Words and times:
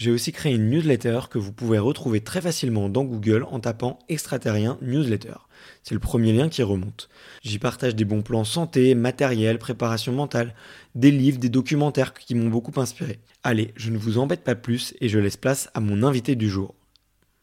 j'ai 0.00 0.10
aussi 0.10 0.32
créé 0.32 0.54
une 0.54 0.70
newsletter 0.70 1.20
que 1.28 1.38
vous 1.38 1.52
pouvez 1.52 1.78
retrouver 1.78 2.22
très 2.22 2.40
facilement 2.40 2.88
dans 2.88 3.04
Google 3.04 3.44
en 3.50 3.60
tapant 3.60 3.98
extraterrien 4.08 4.78
newsletter. 4.80 5.34
C'est 5.82 5.92
le 5.92 6.00
premier 6.00 6.32
lien 6.32 6.48
qui 6.48 6.62
remonte. 6.62 7.10
J'y 7.42 7.58
partage 7.58 7.94
des 7.94 8.06
bons 8.06 8.22
plans 8.22 8.44
santé, 8.44 8.94
matériel, 8.94 9.58
préparation 9.58 10.14
mentale, 10.14 10.54
des 10.94 11.10
livres, 11.10 11.38
des 11.38 11.50
documentaires 11.50 12.14
qui 12.14 12.34
m'ont 12.34 12.48
beaucoup 12.48 12.80
inspiré. 12.80 13.18
Allez, 13.42 13.74
je 13.76 13.90
ne 13.90 13.98
vous 13.98 14.16
embête 14.16 14.42
pas 14.42 14.54
plus 14.54 14.94
et 15.02 15.10
je 15.10 15.18
laisse 15.18 15.36
place 15.36 15.68
à 15.74 15.80
mon 15.80 16.02
invité 16.02 16.34
du 16.34 16.48
jour. 16.48 16.74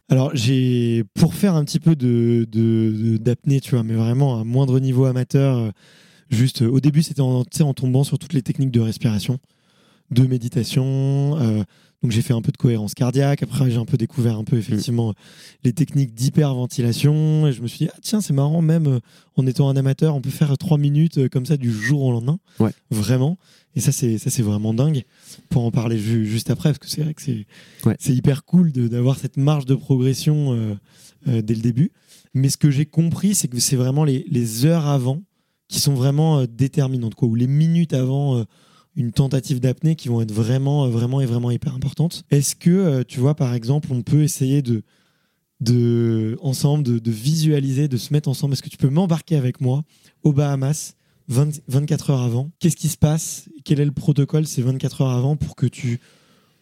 Alors, 0.09 0.31
j'ai, 0.33 1.03
pour 1.13 1.35
faire 1.35 1.53
un 1.53 1.63
petit 1.63 1.79
peu 1.79 1.95
de, 1.95 2.47
d'apnée, 3.17 3.61
tu 3.61 3.75
vois, 3.75 3.83
mais 3.83 3.93
vraiment 3.93 4.41
à 4.41 4.43
moindre 4.43 4.79
niveau 4.79 5.05
amateur, 5.05 5.57
euh, 5.59 5.69
juste 6.31 6.63
euh, 6.63 6.69
au 6.71 6.79
début, 6.79 7.03
c'était 7.03 7.21
en 7.21 7.43
tombant 7.75 8.03
sur 8.03 8.17
toutes 8.17 8.33
les 8.33 8.41
techniques 8.41 8.71
de 8.71 8.79
respiration, 8.79 9.37
de 10.09 10.25
méditation. 10.25 11.37
euh, 11.39 11.63
donc, 12.03 12.11
j'ai 12.11 12.21
fait 12.21 12.33
un 12.33 12.41
peu 12.43 12.51
de 12.51 12.57
cohérence 12.57 12.93
cardiaque. 12.93 13.41
Après, 13.41 13.71
j'ai 13.71 13.77
un 13.77 13.85
peu 13.85 13.97
découvert 13.97 14.37
un 14.37 14.43
peu 14.43 14.57
effectivement 14.57 15.13
les 15.63 15.73
techniques 15.73 16.13
d'hyperventilation. 16.13 17.47
Et 17.47 17.53
je 17.53 17.61
me 17.61 17.67
suis 17.67 17.85
dit, 17.85 17.89
ah, 17.93 17.97
tiens, 18.01 18.21
c'est 18.21 18.33
marrant, 18.33 18.61
même 18.61 18.87
euh, 18.87 18.99
en 19.35 19.45
étant 19.47 19.69
un 19.69 19.75
amateur, 19.75 20.15
on 20.15 20.21
peut 20.21 20.29
faire 20.29 20.55
trois 20.57 20.77
minutes 20.77 21.17
euh, 21.17 21.29
comme 21.29 21.45
ça 21.45 21.57
du 21.57 21.71
jour 21.71 22.03
au 22.03 22.11
lendemain. 22.11 22.39
Ouais. 22.59 22.71
Vraiment. 22.91 23.37
Et 23.75 23.79
ça, 23.79 23.91
c'est, 23.91 24.17
ça, 24.17 24.29
c'est 24.29 24.41
vraiment 24.43 24.73
dingue. 24.73 25.03
Pour 25.49 25.65
en 25.65 25.71
parler 25.71 25.97
ju- 25.97 26.25
juste 26.25 26.49
après, 26.49 26.69
parce 26.69 26.79
que 26.79 26.87
c'est 26.89 27.01
vrai 27.01 27.13
que 27.13 27.21
c'est, 27.21 27.45
Ouais. 27.85 27.95
hyper 28.07 28.43
cool 28.45 28.71
d'avoir 28.71 29.17
cette 29.17 29.37
marge 29.37 29.65
de 29.65 29.75
progression 29.75 30.53
euh, 30.53 30.75
euh, 31.27 31.41
dès 31.41 31.55
le 31.55 31.61
début. 31.61 31.91
Mais 32.33 32.49
ce 32.49 32.57
que 32.57 32.69
j'ai 32.69 32.85
compris, 32.85 33.33
c'est 33.35 33.47
que 33.47 33.59
c'est 33.59 33.75
vraiment 33.75 34.03
les, 34.03 34.25
les 34.29 34.65
heures 34.65 34.85
avant 34.85 35.23
qui 35.67 35.79
sont 35.79 35.93
vraiment 35.95 36.39
euh, 36.39 36.45
déterminantes, 36.47 37.15
quoi, 37.15 37.27
ou 37.27 37.35
les 37.35 37.47
minutes 37.47 37.93
avant 37.93 38.43
une 38.97 39.11
tentative 39.13 39.59
d'apnée 39.61 39.95
qui 39.95 40.09
vont 40.09 40.19
être 40.21 40.33
vraiment, 40.33 40.85
euh, 40.85 40.89
vraiment 40.89 41.21
et 41.21 41.25
vraiment 41.25 41.51
hyper 41.51 41.73
importantes. 41.75 42.23
Est-ce 42.31 42.55
que, 42.55 42.69
euh, 42.71 43.03
tu 43.07 43.19
vois, 43.21 43.35
par 43.35 43.53
exemple, 43.53 43.87
on 43.91 44.01
peut 44.01 44.23
essayer 44.23 44.61
de, 44.61 44.83
de 45.61 46.37
ensemble, 46.41 46.83
de, 46.83 46.99
de 46.99 47.11
visualiser, 47.11 47.87
de 47.87 47.97
se 47.97 48.13
mettre 48.13 48.29
ensemble? 48.29 48.53
Est-ce 48.53 48.63
que 48.63 48.69
tu 48.69 48.77
peux 48.77 48.89
m'embarquer 48.89 49.35
avec 49.35 49.61
moi 49.61 49.83
aux 50.23 50.33
Bahamas 50.33 50.95
20 51.29 51.61
24 51.67 52.09
heures 52.11 52.21
avant? 52.21 52.51
Qu'est-ce 52.59 52.75
qui 52.75 52.89
se 52.89 52.97
passe? 52.97 53.49
Quel 53.63 53.79
est 53.79 53.85
le 53.85 53.91
protocole 53.91 54.45
ces 54.47 54.61
24 54.61 55.01
heures 55.01 55.11
avant 55.11 55.35
pour 55.35 55.55
que 55.55 55.65
tu 55.65 55.99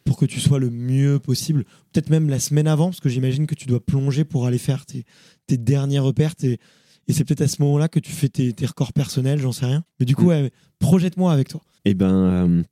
pour 0.06 0.18
que 0.18 0.25
tu 0.25 0.40
sois 0.40 0.59
le 0.59 0.69
mieux 0.69 1.19
possible? 1.19 1.66
Peut-être 1.91 2.09
même 2.09 2.29
la 2.29 2.40
semaine 2.40 2.68
avant, 2.68 2.85
parce 2.88 3.00
que 3.00 3.09
j'imagine 3.09 3.47
que 3.47 3.56
tu 3.56 3.66
dois 3.66 3.84
plonger 3.84 4.24
pour 4.24 4.45
aller 4.45 4.59
faire 4.59 4.85
tes, 4.85 5.03
tes 5.47 5.57
derniers 5.57 6.00
repères. 6.00 6.35
tes- 6.35 6.59
et 7.07 7.13
c'est 7.13 7.24
peut-être 7.24 7.41
à 7.41 7.47
ce 7.47 7.62
moment-là 7.62 7.88
que 7.88 8.00
tu 8.00 8.12
fais 8.12 8.29
tes, 8.29 8.51
tes 8.53 8.66
records 8.66 8.91
personnels, 8.94 9.40
j'en 9.40 9.51
sais 9.51 9.66
rien. 9.68 9.84
Mais 10.00 10.06
du 10.07 10.16
coup, 10.16 10.25
Mm. 10.25 10.28
ouais, 10.29 10.51
projette-moi 10.79 11.31
avec 11.31 11.50
toi. 11.50 11.62
Eh 11.85 11.94
ben, 11.94 12.13
euh, 12.13 12.63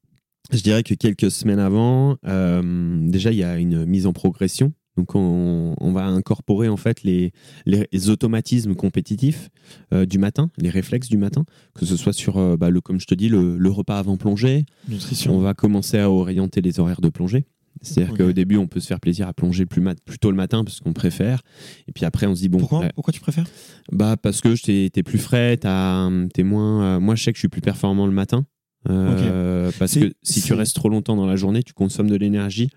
je 0.51 0.61
dirais 0.61 0.83
que 0.83 0.93
quelques 0.93 1.31
semaines 1.31 1.59
avant, 1.59 2.17
euh, 2.27 2.97
déjà, 3.09 3.31
il 3.31 3.37
y 3.37 3.43
a 3.43 3.57
une 3.57 3.85
mise 3.85 4.05
en 4.05 4.13
progression. 4.13 4.73
Donc, 4.95 5.15
on, 5.15 5.73
on 5.79 5.91
va 5.91 6.05
incorporer 6.05 6.69
en 6.69 6.77
fait 6.77 7.01
les, 7.03 7.31
les, 7.65 7.87
les 7.91 8.09
automatismes 8.09 8.75
compétitifs 8.75 9.49
euh, 9.91 10.05
du 10.05 10.19
matin, 10.19 10.51
les 10.57 10.69
réflexes 10.69 11.09
du 11.09 11.17
matin, 11.17 11.45
que 11.73 11.85
ce 11.85 11.97
soit 11.97 12.13
sur, 12.13 12.37
euh, 12.37 12.57
bah, 12.57 12.69
le, 12.69 12.79
comme 12.79 12.99
je 12.99 13.07
te 13.07 13.15
dis, 13.15 13.27
le, 13.27 13.57
le 13.57 13.69
repas 13.71 13.97
avant 13.97 14.17
plongée. 14.17 14.65
Nutrition. 14.87 15.35
On 15.35 15.39
va 15.39 15.55
commencer 15.55 15.97
à 15.97 16.11
orienter 16.11 16.61
les 16.61 16.79
horaires 16.79 17.01
de 17.01 17.09
plongée. 17.09 17.45
C'est-à-dire 17.81 18.13
qu'au 18.15 18.31
début, 18.33 18.57
on 18.57 18.67
peut 18.67 18.79
se 18.79 18.85
faire 18.85 18.99
plaisir 18.99 19.27
à 19.27 19.33
plonger 19.33 19.65
plus, 19.65 19.81
mat- 19.81 19.97
plus 20.05 20.19
tôt 20.19 20.29
le 20.29 20.37
matin 20.37 20.63
parce 20.63 20.79
qu'on 20.79 20.93
préfère. 20.93 21.41
Et 21.87 21.91
puis 21.91 22.05
après, 22.05 22.27
on 22.27 22.35
se 22.35 22.41
dit, 22.41 22.47
bon, 22.49 22.59
Pourquoi, 22.59 22.83
euh, 22.83 22.89
Pourquoi 22.93 23.11
tu 23.11 23.19
préfères? 23.19 23.47
bah 23.91 24.15
parce 24.15 24.41
que 24.41 24.55
t'es 24.63 24.91
es 24.95 25.03
plus 25.03 25.17
frais, 25.17 25.57
t'es 25.57 26.43
moins. 26.43 26.99
moi, 26.99 27.15
je 27.15 27.23
sais 27.23 27.31
que 27.31 27.37
je 27.37 27.41
suis 27.41 27.47
plus 27.49 27.61
performant 27.61 28.05
le 28.05 28.13
matin. 28.13 28.45
Euh, 28.89 29.71
Parce 29.79 29.93
que 29.95 30.13
si 30.23 30.41
tu 30.41 30.53
restes 30.53 30.75
trop 30.75 30.89
longtemps 30.89 31.15
dans 31.15 31.25
la 31.25 31.35
journée, 31.35 31.63
tu 31.63 31.73
consommes 31.73 32.09
de 32.09 32.15
l'énergie. 32.15 32.69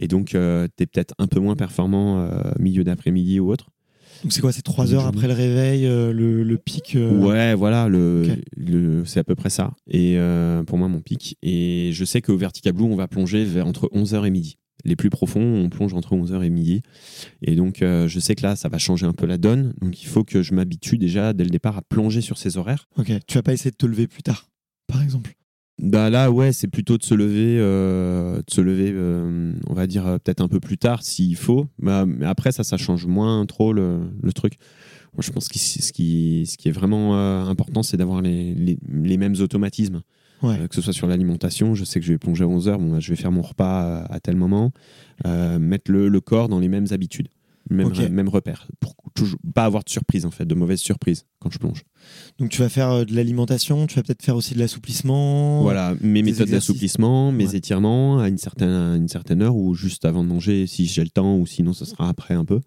Et 0.00 0.08
donc, 0.08 0.34
euh, 0.34 0.68
t'es 0.76 0.86
peut-être 0.86 1.14
un 1.18 1.26
peu 1.26 1.38
moins 1.40 1.56
performant 1.56 2.20
euh, 2.20 2.30
milieu 2.58 2.84
d'après-midi 2.84 3.40
ou 3.40 3.50
autre. 3.52 3.70
Donc 4.22 4.32
c'est 4.32 4.40
quoi 4.40 4.52
C'est 4.52 4.62
trois 4.62 4.94
heures 4.94 5.06
après 5.06 5.26
le 5.26 5.34
réveil, 5.34 5.84
euh, 5.84 6.12
le, 6.12 6.44
le 6.44 6.56
pic 6.58 6.96
Ouais, 6.96 7.54
voilà, 7.54 7.88
le, 7.88 8.22
Ok. 8.30 8.38
le- 8.56 9.04
c'est 9.04 9.18
à 9.20 9.24
peu 9.24 9.34
près 9.34 9.50
ça. 9.50 9.72
Et 9.90 10.16
pour 10.66 10.78
moi, 10.78 10.88
mon 10.88 11.00
pic. 11.00 11.36
Et 11.42 11.90
je 11.92 12.04
sais 12.04 12.22
qu'au 12.22 12.36
Vertical 12.36 12.72
Blue, 12.72 12.84
on 12.84 12.96
va 12.96 13.08
plonger 13.08 13.44
vers 13.44 13.66
entre 13.66 13.90
11h 13.92 14.24
et 14.26 14.30
midi. 14.30 14.58
Les 14.84 14.96
plus 14.96 15.10
profonds, 15.10 15.40
on 15.42 15.68
plonge 15.68 15.94
entre 15.94 16.14
11h 16.16 16.42
et 16.42 16.50
midi. 16.50 16.82
Et 17.42 17.54
donc, 17.54 17.82
euh, 17.82 18.08
je 18.08 18.18
sais 18.18 18.34
que 18.34 18.42
là, 18.42 18.56
ça 18.56 18.68
va 18.68 18.78
changer 18.78 19.06
un 19.06 19.12
peu 19.12 19.26
la 19.26 19.38
donne. 19.38 19.74
Donc, 19.80 20.02
il 20.02 20.06
faut 20.06 20.24
que 20.24 20.42
je 20.42 20.54
m'habitue 20.54 20.98
déjà 20.98 21.32
dès 21.32 21.44
le 21.44 21.50
départ 21.50 21.76
à 21.78 21.82
plonger 21.82 22.20
sur 22.20 22.36
ces 22.38 22.56
horaires. 22.56 22.88
Ok. 22.96 23.12
Tu 23.28 23.34
vas 23.34 23.42
pas 23.42 23.52
essayer 23.52 23.70
de 23.70 23.76
te 23.76 23.86
lever 23.86 24.08
plus 24.08 24.22
tard, 24.24 24.48
par 24.86 25.02
exemple 25.02 25.34
Bah 25.82 26.10
là, 26.10 26.30
ouais, 26.30 26.52
c'est 26.52 26.68
plutôt 26.68 26.98
de 26.98 27.02
se 27.02 27.14
lever, 27.14 27.56
euh, 27.58 28.36
de 28.38 28.50
se 28.52 28.60
lever, 28.60 28.90
euh, 28.94 29.52
on 29.68 29.74
va 29.74 29.86
dire 29.86 30.06
euh, 30.06 30.18
peut-être 30.18 30.40
un 30.40 30.48
peu 30.48 30.60
plus 30.60 30.78
tard 30.78 31.02
s'il 31.02 31.36
faut. 31.36 31.66
Bah, 31.78 32.04
mais 32.06 32.26
après, 32.26 32.52
ça, 32.52 32.62
ça 32.64 32.76
change 32.76 33.06
moins 33.06 33.44
trop 33.46 33.72
le, 33.72 34.00
le 34.22 34.32
truc. 34.32 34.54
Moi, 35.14 35.22
je 35.22 35.30
pense 35.30 35.48
que 35.48 35.58
ce 35.58 35.92
qui, 35.92 36.46
ce 36.46 36.56
qui 36.56 36.68
est 36.68 36.72
vraiment 36.72 37.16
euh, 37.16 37.44
important, 37.44 37.82
c'est 37.82 37.96
d'avoir 37.96 38.22
les, 38.22 38.54
les, 38.54 38.78
les 38.90 39.16
mêmes 39.16 39.34
automatismes. 39.40 40.02
Ouais. 40.42 40.66
Que 40.68 40.74
ce 40.74 40.80
soit 40.82 40.92
sur 40.92 41.06
l'alimentation, 41.06 41.74
je 41.74 41.84
sais 41.84 42.00
que 42.00 42.06
je 42.06 42.12
vais 42.12 42.18
plonger 42.18 42.42
à 42.44 42.48
11h, 42.48 42.76
bon, 42.78 42.90
bah, 42.92 43.00
je 43.00 43.10
vais 43.10 43.16
faire 43.16 43.30
mon 43.30 43.42
repas 43.42 44.02
à, 44.04 44.12
à 44.14 44.20
tel 44.20 44.34
moment, 44.36 44.72
mettre 45.24 45.90
le, 45.92 46.08
le 46.08 46.20
corps 46.20 46.48
dans 46.48 46.58
les 46.58 46.68
mêmes 46.68 46.86
habitudes, 46.90 47.28
même, 47.70 47.86
Ok. 47.86 47.98
même 48.10 48.28
repère, 48.28 48.66
pour 48.80 48.96
toujours 49.14 49.38
pas 49.54 49.64
avoir 49.64 49.84
de 49.84 49.90
surprise 49.90 50.26
en 50.26 50.30
fait, 50.30 50.44
de 50.44 50.54
mauvaises 50.54 50.80
surprises 50.80 51.24
quand 51.40 51.50
je 51.50 51.58
plonge. 51.58 51.82
Donc 52.38 52.50
tu 52.50 52.60
vas 52.60 52.68
faire 52.68 52.90
euh, 52.90 53.04
de 53.04 53.14
l'alimentation, 53.14 53.86
tu 53.86 53.96
vas 53.96 54.02
peut-être 54.02 54.22
faire 54.22 54.36
aussi 54.36 54.54
de 54.54 54.58
l'assouplissement. 54.58 55.62
Voilà, 55.62 55.94
mes 56.00 56.22
des 56.22 56.30
méthodes 56.32 56.48
d'assouplissement, 56.50 57.32
mes 57.32 57.48
Ouais. 57.48 57.56
étirements 57.56 58.18
à 58.20 58.28
une 58.28 58.38
certaine, 58.38 58.70
à 58.70 58.96
une 58.96 59.08
certaine 59.08 59.42
heure 59.42 59.56
ou 59.56 59.74
juste 59.74 60.04
avant 60.04 60.22
de 60.24 60.28
manger 60.28 60.66
si 60.66 60.86
j'ai 60.86 61.04
le 61.04 61.10
temps 61.10 61.36
ou 61.36 61.46
sinon 61.46 61.72
ce 61.72 61.84
sera 61.84 62.08
après 62.08 62.34
un 62.34 62.44
peu. 62.44 62.60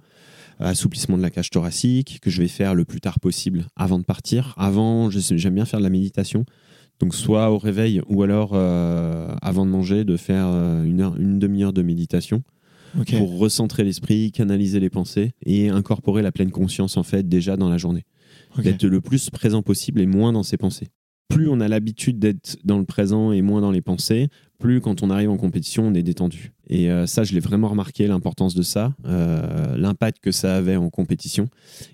Assouplissement 0.59 1.17
de 1.17 1.21
la 1.21 1.29
cage 1.31 1.49
thoracique 1.49 2.19
que 2.21 2.29
je 2.29 2.41
vais 2.41 2.47
faire 2.47 2.75
le 2.75 2.85
plus 2.85 3.01
tard 3.01 3.19
possible 3.19 3.67
avant 3.75 3.99
de 3.99 4.05
partir. 4.05 4.53
Avant, 4.57 5.09
j'aime 5.09 5.53
bien 5.55 5.65
faire 5.65 5.79
de 5.79 5.83
la 5.83 5.89
méditation. 5.89 6.45
Donc 7.01 7.13
soit 7.13 7.51
au 7.51 7.57
réveil 7.57 8.01
ou 8.07 8.23
alors 8.23 8.51
euh, 8.53 9.35
avant 9.41 9.65
de 9.65 9.71
manger, 9.71 10.05
de 10.05 10.15
faire 10.15 10.45
euh, 10.47 10.85
une, 10.85 11.01
heure, 11.01 11.17
une 11.17 11.39
demi-heure 11.39 11.73
de 11.73 11.81
méditation 11.81 12.41
Pour 13.17 13.37
recentrer 13.37 13.83
l'esprit, 13.83 14.31
canaliser 14.31 14.79
les 14.79 14.89
pensées 14.89 15.33
et 15.45 15.69
incorporer 15.69 16.21
la 16.21 16.31
pleine 16.31 16.51
conscience 16.51 16.97
en 16.97 17.03
fait 17.03 17.27
déjà 17.27 17.57
dans 17.57 17.69
la 17.69 17.77
journée 17.77 18.05
ok. 18.57 18.63
d'être 18.63 18.85
le 18.85 19.01
plus 19.01 19.29
présent 19.29 19.61
possible 19.61 20.01
et 20.01 20.05
moins 20.05 20.33
dans 20.33 20.43
ses 20.43 20.57
pensées. 20.57 20.87
Plus 21.27 21.49
on 21.49 21.59
a 21.59 21.67
l'habitude 21.67 22.19
d'être 22.19 22.57
dans 22.63 22.77
le 22.77 22.85
présent 22.85 23.31
et 23.31 23.41
moins 23.41 23.59
dans 23.59 23.71
les 23.71 23.81
pensées, 23.81 24.29
plus 24.59 24.79
quand 24.79 25.01
on 25.01 25.09
arrive 25.09 25.29
en 25.29 25.37
compétition, 25.37 25.87
on 25.87 25.93
est 25.93 26.03
détendu. 26.03 26.53
Et 26.67 26.89
euh, 26.91 27.07
ça, 27.07 27.23
je 27.23 27.33
l'ai 27.33 27.39
vraiment 27.39 27.67
remarqué, 27.67 28.07
l'importance 28.07 28.53
de 28.53 28.61
ça, 28.61 28.93
euh, 29.05 29.75
l'impact 29.75 30.19
que 30.21 30.31
ça 30.31 30.55
avait 30.55 30.75
en 30.75 30.89
compétition. 30.89 31.47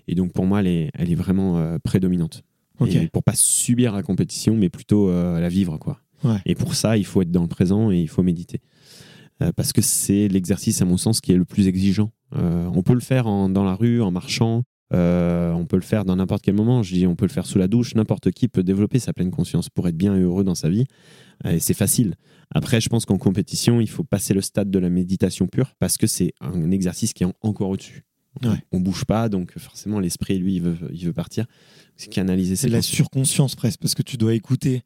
Et 0.06 0.14
donc 0.14 0.32
pour 0.32 0.44
moi, 0.44 0.60
elle 0.60 0.66
est, 0.66 0.90
elle 0.94 1.10
est 1.10 1.16
vraiment 1.16 1.58
euh, 1.58 1.78
prédominante. 1.82 2.42
Ok. 2.78 2.94
Et 2.94 3.08
pour 3.08 3.22
pas 3.22 3.34
subir 3.34 3.94
la 3.94 4.02
compétition, 4.02 4.54
mais 4.54 4.68
plutôt 4.68 5.10
la 5.10 5.48
vivre. 5.48 5.78
quoi. 5.78 6.00
Ouais. 6.24 6.38
Et 6.46 6.54
pour 6.54 6.74
ça, 6.74 6.96
il 6.96 7.04
faut 7.04 7.22
être 7.22 7.30
dans 7.30 7.42
le 7.42 7.48
présent 7.48 7.90
et 7.90 8.00
il 8.00 8.08
faut 8.08 8.22
méditer. 8.22 8.60
Euh, 9.40 9.52
parce 9.54 9.72
que 9.72 9.80
c'est 9.82 10.28
l'exercice, 10.28 10.82
à 10.82 10.84
mon 10.84 10.96
sens, 10.96 11.20
qui 11.20 11.32
est 11.32 11.36
le 11.36 11.44
plus 11.44 11.68
exigeant. 11.68 12.10
Euh, 12.36 12.68
on 12.74 12.82
peut 12.82 12.94
le 12.94 13.00
faire 13.00 13.26
en- 13.26 13.48
dans 13.48 13.64
la 13.64 13.74
rue, 13.74 14.00
en 14.02 14.10
marchant, 14.10 14.62
euh, 14.92 15.52
on 15.52 15.64
peut 15.64 15.76
le 15.76 15.82
faire 15.82 16.04
dans 16.04 16.16
n'importe 16.16 16.42
quel 16.42 16.54
moment. 16.54 16.82
Je 16.82 16.94
dis, 16.94 17.06
on 17.06 17.16
peut 17.16 17.24
le 17.26 17.30
faire 17.32 17.46
sous 17.46 17.58
la 17.58 17.66
douche. 17.66 17.94
N'importe 17.94 18.30
qui 18.30 18.48
peut 18.48 18.62
développer 18.62 18.98
sa 18.98 19.12
pleine 19.12 19.30
conscience 19.30 19.68
pour 19.70 19.88
être 19.88 19.96
bien 19.96 20.14
et 20.16 20.20
heureux 20.20 20.44
dans 20.44 20.54
sa 20.54 20.68
vie. 20.68 20.84
Et 21.48 21.58
c'est 21.60 21.74
facile. 21.74 22.14
Après, 22.54 22.80
je 22.80 22.88
pense 22.88 23.04
qu'en 23.06 23.16
compétition, 23.18 23.80
il 23.80 23.88
faut 23.88 24.04
passer 24.04 24.34
le 24.34 24.42
stade 24.42 24.70
de 24.70 24.78
la 24.78 24.90
méditation 24.90 25.46
pure 25.46 25.72
parce 25.78 25.96
que 25.96 26.06
c'est 26.06 26.34
un 26.40 26.70
exercice 26.70 27.14
qui 27.14 27.22
est 27.22 27.26
en- 27.26 27.32
encore 27.40 27.70
au-dessus. 27.70 28.04
On- 28.42 28.50
Ouais. 28.50 28.58
On 28.70 28.80
bouge 28.80 29.04
pas, 29.04 29.28
donc 29.28 29.58
forcément, 29.58 29.98
l'esprit, 29.98 30.38
lui, 30.38 30.56
il 30.56 30.62
veut, 30.62 30.76
il 30.92 31.04
veut 31.06 31.12
partir. 31.12 31.46
C'est 31.96 32.08
canaliser 32.10 32.56
C'est 32.56 32.68
la 32.68 32.80
surconscience 32.82 33.56
presque, 33.56 33.80
parce 33.80 33.94
que 33.94 34.02
tu 34.02 34.16
dois 34.18 34.34
écouter 34.34 34.82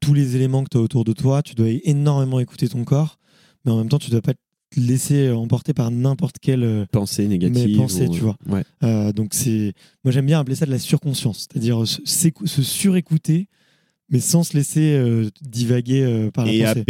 tous 0.00 0.14
les 0.14 0.34
éléments 0.36 0.64
que 0.64 0.68
tu 0.70 0.78
as 0.78 0.80
autour 0.80 1.04
de 1.04 1.12
toi, 1.12 1.42
tu 1.42 1.54
dois 1.54 1.68
énormément 1.84 2.40
écouter 2.40 2.68
ton 2.68 2.82
corps, 2.84 3.18
mais 3.64 3.72
en 3.72 3.78
même 3.78 3.88
temps, 3.88 3.98
tu 3.98 4.10
dois 4.10 4.22
pas 4.22 4.34
te 4.34 4.80
laisser 4.80 5.30
emporter 5.30 5.74
par 5.74 5.90
n'importe 5.90 6.36
quelle. 6.40 6.62
euh, 6.64 6.86
pensées 6.90 7.28
négatives. 7.28 7.76
pensées, 7.76 8.06
ou- 8.08 8.14
tu 8.14 8.20
vois. 8.20 8.36
Ouais. 8.48 8.64
euh, 8.84 9.12
donc, 9.12 9.34
c'est. 9.34 9.72
Moi, 10.04 10.12
j'aime 10.12 10.26
bien 10.26 10.40
appeler 10.40 10.56
ça 10.56 10.66
de 10.66 10.70
la 10.70 10.78
surconscience, 10.78 11.46
c'est-à-dire 11.50 11.86
se, 11.86 12.00
s'écou- 12.04 12.46
se 12.46 12.62
surécouter, 12.62 13.48
mais 14.08 14.20
sans 14.20 14.42
se 14.44 14.56
laisser 14.56 14.94
euh, 14.94 15.28
divaguer 15.42 16.02
euh, 16.02 16.30
par 16.30 16.46
la 16.46 16.52
Et 16.52 16.62
pensée. 16.62 16.84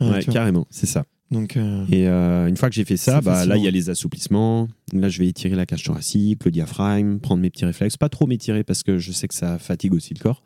Ouais, 0.00 0.20
carrément, 0.32 0.66
c'est 0.70 0.86
ça. 0.86 1.04
Donc, 1.30 1.56
euh, 1.56 1.86
Et 1.90 2.06
euh, 2.08 2.46
une 2.46 2.58
fois 2.58 2.68
que 2.68 2.74
j'ai 2.74 2.84
fait 2.84 2.98
ça, 2.98 3.22
bah, 3.22 3.46
là, 3.46 3.56
il 3.56 3.64
y 3.64 3.66
a 3.66 3.70
les 3.70 3.88
assouplissements. 3.88 4.68
Là, 4.92 5.08
je 5.08 5.18
vais 5.18 5.26
étirer 5.28 5.54
la 5.56 5.64
cage 5.64 5.82
thoracique, 5.82 6.44
le 6.44 6.50
diaphragme, 6.50 7.18
prendre 7.20 7.40
mes 7.40 7.48
petits 7.48 7.64
réflexes. 7.64 7.96
Pas 7.96 8.10
trop 8.10 8.26
m'étirer 8.26 8.64
parce 8.64 8.82
que 8.82 8.98
je 8.98 9.12
sais 9.12 9.28
que 9.28 9.34
ça 9.34 9.58
fatigue 9.58 9.94
aussi 9.94 10.12
le 10.12 10.18
corps. 10.20 10.42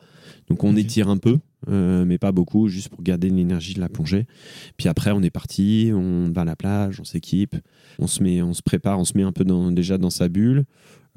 Donc, 0.49 0.63
on 0.63 0.75
étire 0.77 1.09
un 1.09 1.17
peu, 1.17 1.39
euh, 1.69 2.05
mais 2.05 2.17
pas 2.17 2.31
beaucoup, 2.31 2.67
juste 2.69 2.89
pour 2.89 3.01
garder 3.03 3.29
l'énergie 3.29 3.73
de 3.73 3.79
la 3.79 3.89
plongée. 3.89 4.25
Puis 4.77 4.87
après, 4.87 5.11
on 5.11 5.21
est 5.21 5.29
parti, 5.29 5.91
on 5.93 6.31
va 6.31 6.41
à 6.41 6.45
la 6.45 6.55
plage, 6.55 6.99
on 7.01 7.03
s'équipe, 7.03 7.55
on 7.99 8.07
se 8.07 8.23
met, 8.23 8.41
on 8.41 8.53
se 8.53 8.61
prépare, 8.61 8.97
on 8.99 9.05
se 9.05 9.17
met 9.17 9.23
un 9.23 9.33
peu 9.33 9.43
dans- 9.43 9.71
déjà 9.71 9.97
dans 9.97 10.09
sa 10.09 10.29
bulle. 10.29 10.63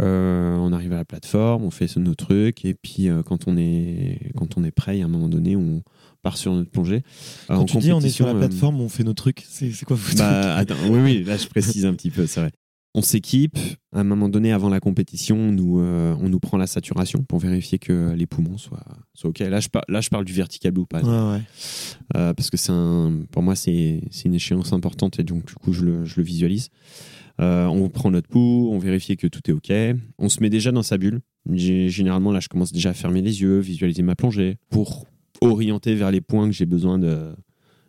Euh, 0.01 0.57
on 0.57 0.73
arrive 0.73 0.95
à 0.95 0.97
la 0.97 1.05
plateforme, 1.05 1.63
on 1.63 1.71
fait 1.71 1.95
nos 1.97 2.15
trucs, 2.15 2.65
et 2.65 2.73
puis 2.75 3.09
euh, 3.09 3.23
quand 3.23 3.47
on 3.47 3.57
est 3.59 4.33
quand 4.35 4.57
on 4.57 4.65
est 4.65 4.71
prêt, 4.71 5.03
à 5.03 5.05
un 5.05 5.09
moment 5.09 5.29
donné, 5.29 5.57
on 5.57 5.83
part 6.23 6.39
sur 6.39 6.55
notre 6.55 6.71
plongée. 6.71 7.03
Quand 7.49 7.59
en 7.59 7.65
tu 7.67 7.77
dis 7.79 7.93
on 7.93 8.01
est 8.01 8.09
sur 8.09 8.25
la 8.27 8.33
plateforme, 8.35 8.81
on 8.81 8.89
fait 8.89 9.05
nos 9.05 9.13
trucs, 9.13 9.45
c'est 9.47 9.71
quoi 9.85 9.97
vos 9.97 10.17
bah, 10.17 10.57
attends, 10.57 10.75
oui, 10.89 11.01
oui, 11.05 11.25
là 11.25 11.37
je 11.37 11.47
précise 11.49 11.85
un 11.85 11.93
petit 11.93 12.11
peu, 12.11 12.27
c'est 12.27 12.41
vrai. 12.41 12.51
On 12.95 13.03
s'équipe. 13.03 13.57
À 13.93 14.01
un 14.01 14.05
moment 14.05 14.29
donné, 14.29 14.53
avant 14.53 14.69
la 14.69 14.81
compétition, 14.81 15.37
on 15.37 15.53
nous, 15.53 15.79
euh, 15.81 16.15
on 16.21 16.29
nous 16.29 16.41
prend 16.41 16.57
la 16.59 16.67
saturation 16.67 17.23
pour 17.23 17.39
vérifier 17.39 17.79
que 17.79 18.13
les 18.15 18.27
poumons 18.27 18.59
soient, 18.59 18.85
soient 19.15 19.31
OK. 19.31 19.39
Là 19.41 19.61
je, 19.61 19.69
par- 19.69 19.85
là, 19.89 20.01
je 20.01 20.09
parle 20.11 20.25
du 20.25 20.33
vertical 20.33 20.73
blue. 20.73 20.85
Ouais, 20.93 21.01
ouais. 21.03 21.41
Euh, 22.17 22.35
parce 22.35 22.51
que 22.51 22.57
un, 22.71 23.25
pour 23.31 23.43
moi, 23.43 23.55
c'est 23.55 24.01
une 24.25 24.35
échéance 24.35 24.73
importante 24.73 25.21
et 25.21 25.25
donc, 25.25 25.47
du 25.47 25.55
coup, 25.55 25.73
je 25.73 25.85
le, 25.85 26.05
je 26.05 26.17
le 26.17 26.25
visualise. 26.25 26.69
Euh, 27.41 27.67
on 27.67 27.89
prend 27.89 28.11
notre 28.11 28.29
pouls, 28.29 28.69
on 28.73 28.79
vérifie 28.79 29.17
que 29.17 29.27
tout 29.27 29.41
est 29.49 29.53
OK. 29.53 29.73
On 30.19 30.29
se 30.29 30.41
met 30.41 30.51
déjà 30.51 30.73
dans 30.73 30.83
sa 30.83 30.99
bulle. 30.99 31.21
Généralement, 31.53 32.33
là, 32.33 32.41
je 32.41 32.49
commence 32.49 32.73
déjà 32.73 32.91
à 32.91 32.95
fermer 32.95 33.23
les 33.23 33.41
yeux, 33.41 33.61
visualiser 33.61 34.03
ma 34.03 34.15
plongée 34.17 34.59
pour 34.69 35.07
orienter 35.41 35.95
vers 35.95 36.11
les 36.11 36.21
points 36.21 36.47
que 36.49 36.53
j'ai 36.55 36.67
besoin 36.67 36.99
de, 36.99 37.35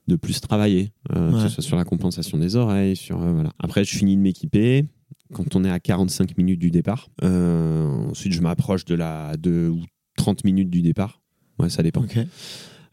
de 0.07 0.15
plus 0.15 0.41
travailler, 0.41 0.91
euh, 1.15 1.31
que 1.31 1.39
ce 1.39 1.47
soit 1.49 1.63
sur 1.63 1.77
la 1.77 1.83
compensation 1.85 2.37
des 2.37 2.55
oreilles. 2.55 2.95
Sur, 2.95 3.21
euh, 3.21 3.31
voilà. 3.33 3.51
Après, 3.59 3.83
je 3.83 3.95
finis 3.95 4.15
de 4.17 4.21
m'équiper. 4.21 4.85
Quand 5.33 5.55
on 5.55 5.63
est 5.63 5.69
à 5.69 5.79
45 5.79 6.37
minutes 6.37 6.59
du 6.59 6.71
départ, 6.71 7.07
Euh, 7.23 7.87
ensuite 8.09 8.33
je 8.33 8.41
m'approche 8.41 8.83
de 8.85 8.95
la 8.95 9.37
de 9.37 9.69
ou 9.69 9.81
30 10.17 10.43
minutes 10.43 10.69
du 10.69 10.81
départ. 10.81 11.21
Ouais, 11.59 11.69
ça 11.69 11.83
dépend. 11.83 12.03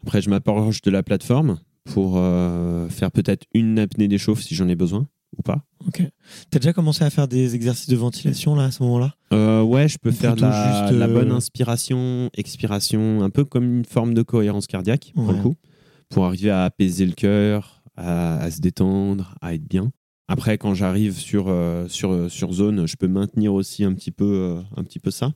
Après, 0.03 0.21
je 0.21 0.29
m'approche 0.29 0.81
de 0.81 0.91
la 0.91 1.03
plateforme 1.03 1.59
pour 1.85 2.13
faire 2.89 3.11
peut-être 3.11 3.45
une 3.53 3.77
apnée 3.79 4.07
d'échauffe 4.07 4.41
si 4.41 4.55
j'en 4.55 4.67
ai 4.69 4.75
besoin 4.75 5.07
ou 5.37 5.41
pas. 5.41 5.63
Ok. 5.87 6.01
T'as 6.49 6.59
déjà 6.59 6.73
commencé 6.73 7.03
à 7.03 7.09
faire 7.09 7.27
des 7.27 7.55
exercices 7.55 7.89
de 7.89 7.95
ventilation 7.95 8.55
là 8.55 8.65
à 8.65 8.71
ce 8.71 8.81
moment-là? 8.83 9.13
Euh, 9.33 9.61
ouais, 9.61 9.87
je 9.87 9.97
peux 9.97 10.09
Ou 10.09 10.13
faire 10.13 10.35
de 10.35 10.41
la, 10.41 10.87
juste, 10.87 10.97
la 10.97 11.07
bonne 11.07 11.31
inspiration, 11.31 12.29
expiration, 12.35 13.21
un 13.21 13.29
peu 13.29 13.43
comme 13.45 13.77
une 13.79 13.85
forme 13.85 14.13
de 14.13 14.21
cohérence 14.21 14.65
cardiaque 14.67 15.11
pour 15.15 15.31
le 15.31 15.41
coup, 15.41 15.55
pour 16.09 16.25
arriver 16.25 16.49
à 16.49 16.63
apaiser 16.65 17.05
le 17.05 17.13
cœur, 17.13 17.81
à, 17.95 18.37
à 18.37 18.51
se 18.51 18.59
détendre, 18.61 19.35
à 19.41 19.53
être 19.53 19.67
bien. 19.67 19.91
Après, 20.31 20.59
quand 20.59 20.75
j'arrive 20.75 21.13
sur, 21.17 21.45
euh, 21.47 21.87
sur, 21.87 22.29
sur 22.29 22.53
zone, 22.53 22.85
je 22.87 22.95
peux 22.97 23.07
maintenir 23.07 23.51
aussi 23.53 23.83
un 23.83 23.93
petit 23.95 24.11
peu, 24.11 24.25
euh, 24.25 24.61
un 24.77 24.83
petit 24.83 24.99
peu 24.99 25.09
ça 25.09 25.33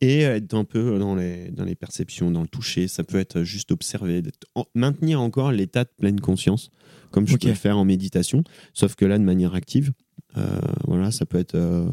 et 0.00 0.20
être 0.20 0.54
un 0.54 0.64
peu 0.64 0.98
dans 0.98 1.14
les, 1.14 1.50
dans 1.50 1.64
les 1.64 1.74
perceptions, 1.74 2.30
dans 2.30 2.40
le 2.40 2.48
toucher. 2.48 2.88
Ça 2.88 3.04
peut 3.04 3.18
être 3.18 3.42
juste 3.42 3.70
observer, 3.70 4.22
en- 4.54 4.64
maintenir 4.74 5.20
encore 5.20 5.52
l'état 5.52 5.84
de 5.84 5.90
pleine 5.98 6.20
conscience, 6.20 6.70
comme 7.10 7.26
je 7.26 7.32
peux 7.36 7.48
le 7.48 7.54
faire 7.54 7.76
en 7.76 7.84
méditation, 7.84 8.42
sauf 8.72 8.94
que 8.94 9.04
là, 9.04 9.18
de 9.18 9.24
manière 9.24 9.54
active. 9.54 9.92
Euh, 10.36 10.60
voilà, 10.86 11.10
ça 11.10 11.26
peut 11.26 11.38
être 11.38 11.54
euh, 11.54 11.88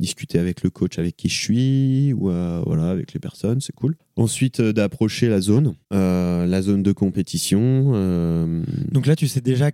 discuter 0.00 0.38
avec 0.38 0.62
le 0.62 0.70
coach 0.70 0.98
avec 0.98 1.16
qui 1.16 1.28
je 1.28 1.38
suis 1.38 2.12
ou 2.14 2.30
euh, 2.30 2.62
voilà 2.66 2.90
avec 2.90 3.12
les 3.12 3.20
personnes, 3.20 3.60
c'est 3.60 3.74
cool. 3.74 3.96
Ensuite, 4.16 4.60
d'approcher 4.60 5.28
la 5.28 5.40
zone, 5.40 5.74
la 5.90 6.62
zone 6.62 6.82
de 6.82 6.92
compétition. 6.92 7.92
Donc 8.90 9.06
là, 9.06 9.16
tu 9.16 9.28
sais 9.28 9.40
déjà 9.40 9.66
à 9.66 9.72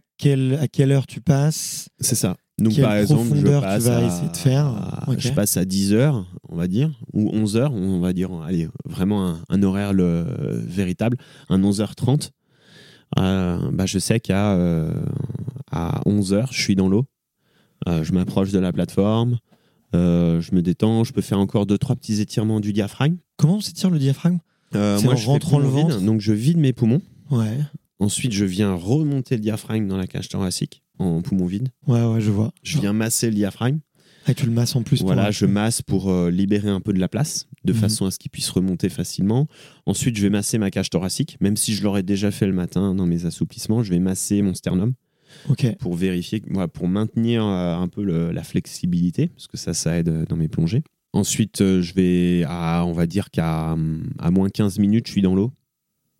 quelle 0.68 0.92
heure 0.92 1.06
tu 1.06 1.20
passes. 1.20 1.88
c'est 2.00 2.14
ça. 2.14 2.36
Donc 2.58 2.74
Quelle 2.74 2.84
par 2.84 2.96
exemple, 2.96 3.22
je 3.22 3.28
profondeur 3.28 3.60
tu 3.62 3.66
passe 3.68 3.84
vas 3.84 3.98
à, 3.98 4.02
essayer 4.04 4.28
de 4.30 4.36
faire 4.36 5.06
je 5.16 5.30
passe 5.30 5.56
à 5.56 5.64
10 5.64 5.92
heures, 5.92 6.26
on 6.48 6.56
va 6.56 6.66
dire, 6.66 6.90
ou 7.12 7.30
11 7.32 7.56
heures, 7.56 7.72
on 7.72 8.00
va 8.00 8.12
dire, 8.12 8.32
allez, 8.42 8.66
vraiment 8.84 9.28
un, 9.28 9.38
un 9.48 9.62
horaire 9.62 9.92
le, 9.92 10.26
véritable, 10.66 11.18
un 11.50 11.60
11h30. 11.60 12.30
Euh, 13.18 13.70
bah, 13.72 13.86
je 13.86 13.98
sais 13.98 14.20
qu'à 14.20 14.52
euh, 14.54 14.92
à 15.70 16.00
11 16.06 16.34
heures, 16.34 16.52
je 16.52 16.60
suis 16.60 16.76
dans 16.76 16.88
l'eau. 16.88 17.06
Euh, 17.86 18.02
je 18.02 18.12
m'approche 18.12 18.50
de 18.50 18.58
la 18.58 18.72
plateforme, 18.72 19.38
euh, 19.94 20.40
je 20.40 20.54
me 20.54 20.62
détends, 20.62 21.04
je 21.04 21.12
peux 21.12 21.20
faire 21.22 21.38
encore 21.38 21.64
deux 21.66 21.78
trois 21.78 21.96
petits 21.96 22.20
étirements 22.20 22.60
du 22.60 22.72
diaphragme. 22.72 23.16
Comment 23.36 23.56
on 23.56 23.60
s'étire 23.60 23.90
le 23.90 23.98
diaphragme 23.98 24.38
Euh, 24.74 25.00
moi, 25.02 25.14
en 25.14 25.16
je 25.16 25.26
rentrant 25.26 25.58
le 25.58 25.66
vide, 25.68 25.74
ventre 25.90 26.00
donc 26.02 26.20
je 26.20 26.32
vide 26.32 26.58
mes 26.58 26.72
poumons. 26.72 27.00
Ouais. 27.30 27.58
Ensuite, 28.00 28.32
je 28.32 28.44
viens 28.44 28.74
remonter 28.74 29.36
le 29.36 29.40
diaphragme 29.40 29.86
dans 29.88 29.96
la 29.96 30.06
cage 30.06 30.28
thoracique 30.28 30.82
en 30.98 31.22
poumon 31.22 31.46
vide. 31.46 31.68
Ouais, 31.86 32.04
ouais, 32.04 32.20
je 32.20 32.30
vois. 32.30 32.52
Je 32.62 32.78
viens 32.78 32.92
masser 32.92 33.28
le 33.28 33.34
diaphragme. 33.34 33.78
Ah, 34.26 34.34
tu 34.34 34.44
le 34.44 34.52
masses 34.52 34.76
en 34.76 34.82
plus. 34.82 34.98
pour- 34.98 35.06
Voilà, 35.06 35.30
je 35.30 35.46
masse 35.46 35.80
pour 35.80 36.10
euh, 36.10 36.30
libérer 36.30 36.68
un 36.68 36.80
peu 36.80 36.92
de 36.92 36.98
la 37.00 37.08
place, 37.08 37.46
de 37.64 37.72
Mhm. 37.72 37.78
façon 37.78 38.04
à 38.06 38.10
ce 38.10 38.18
qu'il 38.18 38.30
puisse 38.30 38.50
remonter 38.50 38.88
facilement. 38.90 39.46
Ensuite, 39.86 40.16
je 40.16 40.22
vais 40.22 40.28
masser 40.30 40.58
ma 40.58 40.70
cage 40.70 40.90
thoracique, 40.90 41.38
même 41.40 41.56
si 41.56 41.72
je 41.74 41.82
l'aurais 41.82 42.02
déjà 42.02 42.30
fait 42.30 42.46
le 42.46 42.52
matin 42.52 42.94
dans 42.94 43.06
mes 43.06 43.24
assouplissements, 43.24 43.82
je 43.82 43.90
vais 43.90 44.00
masser 44.00 44.42
mon 44.42 44.52
sternum 44.52 44.92
Pour 45.78 45.94
vérifier, 45.94 46.42
pour 46.72 46.88
maintenir 46.88 47.44
euh, 47.44 47.74
un 47.76 47.88
peu 47.88 48.04
la 48.04 48.42
flexibilité, 48.42 49.28
parce 49.28 49.46
que 49.46 49.56
ça, 49.56 49.74
ça 49.74 49.98
aide 49.98 50.08
euh, 50.08 50.24
dans 50.26 50.36
mes 50.36 50.48
plongées. 50.48 50.82
Ensuite, 51.12 51.60
euh, 51.62 51.80
je 51.82 51.94
vais, 51.94 52.44
à, 52.46 52.84
on 52.84 52.92
va 52.92 53.06
dire 53.06 53.30
qu'à 53.30 53.72
hum, 53.72 54.10
à 54.18 54.30
moins 54.30 54.48
15 54.48 54.78
minutes, 54.78 55.06
je 55.06 55.12
suis 55.12 55.22
dans 55.22 55.34
l'eau. 55.34 55.52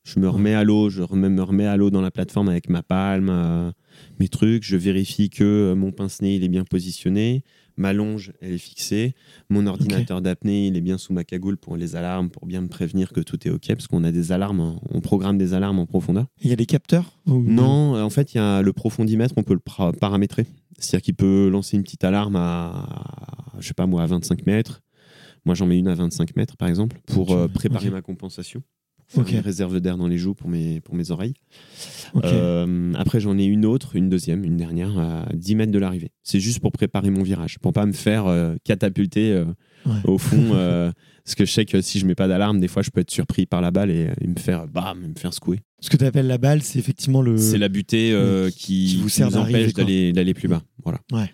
Je 0.05 0.21
me 0.21 0.29
remets 0.29 0.55
à 0.55 0.65
l'eau, 0.65 0.89
je 0.89 1.03
me 1.03 1.43
remets 1.43 1.67
à 1.67 1.77
l'eau 1.77 1.91
dans 1.91 2.01
la 2.01 2.11
plateforme 2.11 2.49
avec 2.49 2.71
ma 2.71 2.83
palme, 2.83 3.75
mes 4.19 4.29
trucs. 4.29 4.65
Je 4.65 4.77
vérifie 4.77 5.29
que 5.29 5.75
mon 5.77 5.93
pince-nez 5.93 6.37
il 6.37 6.45
est 6.45 6.49
bien 6.49 6.65
positionné, 6.65 7.45
ma 7.79 7.93
longe 7.93 8.33
elle 8.41 8.53
est 8.53 8.59
fixée, 8.59 9.15
mon 9.49 9.67
ordinateur 9.67 10.21
d'apnée 10.21 10.67
il 10.67 10.77
est 10.77 10.81
bien 10.81 10.99
sous 10.99 11.13
ma 11.13 11.25
cagoule 11.25 11.57
pour 11.57 11.77
les 11.77 11.97
alarmes, 11.97 12.29
pour 12.29 12.45
bien 12.47 12.61
me 12.61 12.69
prévenir 12.69 13.13
que 13.13 13.21
tout 13.21 13.47
est 13.47 13.51
ok, 13.51 13.69
parce 13.69 13.87
qu'on 13.87 14.05
a 14.05 14.13
des 14.13 14.33
alarmes, 14.33 14.61
en- 14.61 14.81
on 14.91 15.01
programme 15.01 15.39
des 15.39 15.55
alarmes 15.55 15.79
en 15.79 15.87
profondeur. 15.87 16.27
Il 16.43 16.51
y 16.51 16.53
a 16.53 16.57
des 16.57 16.67
capteurs 16.67 17.19
ou- 17.27 17.41
Non, 17.41 17.97
euh, 17.97 18.03
en 18.03 18.11
fait, 18.11 18.35
il 18.35 18.39
y 18.39 18.41
a 18.41 18.61
le 18.63 18.73
profondimètre, 18.73 19.35
on 19.37 19.43
peut 19.45 19.55
le 19.55 19.93
paramétrer. 19.93 20.47
C'est-à-dire 20.79 21.05
qu'il 21.05 21.15
peut 21.15 21.49
lancer 21.49 21.77
une 21.77 21.83
petite 21.83 22.05
alarme 22.05 22.37
à, 22.37 23.47
je 23.59 23.67
sais 23.67 23.75
pas 23.75 23.87
moi, 23.87 24.03
à 24.03 24.07
25 24.07 24.47
mètres. 24.47 24.81
Moi, 25.45 25.55
j'en 25.55 25.67
mets 25.67 25.79
une 25.79 25.89
à 25.89 25.95
25 25.95 26.37
mètres, 26.37 26.57
par 26.57 26.69
exemple, 26.69 27.01
pour 27.07 27.33
euh, 27.33 27.49
préparer 27.49 27.87
ma 27.91 28.03
compensation. 28.03 28.63
Pour 29.13 29.23
faire 29.25 29.33
Ok. 29.33 29.39
une 29.39 29.45
réserve 29.45 29.81
d'air 29.81 29.97
dans 29.97 30.07
les 30.07 30.19
joues 30.19 30.35
pour 30.35 30.49
mes, 30.49 30.81
pour 30.81 30.95
mes 30.95 31.11
oreilles. 31.11 31.35
Euh, 32.25 32.93
après, 32.95 33.21
j'en 33.21 33.39
ai 33.39 33.45
une 33.45 33.65
autre, 33.65 33.97
une 33.97 34.09
deuxième, 34.09 34.45
une 34.45 34.57
dernière 34.57 34.99
à 34.99 35.27
10 35.35 35.55
mètres 35.55 35.73
de 35.73 35.79
l'arrivée. 35.79 36.11
C'est 36.23 36.41
juste 36.41 36.61
pour 36.61 36.73
préparer 36.73 37.11
mon 37.11 37.23
virage, 37.23 37.59
pour 37.59 37.73
pas 37.73 37.87
me 37.87 37.93
faire 37.93 38.27
euh, 38.27 38.57
catapulter 38.65 39.33
euh, 39.33 39.47
Ouais. 39.87 39.93
au 40.05 40.19
fond. 40.19 40.51
euh, 40.55 40.93
parce 41.25 41.35
que 41.35 41.45
je 41.45 41.53
sais 41.53 41.65
que 41.67 41.81
si 41.83 41.99
je 41.99 42.07
mets 42.07 42.15
pas 42.15 42.27
d'alarme, 42.27 42.59
des 42.59 42.69
fois, 42.69 42.81
je 42.83 42.91
peux 42.91 43.01
être 43.01 43.11
surpris 43.11 43.45
par 43.45 43.61
la 43.61 43.71
balle 43.71 43.91
et, 43.91 44.07
euh, 44.07 44.13
et 44.23 44.27
me 44.27 44.37
faire 44.39 44.67
bam, 44.67 44.99
me 45.01 45.15
faire 45.19 45.35
secouer. 45.35 45.61
Ce 45.81 45.91
que 45.91 45.97
tu 45.99 46.05
appelles 46.05 46.27
la 46.27 46.39
balle, 46.39 46.63
c'est 46.63 46.79
effectivement 46.79 47.21
le. 47.23 47.37
C'est 47.37 47.59
la 47.59 47.69
butée 47.69 48.11
euh, 48.13 48.49
qui, 48.51 48.87
qui 48.87 48.97
vous 48.97 49.09
qui 49.09 49.23
nous 49.23 49.37
empêche 49.37 49.73
d'aller 49.75 50.35
plus 50.35 50.49
bas. 50.49 50.63
Voilà. 50.83 51.01
Ouais. 51.13 51.31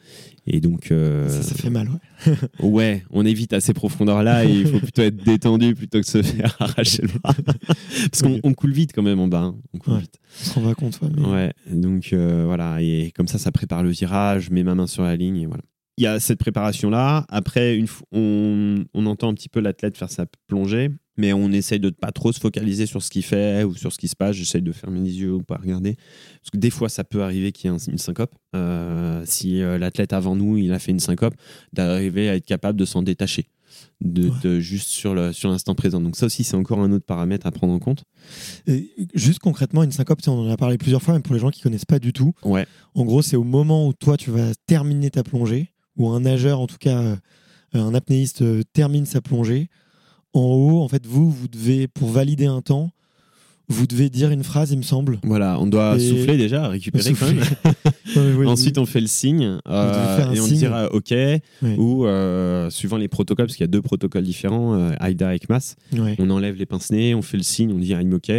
Et 0.46 0.60
donc, 0.60 0.90
euh, 0.90 1.26
Ça, 1.28 1.42
ça 1.42 1.54
fait 1.54 1.70
mal, 1.70 1.88
ouais. 1.88 2.34
ouais, 2.60 3.04
on 3.10 3.24
évite 3.24 3.52
à 3.54 3.60
ces 3.60 3.72
profondeurs-là 3.72 4.44
et 4.44 4.52
il 4.52 4.66
faut 4.66 4.78
plutôt 4.80 5.00
être 5.02 5.16
détendu 5.24 5.74
plutôt 5.74 6.00
que 6.00 6.06
se 6.06 6.20
faire 6.22 6.54
arracher 6.60 7.02
le 7.02 7.08
bras. 7.22 7.32
Parce 8.10 8.20
qu'on 8.22 8.40
on 8.42 8.52
coule 8.52 8.72
vite 8.72 8.90
quand 8.94 9.02
même 9.02 9.20
en 9.20 9.28
bas. 9.28 9.38
hein. 9.42 9.56
On 9.72 9.78
coule 9.78 9.94
Ouais. 9.94 10.00
vite. 10.00 10.18
On 10.42 10.44
se 10.44 10.58
rend 10.58 10.74
compte, 10.74 11.00
ouais. 11.00 11.08
mais- 11.16 11.26
Ouais, 11.26 11.52
donc 11.70 12.10
euh, 12.12 12.42
voilà, 12.46 12.82
et 12.82 13.12
comme 13.16 13.28
ça, 13.28 13.38
ça 13.38 13.52
prépare 13.52 13.82
le 13.82 13.90
virage, 13.90 14.46
je 14.46 14.50
mets 14.52 14.64
ma 14.64 14.74
main 14.74 14.86
sur 14.88 15.04
la 15.04 15.16
ligne, 15.16 15.36
et 15.38 15.46
voilà. 15.46 15.62
Il 15.96 16.02
y 16.04 16.06
a 16.08 16.18
cette 16.18 16.40
préparation-là. 16.40 17.24
Après, 17.28 17.76
une 17.76 17.86
on, 18.10 18.84
on 18.94 19.06
entend 19.06 19.28
un 19.28 19.34
petit 19.34 19.48
peu 19.48 19.60
l'athlète 19.60 19.96
faire 19.96 20.10
sa 20.10 20.26
plongée, 20.48 20.90
mais 21.16 21.32
on 21.32 21.52
essaye 21.52 21.78
de 21.78 21.86
ne 21.86 21.90
pas 21.92 22.10
trop 22.10 22.32
se 22.32 22.40
focaliser 22.40 22.86
sur 22.86 23.00
ce 23.00 23.10
qu'il 23.10 23.22
fait 23.22 23.62
ou 23.62 23.76
sur 23.76 23.92
ce 23.92 23.98
qui 23.98 24.08
se 24.08 24.16
passe. 24.16 24.34
J'essaye 24.34 24.62
de 24.62 24.72
fermer 24.72 24.98
les 25.00 25.20
yeux 25.20 25.34
ou 25.34 25.42
pas 25.42 25.56
regarder. 25.56 25.94
Parce 26.40 26.50
que 26.52 26.58
des 26.58 26.70
fois, 26.70 26.88
ça 26.88 27.04
peut 27.04 27.22
arriver 27.22 27.52
qu'il 27.52 27.70
y 27.70 27.72
ait 27.72 27.76
un- 27.76 27.92
une 27.92 27.98
syncope. 27.98 28.34
Euh, 28.56 29.22
si 29.24 29.62
euh, 29.62 29.78
l'athlète 29.78 30.12
avant 30.12 30.34
nous, 30.34 30.56
il 30.58 30.72
a 30.72 30.80
fait 30.80 30.90
une 30.90 30.98
syncope, 31.00 31.34
d'arriver 31.72 32.28
à 32.28 32.34
être 32.34 32.46
capable 32.46 32.78
de 32.78 32.84
s'en 32.84 33.02
détacher. 33.02 33.46
De, 34.00 34.28
Ouais. 34.28 34.34
de 34.42 34.60
juste 34.60 34.88
sur 34.88 35.14
le- 35.14 35.32
sur 35.32 35.50
l'instant 35.50 35.74
présent. 35.74 36.00
Donc 36.00 36.16
ça 36.16 36.26
aussi, 36.26 36.42
c'est 36.44 36.56
encore 36.56 36.78
un 36.80 36.90
autre 36.92 37.04
paramètre 37.06 37.46
à 37.46 37.50
prendre 37.52 37.72
en 37.72 37.78
compte. 37.80 38.04
Et 38.66 38.90
juste 39.14 39.38
concrètement, 39.40 39.82
une 39.82 39.90
syncope, 39.92 40.20
on 40.28 40.32
en 40.32 40.50
a 40.50 40.56
parlé 40.56 40.78
plusieurs 40.78 41.02
fois, 41.02 41.14
mais 41.14 41.20
pour 41.20 41.34
les 41.34 41.40
gens 41.40 41.50
qui 41.50 41.60
connaissent 41.60 41.84
pas 41.84 41.98
du 41.98 42.12
tout, 42.12 42.32
Ouais. 42.44 42.66
en 42.94 43.04
gros, 43.04 43.22
c'est 43.22 43.36
au 43.36 43.42
moment 43.44 43.86
où 43.88 43.92
toi, 43.92 44.16
tu 44.16 44.30
vas 44.30 44.52
terminer 44.66 45.10
ta 45.10 45.22
plongée, 45.24 45.72
ou 45.96 46.08
un 46.10 46.20
nageur, 46.20 46.60
en 46.60 46.66
tout 46.66 46.78
cas, 46.78 46.98
euh, 47.00 47.16
un 47.74 47.94
apnéiste 47.94 48.42
euh, 48.42 48.62
termine 48.72 49.06
sa 49.06 49.20
plongée. 49.20 49.68
En 50.32 50.40
haut, 50.40 50.82
en 50.82 50.88
fait, 50.88 51.06
vous, 51.06 51.30
vous 51.30 51.48
devez, 51.48 51.86
pour 51.86 52.08
valider 52.08 52.46
un 52.46 52.60
temps, 52.60 52.90
vous 53.68 53.86
devez 53.86 54.10
dire 54.10 54.30
une 54.30 54.44
phrase, 54.44 54.72
il 54.72 54.78
me 54.78 54.82
semble. 54.82 55.20
Voilà, 55.22 55.58
on 55.60 55.66
doit 55.66 55.96
Et- 55.96 56.08
souffler 56.10 56.36
déjà, 56.36 56.68
récupérer 56.68 57.12
quand 57.14 57.26
même. 57.26 57.40
Ensuite, 58.46 58.78
on 58.78 58.86
fait 58.86 59.00
le 59.00 59.06
signe 59.06 59.58
euh, 59.68 60.32
et 60.34 60.40
on 60.40 60.46
signe. 60.46 60.58
dira 60.58 60.92
OK 60.92 61.10
Ouais. 61.12 61.40
ou 61.78 62.06
euh, 62.06 62.68
suivant 62.70 62.96
les 62.96 63.08
protocoles, 63.08 63.46
parce 63.46 63.56
qu'il 63.56 63.64
y 63.64 63.68
a 63.68 63.68
deux 63.68 63.82
protocoles 63.82 64.24
différents, 64.24 64.74
euh, 64.74 64.92
AIDA 65.00 65.34
et 65.34 65.38
CMAS, 65.38 65.76
Ouais. 65.92 66.16
on 66.18 66.28
enlève 66.30 66.56
les 66.56 66.66
pince-nez, 66.66 67.14
on 67.14 67.22
fait 67.22 67.36
le 67.36 67.42
signe, 67.42 67.72
on 67.72 67.78
dit 67.78 67.90
I'm 67.92 68.12
OK, 68.12 68.30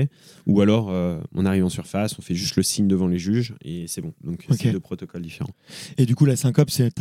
ou 0.47 0.61
alors 0.61 0.89
euh, 0.91 1.17
on 1.33 1.45
arrive 1.45 1.65
en 1.65 1.69
surface, 1.69 2.15
on 2.19 2.21
fait 2.21 2.35
juste 2.35 2.55
le 2.57 2.63
signe 2.63 2.87
devant 2.87 3.07
les 3.07 3.17
juges 3.17 3.53
et 3.63 3.85
c'est 3.87 4.01
bon. 4.01 4.13
Donc 4.23 4.45
Ok. 4.49 4.57
c'est 4.61 4.71
deux 4.71 4.79
protocoles 4.79 5.21
différents. 5.21 5.49
Et 5.97 6.05
du 6.05 6.15
coup, 6.15 6.25
la 6.25 6.35
syncope, 6.35 6.69
c'est 6.69 6.91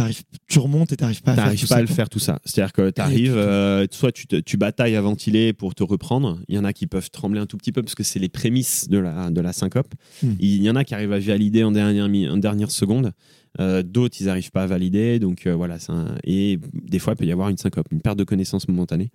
tu 0.48 0.58
remontes 0.58 0.92
et 0.92 0.96
t'arrives 0.96 1.22
pas 1.22 1.32
à 1.32 1.36
faire 1.36 1.54
tout 1.60 1.66
pas 1.66 1.76
à 1.76 1.80
le 1.80 1.86
faire 1.86 2.08
tout 2.08 2.18
ça. 2.18 2.38
C'est-à-dire 2.44 2.72
que 2.72 2.90
tu 2.90 3.00
arrives, 3.00 3.32
putain. 3.34 3.86
soit 3.90 4.12
tu, 4.12 4.26
te- 4.26 4.36
tu 4.40 4.56
batailles 4.56 4.96
à 4.96 5.00
ventiler 5.02 5.52
pour 5.52 5.74
te 5.74 5.82
reprendre. 5.82 6.38
Il 6.48 6.54
y 6.54 6.58
en 6.58 6.64
a 6.64 6.72
qui 6.72 6.86
peuvent 6.86 7.10
trembler 7.10 7.40
un 7.40 7.46
tout 7.46 7.56
petit 7.56 7.72
peu 7.72 7.82
parce 7.82 7.94
que 7.94 8.02
c'est 8.02 8.18
les 8.18 8.28
prémices 8.28 8.88
de 8.88 8.98
la, 8.98 9.30
de 9.30 9.40
la 9.40 9.52
syncope. 9.52 9.92
Hmm. 10.22 10.32
Il 10.40 10.62
y 10.62 10.70
en 10.70 10.76
a 10.76 10.84
qui 10.84 10.94
arrivent 10.94 11.12
à 11.12 11.18
valider 11.18 11.64
en 11.64 11.72
dernière, 11.72 12.04
en 12.32 12.36
dernière 12.36 12.53
seconde. 12.68 13.12
Euh, 13.60 13.82
D'autres, 13.82 14.16
ils 14.20 14.26
n'arrivent 14.26 14.50
pas 14.50 14.62
à 14.64 14.66
valider. 14.66 15.18
Donc 15.18 15.46
euh, 15.46 15.54
voilà. 15.54 15.78
un- 15.88 16.16
Et 16.24 16.58
des 16.72 16.98
fois, 16.98 17.12
il 17.14 17.16
peut 17.16 17.24
y 17.26 17.32
avoir 17.32 17.48
une 17.50 17.56
syncope, 17.58 17.86
une 17.92 18.00
perte 18.00 18.18
de 18.18 18.24
connaissance 18.24 18.68
momentanée. 18.68 19.10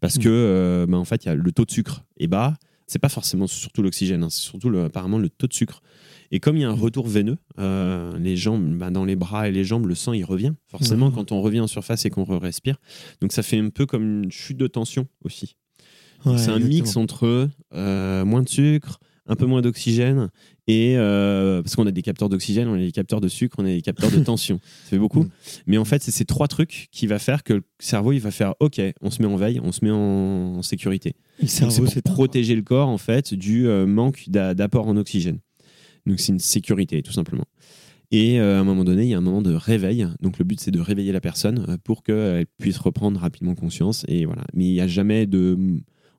Parce 0.00 0.16
Hmm. 0.16 0.22
que, 0.22 0.28
euh, 0.28 0.86
bah, 0.86 0.96
en 0.98 1.04
fait, 1.04 1.24
il 1.24 1.28
y 1.28 1.30
a 1.30 1.34
le 1.34 1.52
taux 1.52 1.64
de 1.64 1.70
sucre 1.70 2.04
est 2.18 2.26
bas. 2.26 2.54
C'est 2.86 2.98
pas 2.98 3.08
forcément 3.08 3.46
surtout 3.46 3.80
l'oxygène, 3.82 4.22
hein, 4.22 4.28
c'est 4.30 4.42
surtout 4.42 4.68
le- 4.68 4.84
apparemment 4.84 5.16
le 5.18 5.30
taux 5.30 5.46
de 5.46 5.54
sucre. 5.54 5.80
Et 6.30 6.38
comme 6.38 6.56
il 6.56 6.60
y 6.62 6.64
a 6.64 6.68
un 6.70 6.74
retour 6.74 7.06
veineux, 7.06 7.38
euh, 7.58 8.18
les 8.18 8.36
jambes, 8.36 8.76
bah, 8.76 8.90
dans 8.90 9.04
les 9.06 9.16
bras 9.16 9.48
et 9.48 9.52
les 9.52 9.64
jambes, 9.64 9.86
le 9.86 9.94
sang 9.94 10.12
il 10.12 10.24
revient. 10.24 10.52
Forcément, 10.66 11.10
quand 11.10 11.32
on 11.32 11.40
revient 11.40 11.60
en 11.60 11.66
surface 11.66 12.04
et 12.04 12.10
qu'on 12.10 12.24
respire, 12.24 12.76
donc 13.22 13.32
ça 13.32 13.42
fait 13.42 13.58
un 13.58 13.70
peu 13.70 13.86
comme 13.86 14.24
une 14.24 14.30
chute 14.32 14.58
de 14.58 14.66
tension 14.66 15.06
aussi. 15.24 15.56
Ouais, 16.26 16.36
c'est 16.36 16.50
un 16.50 16.58
mix 16.58 16.96
entre 16.96 17.48
moins 17.72 18.42
de 18.42 18.48
sucre, 18.48 18.98
un 19.26 19.36
peu 19.36 19.46
moins 19.46 19.62
d'oxygène 19.62 20.30
et 20.66 20.96
euh, 20.96 21.62
parce 21.62 21.76
qu'on 21.76 21.86
a 21.86 21.90
des 21.90 22.00
capteurs 22.02 22.28
d'oxygène, 22.30 22.68
on 22.68 22.74
a 22.74 22.78
des 22.78 22.90
capteurs 22.92 23.20
de 23.20 23.28
sucre, 23.28 23.56
on 23.58 23.64
a 23.64 23.68
des 23.68 23.82
capteurs 23.82 24.10
de 24.10 24.18
tension. 24.24 24.60
Ça 24.84 24.90
fait 24.90 24.98
beaucoup. 24.98 25.24
Mhm. 25.24 25.30
Mais 25.66 25.78
en 25.78 25.84
fait, 25.84 26.02
c'est 26.02 26.10
ces 26.10 26.24
trois 26.24 26.48
trucs 26.48 26.88
qui 26.90 27.06
va 27.06 27.18
faire 27.18 27.42
que 27.42 27.52
le 27.54 27.62
cerveau 27.78 28.12
il 28.12 28.20
va 28.20 28.30
faire 28.30 28.54
OK, 28.60 28.80
on 29.02 29.10
se 29.10 29.20
met 29.20 29.28
en 29.28 29.36
veille, 29.36 29.60
on 29.62 29.72
se 29.72 29.84
met 29.84 29.90
en, 29.90 29.96
en 30.56 30.62
sécurité. 30.62 31.14
C'est 31.46 31.66
pour 32.02 32.14
protéger 32.14 32.56
le 32.56 32.62
corps 32.62 32.88
en 32.88 32.98
fait 32.98 33.34
du 33.34 33.66
euh, 33.68 33.86
manque 33.86 34.24
d'a- 34.28 34.54
d'apport 34.54 34.86
en 34.88 34.96
oxygène. 34.96 35.38
Donc 36.06 36.20
c'est 36.20 36.32
une 36.32 36.38
sécurité 36.38 37.02
tout 37.02 37.12
simplement. 37.12 37.44
Et 38.10 38.38
euh, 38.38 38.58
à 38.58 38.60
un 38.60 38.64
moment 38.64 38.84
donné, 38.84 39.02
il 39.04 39.08
y 39.08 39.14
a 39.14 39.18
un 39.18 39.22
moment 39.22 39.42
de 39.42 39.52
réveil. 39.54 40.06
Donc 40.20 40.38
le 40.38 40.44
but 40.44 40.60
c'est 40.60 40.70
de 40.70 40.80
réveiller 40.80 41.12
la 41.12 41.20
personne 41.20 41.76
pour 41.84 42.02
qu'elle 42.02 42.46
puisse 42.58 42.78
reprendre 42.78 43.18
rapidement 43.20 43.54
conscience. 43.54 44.04
Et 44.08 44.24
voilà. 44.24 44.44
Mais 44.54 44.64
il 44.66 44.72
n'y 44.72 44.80
a 44.80 44.86
jamais 44.86 45.26
de, 45.26 45.58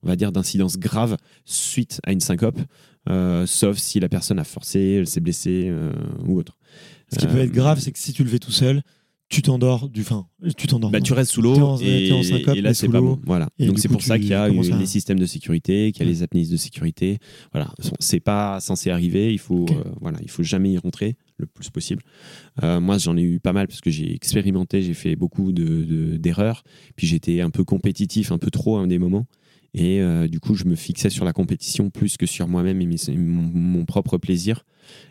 on 0.03 0.07
va 0.07 0.15
dire, 0.15 0.31
d'incidence 0.31 0.77
grave 0.77 1.17
suite 1.45 1.99
à 2.03 2.11
une 2.11 2.19
syncope, 2.19 2.59
euh, 3.09 3.45
sauf 3.45 3.77
si 3.77 3.99
la 3.99 4.09
personne 4.09 4.39
a 4.39 4.43
forcé, 4.43 4.79
elle 4.99 5.07
s'est 5.07 5.21
blessée 5.21 5.65
euh, 5.67 5.91
ou 6.25 6.37
autre. 6.37 6.57
Ce 7.13 7.19
qui 7.19 7.27
peut 7.27 7.37
Euh, 7.37 7.43
être 7.43 7.51
grave, 7.51 7.79
c'est 7.79 7.91
que 7.91 7.99
si 7.99 8.13
tu 8.13 8.23
le 8.23 8.29
fais 8.29 8.39
tout 8.39 8.51
seul, 8.51 8.81
tu 9.27 9.41
t'endors 9.41 9.89
du 9.89 10.03
fin. 10.03 10.27
Tu 10.55 10.67
t'endors. 10.67 10.91
bah, 10.91 11.01
tu 11.01 11.13
restes 11.13 11.31
sous 11.31 11.41
l'eau 11.41 11.77
et, 11.81 12.05
t'es 12.07 12.11
en 12.13 12.21
syncope, 12.21 12.55
et 12.55 12.61
là 12.61 12.75
c'est 12.75 12.87
pas 12.89 13.01
bon. 13.01 13.19
Voilà. 13.25 13.49
Et 13.57 13.65
Donc 13.65 13.79
c'est 13.79 13.87
pour 13.87 14.03
ça 14.03 14.19
qu'il 14.19 14.27
y 14.27 14.33
a 14.35 14.47
eu 14.49 14.71
à- 14.71 14.77
les 14.77 14.85
systèmes 14.85 15.17
de 15.19 15.25
sécurité, 15.25 15.91
qu'il 15.91 16.05
y 16.05 16.07
a 16.07 16.11
les 16.11 16.21
apnéistes 16.21 16.51
de 16.51 16.57
sécurité. 16.57 17.17
Voilà, 17.51 17.73
c'est 17.99 18.19
pas 18.19 18.59
censé 18.59 18.91
arriver. 18.91 19.33
Il 19.33 19.39
faut, 19.39 19.65
euh, 19.71 19.83
voilà, 19.99 20.19
il 20.21 20.29
faut 20.29 20.43
jamais 20.43 20.73
y 20.73 20.77
rentrer 20.77 21.17
le 21.37 21.47
plus 21.47 21.69
possible. 21.71 22.03
Euh, 22.63 22.79
moi, 22.79 22.97
j'en 22.99 23.17
ai 23.17 23.23
eu 23.23 23.39
pas 23.39 23.51
mal 23.51 23.67
parce 23.67 23.81
que 23.81 23.89
j'ai 23.89 24.13
expérimenté, 24.13 24.83
j'ai 24.83 24.93
fait 24.93 25.15
beaucoup 25.15 25.51
de- 25.51 25.83
de- 25.83 26.17
d'erreurs. 26.17 26.63
Puis 26.95 27.07
j'étais 27.07 27.41
un 27.41 27.49
peu 27.49 27.63
compétitif, 27.63 28.31
un 28.31 28.37
peu 28.37 28.51
trop 28.51 28.77
à 28.77 28.81
un 28.81 28.87
des 28.87 28.99
moments. 28.99 29.25
Et 29.77 30.01
euh, 30.01 30.27
du 30.29 30.39
coup, 30.39 30.55
je 30.55 30.63
me 30.65 30.75
fixais 30.75 31.09
sur 31.09 31.25
la 31.25 31.33
compétition 31.33 31.89
plus 31.89 32.15
que 32.15 32.25
sur 32.25 32.47
moi-même 32.47 32.79
et 32.81 32.85
mes- 32.85 32.95
mon, 33.17 33.41
mon 33.53 33.83
propre 33.85 34.17
plaisir. 34.17 34.65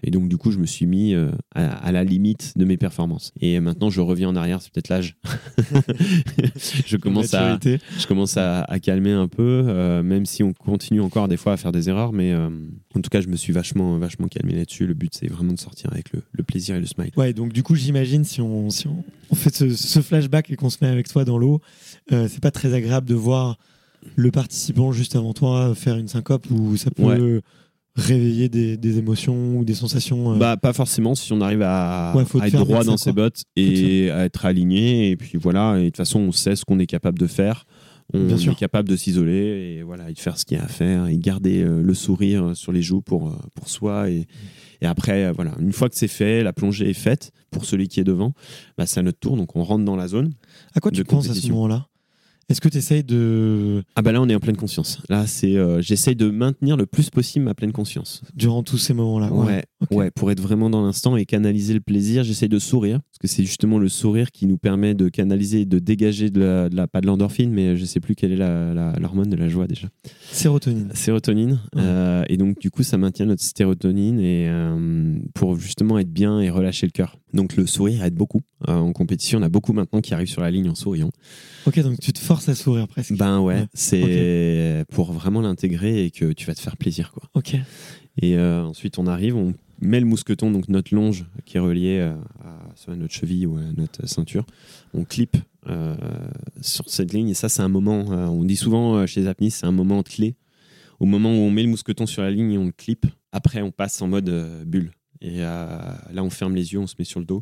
Et 0.04 0.10
donc, 0.10 0.28
du 0.28 0.36
coup, 0.38 0.52
je 0.52 0.58
me 0.58 0.64
suis 0.66 0.86
mis 0.86 1.12
euh, 1.14 1.32
à, 1.54 1.66
à 1.66 1.92
la 1.92 2.02
limite 2.04 2.54
de 2.56 2.64
mes 2.64 2.76
performances. 2.78 3.32
Et 3.40 3.58
maintenant, 3.60 3.90
je 3.90 4.00
reviens 4.00 4.28
en 4.30 4.36
arrière, 4.36 4.62
c'est 4.62 4.72
peut-être 4.72 4.88
l'âge. 4.88 5.16
je 6.86 6.96
commence 6.96 7.34
à, 7.34 7.58
je 7.98 8.06
commence 8.06 8.36
à, 8.36 8.62
à 8.62 8.78
calmer 8.78 9.12
un 9.12 9.28
peu, 9.28 9.64
euh, 9.66 10.02
même 10.02 10.26
si 10.26 10.42
on 10.42 10.52
continue 10.52 11.00
encore 11.00 11.28
des 11.28 11.36
fois 11.36 11.52
à 11.54 11.56
faire 11.56 11.72
des 11.72 11.88
erreurs. 11.88 12.12
Mais 12.12 12.32
euh, 12.32 12.48
en 12.94 13.00
tout 13.00 13.10
cas, 13.10 13.20
je 13.20 13.28
me 13.28 13.36
suis 13.36 13.52
vachement, 13.52 13.98
vachement 13.98 14.28
calmé 14.28 14.54
là-dessus. 14.54 14.86
Le 14.86 14.94
but, 14.94 15.12
c'est 15.14 15.26
vraiment 15.28 15.52
de 15.52 15.58
sortir 15.60 15.90
avec 15.92 16.12
le, 16.12 16.22
le 16.32 16.42
plaisir 16.44 16.76
et 16.76 16.80
le 16.80 16.86
smile. 16.86 17.10
Ouais, 17.16 17.32
donc 17.32 17.52
du 17.52 17.62
coup, 17.62 17.74
j'imagine 17.74 18.24
si 18.24 18.40
on, 18.40 18.70
si 18.70 18.86
on, 18.86 19.04
on 19.30 19.34
fait 19.34 19.54
ce, 19.54 19.70
ce 19.74 20.00
flashback 20.00 20.50
et 20.50 20.56
qu'on 20.56 20.70
se 20.70 20.78
met 20.82 20.88
avec 20.88 21.08
toi 21.08 21.24
dans 21.24 21.38
l'eau, 21.38 21.60
c'est 22.10 22.40
pas 22.40 22.50
très 22.50 22.72
agréable 22.74 23.08
de 23.08 23.14
voir 23.14 23.58
le 24.16 24.30
participant 24.30 24.92
juste 24.92 25.16
avant 25.16 25.32
toi 25.32 25.74
faire 25.74 25.96
une 25.96 26.08
syncope 26.08 26.46
où 26.50 26.76
ça 26.76 26.90
peut 26.90 27.02
Ouais. 27.04 27.40
réveiller 27.96 28.48
des, 28.48 28.76
des 28.76 28.98
émotions 28.98 29.56
ou 29.58 29.64
des 29.64 29.74
sensations. 29.74 30.32
euh, 30.32 30.36
Bah, 30.36 30.56
pas 30.56 30.72
forcément 30.72 31.14
si 31.14 31.32
on 31.32 31.40
arrive 31.40 31.62
à, 31.62 32.12
Ouais, 32.16 32.24
être 32.46 32.58
droit 32.64 32.82
dans 32.84 32.96
ses 32.96 33.12
bottes 33.12 33.42
et 33.56 34.10
à 34.10 34.24
être 34.24 34.44
aligné. 34.46 35.10
Et 35.10 35.16
puis 35.16 35.38
voilà, 35.38 35.78
et 35.78 35.82
de 35.82 35.86
toute 35.86 35.98
façon, 35.98 36.18
on 36.20 36.32
sait 36.32 36.56
ce 36.56 36.64
qu'on 36.64 36.78
est 36.80 36.86
capable 36.86 37.18
de 37.18 37.26
faire. 37.28 37.66
On 38.12 38.26
Bien 38.26 38.36
sûr. 38.36 38.52
est 38.52 38.56
capable 38.56 38.88
de 38.88 38.96
s'isoler 38.96 39.76
et 39.78 39.82
voilà, 39.82 40.10
et 40.10 40.12
de 40.12 40.18
faire 40.18 40.36
ce 40.38 40.44
qu'il 40.44 40.58
y 40.58 40.60
a 40.60 40.64
à 40.64 40.68
faire 40.68 41.06
et 41.06 41.16
garder 41.16 41.62
euh, 41.62 41.80
le 41.82 41.94
sourire 41.94 42.50
sur 42.54 42.70
les 42.70 42.82
joues 42.82 43.00
pour, 43.00 43.28
euh, 43.28 43.36
pour 43.54 43.68
soi. 43.70 44.10
Et, 44.10 44.26
et 44.82 44.86
après, 44.86 45.32
voilà, 45.32 45.52
une 45.58 45.72
fois 45.72 45.88
que 45.88 45.96
c'est 45.96 46.06
fait, 46.08 46.42
la 46.42 46.52
plongée 46.52 46.90
est 46.90 46.92
faite 46.92 47.30
pour 47.50 47.64
celui 47.64 47.88
qui 47.88 48.00
est 48.00 48.04
devant, 48.04 48.34
bah, 48.76 48.84
c'est 48.86 49.00
à 49.00 49.02
notre 49.02 49.18
tour. 49.20 49.36
Donc 49.38 49.56
on 49.56 49.62
rentre 49.62 49.84
dans 49.86 49.96
la 49.96 50.08
zone. 50.08 50.32
à 50.74 50.80
quoi 50.80 50.90
tu 50.90 51.02
penses 51.04 51.30
à 51.30 51.34
ce 51.34 51.48
moment-là? 51.48 51.86
Est-ce 52.48 52.60
que 52.60 52.68
tu 52.68 52.78
essayes 52.78 53.04
de, 53.04 53.82
Ah 53.96 54.02
bah 54.02 54.12
là, 54.12 54.20
on 54.20 54.28
est 54.28 54.34
en 54.34 54.40
pleine 54.40 54.56
conscience. 54.56 54.98
Là, 55.08 55.26
c'est, 55.26 55.56
euh, 55.56 55.80
j'essaye 55.80 56.14
de 56.16 56.28
maintenir 56.30 56.76
le 56.76 56.86
plus 56.86 57.10
possible 57.10 57.44
ma 57.44 57.54
pleine 57.54 57.72
conscience. 57.72 58.22
durant 58.34 58.62
tous 58.62 58.78
ces 58.78 58.94
moments-là 58.94 59.32
Ouais, 59.32 59.64
ouais, 59.90 60.10
pour 60.10 60.30
être 60.30 60.40
vraiment 60.40 60.70
dans 60.70 60.84
l'instant 60.84 61.16
et 61.16 61.24
canaliser 61.24 61.74
le 61.74 61.80
plaisir, 61.80 62.24
j'essaye 62.24 62.48
de 62.48 62.58
sourire 62.58 63.00
parce 63.10 63.18
que 63.20 63.26
c'est 63.28 63.44
justement 63.44 63.78
le 63.78 63.88
sourire 63.88 64.30
qui 64.32 64.46
nous 64.46 64.58
permet 64.58 64.94
de 64.94 65.08
canaliser, 65.08 65.62
et 65.62 65.64
de 65.66 65.78
dégager 65.78 66.30
de 66.30 66.40
la, 66.40 66.68
de 66.68 66.76
la- 66.76 66.86
pas 66.86 67.00
de 67.00 67.06
l'endorphine, 67.06 67.50
mais 67.50 67.76
je 67.76 67.84
sais 67.84 68.00
plus 68.00 68.14
quelle 68.14 68.32
est 68.32 68.36
l'hormone 69.00 69.28
de 69.30 69.36
la 69.36 69.48
joie 69.48 69.66
déjà. 69.66 69.88
Sérotonine. 70.30 70.90
Sérotonine. 70.94 71.60
Ouais. 71.74 71.82
euh, 71.82 72.24
et 72.28 72.36
donc 72.36 72.58
du 72.60 72.70
coup, 72.70 72.82
ça 72.82 72.98
maintient 72.98 73.26
notre 73.26 73.42
sérotonine 73.42 74.18
et 74.20 74.48
euh, 74.48 75.18
pour 75.34 75.58
justement 75.58 75.98
être 75.98 76.12
bien 76.12 76.40
et 76.40 76.50
relâcher 76.50 76.86
le 76.86 76.92
cœur. 76.92 77.18
Donc 77.32 77.56
le 77.56 77.66
sourire 77.66 78.04
aide 78.04 78.14
beaucoup. 78.14 78.42
Euh, 78.68 78.72
en 78.72 78.92
compétition, 78.92 79.38
on 79.38 79.42
a 79.42 79.48
beaucoup 79.48 79.72
maintenant 79.72 80.00
qui 80.00 80.14
arrivent 80.14 80.28
sur 80.28 80.40
la 80.42 80.50
ligne 80.50 80.68
en 80.68 80.74
souriant. 80.74 81.10
Ok, 81.66 81.80
donc 81.80 81.98
tu 82.00 82.12
te 82.12 82.18
forces 82.18 82.48
à 82.48 82.54
sourire 82.54 82.86
presque. 82.88 83.14
Ben 83.16 83.40
ouais, 83.40 83.54
Ouais, 83.54 83.66
c'est 83.74 84.84
pour 84.92 85.12
vraiment 85.12 85.40
l'intégrer 85.40 86.04
et 86.04 86.10
que 86.10 86.32
tu 86.32 86.46
vas 86.46 86.54
te 86.54 86.60
faire 86.60 86.76
plaisir 86.76 87.12
quoi. 87.12 87.24
Ok. 87.34 87.56
Et 88.22 88.36
euh, 88.36 88.62
ensuite, 88.62 88.98
on 88.98 89.06
arrive, 89.06 89.36
on 89.36 89.54
met 89.80 90.00
le 90.00 90.06
mousqueton, 90.06 90.50
donc 90.50 90.68
notre 90.68 90.94
longe 90.94 91.26
qui 91.44 91.56
est 91.56 91.60
reliée 91.60 91.98
euh, 92.00 92.14
à 92.88 92.96
notre 92.96 93.12
cheville 93.12 93.46
ou 93.46 93.56
à 93.56 93.62
notre 93.76 94.06
ceinture. 94.06 94.44
On 94.92 95.04
clip 95.04 95.36
euh, 95.68 95.96
sur 96.60 96.88
cette 96.88 97.12
ligne. 97.12 97.28
Et 97.28 97.34
ça, 97.34 97.48
c'est 97.48 97.62
un 97.62 97.68
moment, 97.68 98.12
euh, 98.12 98.26
on 98.26 98.44
dit 98.44 98.56
souvent 98.56 99.06
chez 99.06 99.22
les 99.22 99.50
c'est 99.50 99.66
un 99.66 99.72
moment 99.72 100.02
clé. 100.02 100.36
Au 101.00 101.06
moment 101.06 101.30
où 101.30 101.38
on 101.38 101.50
met 101.50 101.62
le 101.62 101.68
mousqueton 101.68 102.06
sur 102.06 102.22
la 102.22 102.30
ligne 102.30 102.52
et 102.52 102.58
on 102.58 102.66
le 102.66 102.72
clip, 102.72 103.06
après, 103.32 103.62
on 103.62 103.72
passe 103.72 104.00
en 104.00 104.08
mode 104.08 104.30
bulle. 104.64 104.92
Et 105.20 105.38
là, 105.38 105.98
on 106.18 106.30
ferme 106.30 106.54
les 106.54 106.72
yeux, 106.72 106.78
on 106.78 106.86
se 106.86 106.94
met 106.98 107.04
sur 107.04 107.18
le 107.18 107.26
dos. 107.26 107.40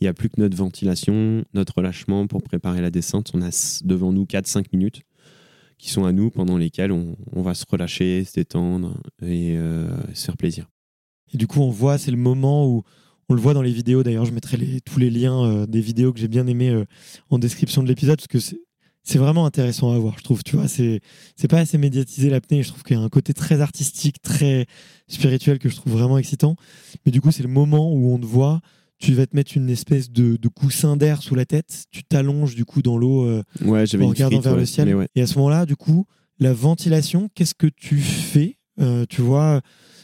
Il 0.00 0.04
n'y 0.04 0.08
a 0.08 0.12
plus 0.12 0.28
que 0.28 0.40
notre 0.40 0.56
ventilation, 0.56 1.44
notre 1.54 1.76
relâchement 1.76 2.26
pour 2.26 2.42
préparer 2.42 2.82
la 2.82 2.90
descente. 2.90 3.30
On 3.32 3.40
a 3.40 3.80
devant 3.84 4.12
nous 4.12 4.24
4-5 4.24 4.66
minutes 4.72 5.02
qui 5.78 5.90
sont 5.90 6.04
à 6.04 6.12
nous, 6.12 6.30
pendant 6.30 6.58
lesquelles 6.58 6.92
on, 6.92 7.16
va 7.42 7.54
se 7.54 7.64
relâcher, 7.68 8.24
se 8.24 8.34
détendre 8.34 9.00
et 9.22 9.56
se 10.12 10.24
faire 10.26 10.36
plaisir. 10.36 10.66
Et 11.34 11.36
du 11.36 11.46
coup, 11.46 11.60
on 11.60 11.70
voit, 11.70 11.98
c'est 11.98 12.10
le 12.10 12.16
moment 12.16 12.66
où 12.66 12.82
on 13.28 13.34
le 13.34 13.40
voit 13.40 13.54
dans 13.54 13.62
les 13.62 13.72
vidéos. 13.72 14.02
D'ailleurs, 14.02 14.24
je 14.24 14.32
mettrai 14.32 14.56
les- 14.56 14.80
tous 14.80 14.98
les 14.98 15.10
liens 15.10 15.44
euh, 15.44 15.66
des 15.66 15.80
vidéos 15.80 16.12
que 16.12 16.20
j'ai 16.20 16.28
bien 16.28 16.46
aimées 16.46 16.70
euh, 16.70 16.84
en 17.30 17.38
description 17.38 17.82
de 17.82 17.88
l'épisode 17.88 18.16
parce 18.18 18.28
que 18.28 18.38
c'est 19.06 19.18
vraiment 19.18 19.44
intéressant 19.44 19.92
à 19.92 19.98
voir, 19.98 20.14
je 20.18 20.24
trouve. 20.24 20.42
Tu 20.44 20.56
vois, 20.56 20.66
c'est 20.68 21.00
pas 21.48 21.58
assez 21.58 21.76
médiatisé 21.76 22.30
l'apnée. 22.30 22.62
Je 22.62 22.68
trouve 22.68 22.82
qu'il 22.82 22.96
y 22.96 23.00
a 23.00 23.02
un 23.02 23.08
côté 23.10 23.34
très 23.34 23.60
artistique, 23.60 24.22
très 24.22 24.66
spirituel 25.08 25.58
que 25.58 25.68
je 25.68 25.76
trouve 25.76 25.92
vraiment 25.92 26.16
excitant. 26.18 26.56
Mais 27.04 27.12
du 27.12 27.20
coup, 27.20 27.30
c'est 27.30 27.42
le 27.42 27.48
moment 27.50 27.92
où 27.92 28.12
on 28.14 28.18
te 28.18 28.24
voit. 28.26 28.60
Tu 28.98 29.12
vas 29.12 29.26
te 29.26 29.34
mettre 29.36 29.56
une 29.56 29.68
espèce 29.68 30.10
de, 30.10 30.36
de 30.36 30.48
coussin 30.48 30.96
d'air 30.96 31.20
sous 31.22 31.34
la 31.34 31.44
tête. 31.44 31.84
Tu 31.90 32.04
t'allonges 32.04 32.54
du 32.54 32.64
coup 32.64 32.80
dans 32.80 32.96
l'eau. 32.96 33.24
euh, 33.26 33.42
Ouais, 33.60 33.84
en 34.06 34.08
regardant 34.10 34.36
frite, 34.36 34.44
vers 34.44 34.54
ouais, 34.54 34.60
le 34.60 34.66
ciel. 34.66 34.94
ouais. 34.94 35.08
Et 35.16 35.20
à 35.22 35.26
ce 35.26 35.36
moment-là, 35.38 35.66
du 35.66 35.76
coup, 35.76 36.06
la 36.38 36.54
ventilation, 36.54 37.28
qu'est-ce 37.34 37.54
que 37.54 37.66
tu 37.66 37.98
fais 37.98 38.56
Tu 39.10 39.20
vois, 39.20 39.60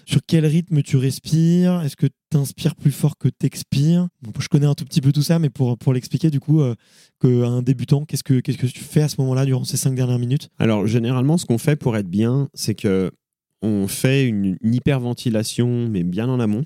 sur 0.07 0.21
quel 0.27 0.47
rythme 0.47 0.83
tu 0.83 0.97
respires? 0.97 1.83
Est-ce 1.83 1.97
que 1.97 2.07
tu 2.07 2.37
inspires 2.37 2.75
plus 2.75 2.93
fort 2.93 3.17
que 3.19 3.29
tu 3.29 3.47
expires 3.47 4.09
Je 4.39 4.49
connais 4.49 4.67
un 4.67 4.75
tout 4.75 4.85
petit 4.85 5.01
peu 5.01 5.13
tout 5.13 5.23
ça, 5.23 5.39
mais 5.39 5.51
pour, 5.51 5.77
pour 5.79 5.93
l'expliquer, 5.93 6.31
du 6.31 6.41
coup, 6.41 6.61
euh, 6.61 6.75
que 7.19 7.45
un 7.45 7.63
débutant, 7.63 8.05
qu'est-ce 8.05 8.25
que, 8.25 8.41
qu'est-ce 8.41 8.59
que 8.59 8.67
tu 8.67 8.81
fais 8.81 9.03
à 9.03 9.09
ce 9.09 9.17
moment-là 9.21 9.45
durant 9.45 9.65
ces 9.65 9.77
cinq 9.77 9.95
dernières 9.95 10.19
minutes? 10.19 10.49
Alors, 10.59 10.87
généralement, 10.87 11.39
ce 11.39 11.47
qu'on 11.47 11.59
fait 11.59 11.77
pour 11.77 11.97
être 11.97 12.09
bien, 12.09 12.49
c'est 12.55 12.75
que 12.75 13.11
on 13.63 13.89
fait 13.89 14.27
une, 14.27 14.57
une 14.63 14.75
hyperventilation, 14.75 15.89
mais 15.89 16.03
bien 16.03 16.29
en 16.29 16.41
amont. 16.41 16.65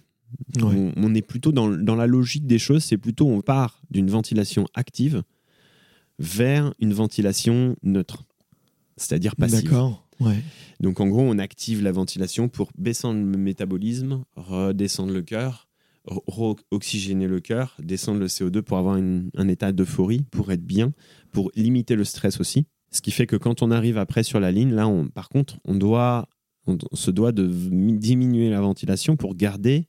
On, 0.61 0.93
on 0.97 1.15
est 1.15 1.23
plutôt 1.23 1.53
dans, 1.53 1.69
dans 1.69 1.95
la 1.95 2.07
logique 2.09 2.47
des 2.47 2.59
choses, 2.59 2.83
c'est 2.83 2.99
plutôt 2.99 3.29
on 3.29 3.41
part 3.41 3.81
d'une 3.91 4.11
ventilation 4.11 4.67
active 4.75 5.23
vers 6.19 6.73
une 6.81 6.93
ventilation 6.93 7.77
neutre, 7.83 8.25
c'est-à-dire 8.97 9.37
passive. 9.37 9.63
D'accord. 9.65 10.04
Donc 10.81 11.01
en 11.01 11.09
gros, 11.09 11.23
on 11.23 11.39
active 11.39 11.83
la 11.83 11.93
ventilation 11.93 12.49
pour 12.49 12.71
descendre 12.77 13.21
le 13.21 13.39
métabolisme, 13.39 14.25
redescendre 14.37 15.13
le 15.13 15.23
cœur, 15.23 15.69
oxygéner 16.71 17.27
le 17.27 17.41
cœur, 17.41 17.77
descendre 17.83 18.21
le 18.21 18.27
CO2 18.27 18.63
pour 18.63 18.79
avoir 18.79 18.97
un 18.97 19.49
état 19.49 19.73
d'euphorie, 19.73 20.23
pour 20.31 20.53
être 20.53 20.65
bien, 20.65 20.93
pour 21.33 21.51
limiter 21.57 21.97
le 21.97 22.05
stress 22.05 22.41
aussi. 22.41 22.67
Ce 22.95 23.03
qui 23.03 23.11
fait 23.11 23.27
que 23.27 23.35
quand 23.35 23.63
on 23.63 23.73
arrive 23.73 23.99
après 23.99 24.23
sur 24.23 24.39
la 24.39 24.53
ligne, 24.53 24.73
là, 24.73 24.87
on, 24.87 25.09
par 25.09 25.29
contre, 25.29 25.59
on 25.65 25.75
doit, 25.75 26.29
on, 26.69 26.79
se 26.93 27.11
doit 27.11 27.33
de 27.33 27.45
diminuer 27.49 28.51
la 28.51 28.61
ventilation 28.61 29.17
pour 29.17 29.35
garder 29.35 29.89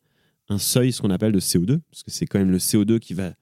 un 0.49 0.57
seuil, 0.57 0.91
ce 0.91 1.03
qu'on 1.03 1.11
appelle 1.11 1.31
de 1.31 1.39
CO2, 1.39 1.81
parce 1.91 2.01
que 2.01 2.09
c'est 2.09 2.25
quand 2.25 2.39
même 2.39 2.49
le 2.49 2.57
CO2 2.57 2.97
qui 2.97 3.13
va 3.13 3.33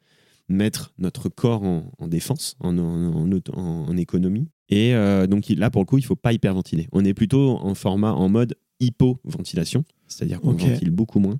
mettre 0.49 0.93
notre 0.97 1.29
corps 1.29 1.63
en, 1.63 1.91
en 1.99 2.07
défense, 2.07 2.55
en, 2.59 3.97
économie. 3.97 4.47
Et 4.69 4.93
euh, 4.95 5.27
donc 5.27 5.49
là, 5.49 5.69
pour 5.69 5.81
le 5.81 5.85
coup, 5.85 5.97
il 5.97 6.01
ne 6.01 6.05
faut 6.07 6.15
pas 6.15 6.33
hyperventiler. 6.33 6.87
On 6.91 7.03
est 7.05 7.13
plutôt 7.13 7.57
en 7.61 7.75
format, 7.75 8.13
en 8.13 8.29
mode 8.29 8.55
hypoventilation, 8.79 9.85
c'est-à-dire 10.07 10.41
qu'on 10.41 10.51
ventile 10.51 10.89
beaucoup 10.91 11.19
moins, 11.19 11.39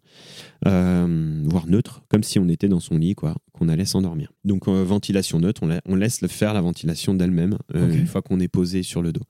euh, 0.66 1.44
voire 1.46 1.68
neutre, 1.68 2.04
comme 2.08 2.24
si 2.24 2.40
on 2.40 2.48
était 2.48 2.70
dans 2.70 2.80
son 2.80 2.98
lit, 2.98 3.16
quoi, 3.16 3.36
qu'on 3.52 3.68
allait 3.70 3.86
s'endormir. 3.86 4.32
Donc 4.46 4.68
euh, 4.68 4.84
ventilation 4.84 5.40
neutre, 5.40 5.62
on, 5.64 5.68
la- 5.68 5.82
on 5.86 5.96
laisse 5.96 6.22
le 6.22 6.28
faire 6.28 6.54
la 6.54 6.62
ventilation 6.62 7.14
d'elle-même 7.14 7.58
euh, 7.76 7.94
une 7.94 8.08
fois 8.08 8.22
qu'on 8.22 8.40
est 8.40 8.48
posé 8.48 8.84
sur 8.84 9.02
le 9.02 9.12
dos. 9.12 9.24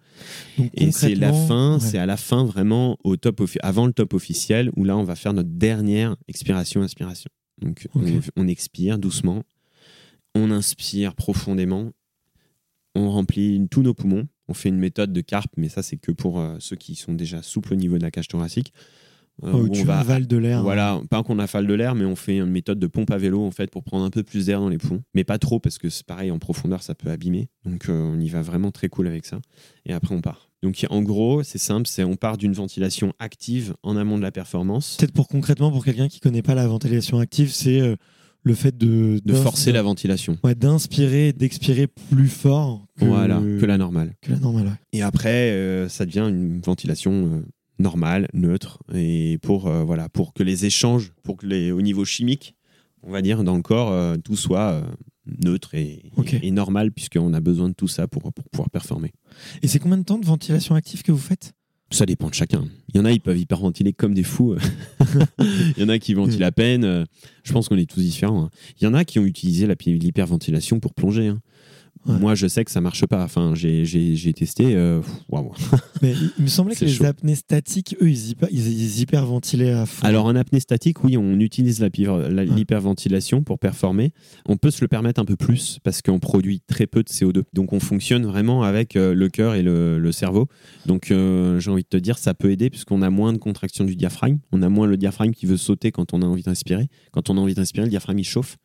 Donc, 0.58 0.70
Et 0.76 0.92
c'est 0.92 1.16
la 1.16 1.34
fin, 1.34 1.76
ouais. 1.76 1.80
c'est 1.80 1.98
à 1.98 2.06
la 2.06 2.18
fin 2.18 2.46
vraiment 2.46 2.98
au 3.04 3.16
top 3.18 3.42
avant 3.62 3.88
le 3.88 3.94
top 3.94 4.14
officiel 4.14 4.70
où 4.76 4.84
là 4.84 4.96
on 4.98 5.04
va 5.04 5.16
faire 5.16 5.34
notre 5.34 5.50
dernière 5.50 6.16
expiration 6.28 6.82
inspiration. 6.82 7.30
Donc 7.62 7.88
on 8.36 8.48
expire 8.48 8.98
doucement, 8.98 9.44
on 10.36 10.52
inspire 10.52 11.16
profondément, 11.16 11.92
on 12.96 13.10
remplit 13.10 13.66
tous 13.70 13.82
nos 13.82 13.94
poumons, 13.94 14.28
on 14.48 14.54
fait 14.54 14.70
une 14.70 14.78
méthode 14.78 15.14
de 15.14 15.22
carpe, 15.22 15.52
mais 15.58 15.70
ça 15.70 15.82
c'est 15.84 15.98
que 15.98 16.12
pour 16.12 16.40
euh, 16.40 16.58
ceux 16.60 16.76
qui 16.76 16.96
sont 16.96 17.14
déjà 17.14 17.42
souples 17.42 17.74
au 17.74 17.76
niveau 17.78 17.98
de 17.98 18.04
la 18.04 18.12
cage 18.12 18.28
thoracique. 18.28 18.74
euh, 19.44 19.52
Oh, 19.54 19.58
où 19.64 19.70
tu 19.70 19.82
on 19.82 19.86
va 19.86 19.98
avales 20.00 20.28
de 20.28 20.38
l'air. 20.38 20.62
voilà, 20.62 21.02
pas 21.10 21.24
qu'on 21.24 21.40
affale 21.40 21.66
de 21.66 21.74
l'air, 21.74 21.96
mais 21.96 22.06
on 22.06 22.16
fait 22.16 22.38
une 22.38 22.46
méthode 22.52 22.78
de 22.78 22.86
pompe 22.88 23.10
à 23.12 23.18
vélo 23.18 23.44
en 23.44 23.50
fait 23.52 23.72
pour 23.72 23.84
prendre 23.84 24.06
un 24.06 24.12
peu 24.12 24.22
plus 24.22 24.46
d'air 24.48 24.60
dans 24.60 24.70
les 24.70 24.78
poumons, 24.78 25.02
mais 25.16 25.24
pas 25.24 25.40
trop 25.40 25.60
parce 25.60 25.78
que 25.80 25.90
c'est 25.90 26.06
pareil 26.06 26.30
en 26.30 26.38
profondeur 26.40 26.84
ça 26.84 26.94
peut 26.94 27.10
abîmer. 27.10 27.50
Donc 27.66 27.90
euh, 27.90 27.94
on 28.00 28.20
y 28.20 28.30
va 28.30 28.42
vraiment 28.44 28.72
très 28.72 28.90
cool 28.90 29.08
avec 29.08 29.26
ça. 29.26 29.40
Et 29.86 29.94
après 29.94 30.14
on 30.14 30.22
part. 30.22 30.50
Donc 30.62 30.86
en 30.90 31.02
gros 31.02 31.42
c'est 31.42 31.58
simple, 31.58 31.88
c'est 31.88 32.04
on 32.04 32.16
part 32.16 32.38
d'une 32.38 32.54
ventilation 32.54 33.12
active 33.18 33.74
en 33.82 33.98
amont 33.98 34.18
de 34.18 34.24
la 34.24 34.32
performance, 34.32 34.98
Peut-être 34.98 35.14
pour 35.14 35.28
concrètement, 35.28 35.72
pour 35.72 35.84
quelqu'un 35.84 36.08
qui 36.10 36.20
connaît 36.20 36.44
pas 36.44 36.54
la 36.56 36.68
ventilation 36.68 37.18
active, 37.20 37.52
c'est 37.52 37.82
le 38.44 38.54
fait 38.54 38.78
de, 38.78 39.20
de 39.24 39.34
forcer 39.34 39.72
la 39.72 39.82
ventilation. 39.82 40.38
ouais, 40.44 40.54
d'inspirer, 40.56 41.32
d'expirer 41.34 41.88
plus 41.88 42.28
fort 42.28 42.86
que, 43.00 43.06
Voilà, 43.06 43.40
que 43.40 43.66
la 43.66 43.78
normale. 43.78 44.14
que 44.22 44.32
la 44.32 44.40
normale. 44.40 44.66
ouais. 44.68 44.74
Et 44.92 45.02
après, 45.02 45.52
euh, 45.52 45.88
ça 45.90 46.06
devient 46.06 46.28
une 46.30 46.60
ventilation 46.60 47.12
euh, 47.12 47.46
normale, 47.80 48.28
neutre, 48.34 48.80
et 48.94 49.38
pour, 49.42 49.68
euh, 49.68 49.84
voilà, 49.84 50.10
pour 50.10 50.34
que 50.34 50.44
les 50.44 50.66
échanges, 50.66 51.14
pour 51.24 51.38
que 51.38 51.46
les, 51.48 51.72
au 51.72 51.82
niveau 51.82 52.04
chimique, 52.06 52.56
on 53.04 53.12
va 53.12 53.22
dire, 53.22 53.44
dans 53.44 53.56
le 53.56 53.62
corps, 53.62 54.18
tout 54.24 54.36
soit 54.38 54.82
neutre 55.44 55.74
et, 55.76 56.12
Ok. 56.16 56.34
et, 56.36 56.48
et 56.48 56.52
normal, 56.52 56.92
puisqu'on 56.92 57.34
a 57.34 57.40
besoin 57.42 57.70
de 57.70 57.74
tout 57.74 57.88
ça 57.88 58.08
pour, 58.08 58.22
pour 58.34 58.46
pouvoir 58.50 58.70
performer. 58.70 59.12
Et 59.62 59.68
c'est 59.68 59.80
combien 59.80 59.98
de 59.98 60.04
temps 60.04 60.18
de 60.18 60.26
ventilation 60.26 60.76
active 60.76 61.02
que 61.02 61.12
vous 61.12 61.18
faites? 61.18 61.54
Ça 61.94 62.06
dépend 62.08 62.28
de 62.30 62.34
chacun. 62.34 62.66
Il 62.94 62.98
y 62.98 63.00
en 63.00 63.06
a, 63.06 63.12
ils 63.12 63.20
peuvent 63.22 63.38
hyperventiler 63.38 63.94
comme 63.94 64.14
des 64.16 64.24
fous. 64.24 64.56
Il 65.40 65.74
y 65.78 65.84
en 65.84 65.90
a 65.90 66.00
qui 66.00 66.14
ventilent 66.16 66.44
à 66.44 66.52
peine. 66.52 66.84
Euh, 66.84 67.06
Je 67.44 67.54
pense 67.54 67.70
qu'on 67.70 67.78
est 67.78 67.90
tous 67.90 68.00
différents. 68.02 68.46
hein. 68.46 68.50
Il 68.80 68.84
y 68.84 68.88
en 68.88 68.94
a 68.96 69.06
qui 69.06 69.20
ont 69.20 69.26
utilisé 69.26 69.68
la- 69.68 69.76
l'hyperventilation 69.86 70.80
pour 70.80 70.94
plonger. 70.94 71.28
hein. 71.28 71.40
Ouais. 72.06 72.20
Moi, 72.20 72.36
je 72.36 72.48
sais 72.48 72.66
que 72.66 72.72
ça 72.72 72.82
marche 72.82 73.06
pas. 73.06 73.24
Enfin, 73.24 73.54
j'ai- 73.56 73.86
j'ai 73.86 74.16
j'ai 74.16 74.34
testé. 74.34 74.76
euh. 74.76 75.02
Mais 76.02 76.14
il- 76.38 76.44
me 76.44 76.48
semblait 76.48 76.76
que 76.80 76.86
les 76.86 76.92
chaud. 76.92 77.06
apnées 77.06 77.36
statiques, 77.36 77.96
eux, 78.02 78.10
ils, 78.10 78.30
hyper, 78.32 78.50
ils, 78.52 78.68
ils 78.68 79.00
hyperventilaient 79.02 79.72
à 79.72 79.86
fond. 79.86 80.06
Alors 80.06 80.26
en 80.26 80.36
apnée 80.36 80.60
statique, 80.60 81.04
oui, 81.04 81.16
on 81.18 81.40
utilise 81.40 81.80
l'hyperventilation 81.82 83.44
pour 83.44 83.60
performer. 83.60 84.12
On 84.46 84.58
peut 84.58 84.72
se 84.72 84.82
le 84.82 84.88
permettre 84.88 85.22
un 85.22 85.26
peu 85.26 85.36
plus 85.36 85.80
parce 85.84 86.02
qu'on 86.02 86.20
produit 86.20 86.62
très 86.68 86.88
peu 86.88 87.04
de 87.04 87.10
CO2. 87.10 87.44
Donc 87.54 87.74
on 87.74 87.80
fonctionne 87.80 88.26
vraiment 88.26 88.64
avec 88.64 88.96
euh, 88.96 89.14
le 89.14 89.30
cœur 89.30 89.56
et 89.56 89.62
le, 89.64 90.00
le 90.00 90.12
cerveau. 90.12 90.48
Donc 90.86 91.12
euh, 91.12 91.60
j'ai 91.60 91.72
envie 91.72 91.84
de 91.84 91.88
te 91.88 91.98
dire, 91.98 92.18
ça 92.18 92.34
peut 92.34 92.52
aider 92.52 92.70
puisqu'on 92.70 93.02
a 93.02 93.10
moins 93.10 93.34
de 93.34 93.38
contraction 93.38 93.84
du 93.86 93.96
diaphragme. 93.96 94.38
On 94.52 94.62
a 94.62 94.70
moins 94.70 94.88
le 94.88 94.98
diaphragme 94.98 95.32
qui 95.34 95.46
veut 95.46 95.58
sauter 95.58 95.92
quand 95.92 96.14
on 96.14 96.22
a 96.22 96.26
envie 96.26 96.44
d'inspirer. 96.44 96.88
Quand 97.12 97.30
on 97.30 97.38
a 97.38 97.42
envie 97.42 97.54
d'inspirer, 97.56 97.86
le 97.86 97.90
diaphragme 97.90 98.20
il 98.20 98.24
chauffe. 98.26 98.58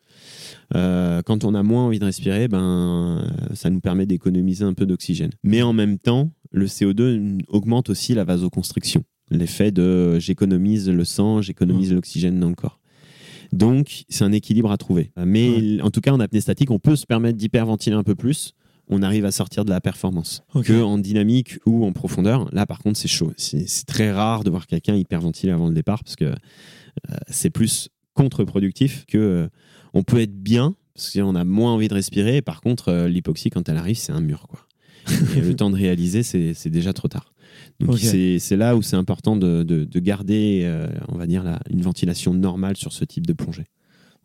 Euh, 0.75 1.23
quand 1.23 1.45
on 1.45 1.55
a 1.55 1.63
moins 1.63 1.87
envie 1.87 1.99
de 1.99 2.05
respirer, 2.05 2.49
ben, 2.49 3.23
euh, 3.23 3.55
ça 3.55 3.71
nous 3.71 3.81
permet 3.81 4.07
d'économiser 4.07 4.65
un 4.65 4.75
peu 4.75 4.87
d'oxygène. 4.87 5.31
Mais 5.43 5.63
en 5.63 5.73
même 5.73 5.99
temps, 5.99 6.31
le 6.51 6.67
CO2 6.67 7.41
augmente 7.49 7.91
aussi 7.91 8.15
la 8.15 8.25
vasoconstriction. 8.25 9.05
L'effet 9.31 9.71
de 9.71 10.19
j'économise 10.19 10.89
le 10.89 11.05
sang, 11.05 11.43
j'économise 11.43 11.93
l'oxygène 11.93 12.41
dans 12.41 12.49
le 12.49 12.55
corps. 12.55 12.81
Donc, 13.53 14.05
c'est 14.09 14.25
un 14.25 14.33
équilibre 14.33 14.71
à 14.71 14.77
trouver. 14.77 15.11
Mais 15.17 15.81
en 15.83 15.91
tout 15.91 16.01
cas, 16.01 16.13
en 16.13 16.21
apnée 16.21 16.41
statique, 16.41 16.71
on 16.71 16.79
peut 16.79 16.97
se 16.97 17.07
permettre 17.07 17.39
d'hyperventiler 17.39 17.97
un 17.97 18.03
peu 18.03 18.15
plus. 18.15 18.53
On 18.89 19.03
arrive 19.03 19.27
à 19.27 19.31
sortir 19.31 19.65
de 19.65 19.71
la 19.71 19.81
performance. 19.81 20.43
Ok. 20.55 20.67
Que 20.67 20.83
en 20.83 20.99
dynamique 20.99 21.59
ou 21.67 21.85
en 21.85 21.93
profondeur, 21.93 22.49
là, 22.53 22.67
par 22.67 22.79
contre, 22.79 22.99
c'est 22.99 23.09
chaud. 23.09 23.33
C'est 23.37 23.69
c'est 23.69 23.85
très 23.85 24.13
rare 24.13 24.45
de 24.45 24.51
voir 24.51 24.67
quelqu'un 24.67 24.95
hyperventiler 24.95 25.53
avant 25.53 25.69
le 25.69 25.75
départ 25.75 26.03
parce 26.03 26.17
que 26.17 26.25
euh, 26.25 27.17
c'est 27.29 27.51
plus 27.51 27.91
contre-productif 28.15 29.05
que 29.07 29.19
euh, 29.19 29.49
on 29.95 30.03
peut 30.03 30.21
être 30.21 30.35
bien 30.43 30.75
parce 30.95 31.13
qu'on 31.13 31.35
a 31.35 31.45
moins 31.45 31.73
envie 31.73 31.89
de 31.89 31.95
respirer. 31.95 32.43
Par 32.43 32.61
contre, 32.61 32.89
euh, 32.89 33.09
l'hypoxie, 33.09 33.51
quand 33.51 33.69
elle 33.69 33.77
arrive, 33.77 33.97
c'est 33.97 34.13
un 34.13 34.21
mur. 34.21 34.47
Quoi. 34.49 34.67
Et 35.37 35.41
le 35.41 35.55
temps 35.55 35.71
de 35.71 35.77
réaliser, 35.77 36.23
c'est 36.23 36.71
déjà 36.71 36.93
trop 36.93 37.09
tard. 37.09 37.33
Donc 37.81 37.99
c'est 37.99 38.57
là 38.57 38.77
où 38.77 38.83
c'est 38.83 38.97
important 38.97 39.37
de, 39.37 39.63
de- 39.63 39.85
de 39.85 40.01
garder, 40.01 40.63
euh, 40.65 40.89
on 41.09 41.17
va 41.17 41.27
dire, 41.27 41.45
la- 41.45 41.61
une 41.71 41.81
ventilation 41.83 42.35
normale 42.35 42.77
sur 42.77 42.93
ce 42.93 43.05
type 43.05 43.27
de 43.27 43.33
plongée. 43.33 43.65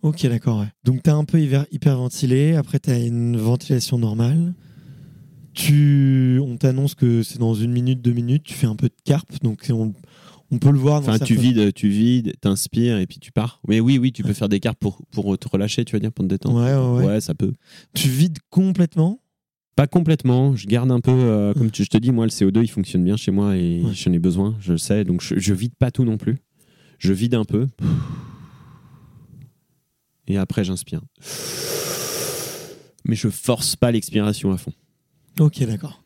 Ok, 0.02 0.26
d'accord. 0.28 0.60
ouais. 0.60 0.68
Donc, 0.84 1.02
tu 1.04 1.10
as 1.10 1.16
un 1.16 1.24
peu 1.24 1.40
hyper, 1.40 1.66
hyperventilé. 1.72 2.56
Après, 2.56 2.78
tu 2.80 2.90
as 2.90 3.00
une 3.00 3.38
ventilation 3.38 3.98
normale. 3.98 4.54
Tu... 5.54 6.40
On 6.44 6.58
t'annonce 6.58 6.96
que 6.96 7.24
c'est 7.24 7.40
dans 7.40 7.54
une 7.54 7.72
minute, 7.72 8.02
deux 8.02 8.12
minutes. 8.12 8.44
Tu 8.44 8.54
fais 8.54 8.68
un 8.68 8.76
peu 8.76 8.88
de 8.88 8.96
carpe. 9.06 9.32
Donc, 9.44 9.66
on, 9.72 9.94
on 10.54 10.60
peut 10.60 10.72
le 10.72 10.78
voir. 10.78 11.02
dans 11.02 11.10
Enfin, 11.10 11.20
tu 11.26 11.34
certains- 11.36 11.42
vides, 11.50 11.74
tu 11.74 11.90
vides, 11.90 12.34
t'inspires 12.40 12.98
et 13.00 13.08
puis 13.08 13.20
tu 13.20 13.32
pars. 13.32 13.60
Mais 13.68 13.80
oui, 13.80 13.98
oui, 13.98 14.12
tu 14.12 14.24
peux 14.24 14.34
faire 14.34 14.48
des 14.50 14.60
cartes 14.60 14.78
pour, 14.80 15.02
pour 15.12 15.38
te 15.38 15.48
relâcher, 15.50 15.84
tu 15.84 15.96
veux 15.96 16.00
dire, 16.00 16.12
pour 16.12 16.24
te 16.26 16.30
détendre. 16.30 16.62
Ouais, 16.62 17.02
ouais, 17.06 17.14
ouais. 17.14 17.22
ça 17.22 17.34
peut. 17.34 17.54
Tu 17.94 18.08
vides 18.10 18.38
complètement? 18.50 19.20
Pas 19.76 19.88
complètement. 19.88 20.56
Je 20.56 20.68
garde 20.68 20.92
un 20.92 21.00
peu, 21.00 21.12
euh, 21.12 21.54
comme 21.56 21.72
tu, 21.72 21.84
je 21.84 21.90
te 21.90 21.98
dis, 21.98 22.12
moi, 22.12 22.26
le 22.26 22.30
CO2, 22.32 22.62
il 22.62 22.68
fonctionne 22.70 23.04
bien 23.04 23.18
chez 23.18 23.32
moi 23.32 23.58
et 23.58 23.82
Ouais. 23.84 23.94
j'en 23.94 24.12
ai 24.14 24.20
besoin, 24.20 24.56
je 24.62 24.74
le 24.74 24.78
sais. 24.78 25.04
Donc, 25.04 25.22
je, 25.22 25.40
je 25.40 25.54
vide 25.54 25.74
pas 25.80 25.90
tout 25.90 26.06
non 26.06 26.18
plus. 26.18 26.38
Je 27.00 27.12
vide 27.12 27.34
un 27.34 27.44
peu. 27.44 27.68
Et 30.28 30.38
après, 30.38 30.64
j'inspire. 30.64 31.02
Mais 33.06 33.16
je 33.16 33.28
force 33.30 33.76
pas 33.76 33.92
l'expiration 33.92 34.52
à 34.52 34.58
fond. 34.58 34.72
Ok, 35.40 35.62
d'accord. 35.66 36.04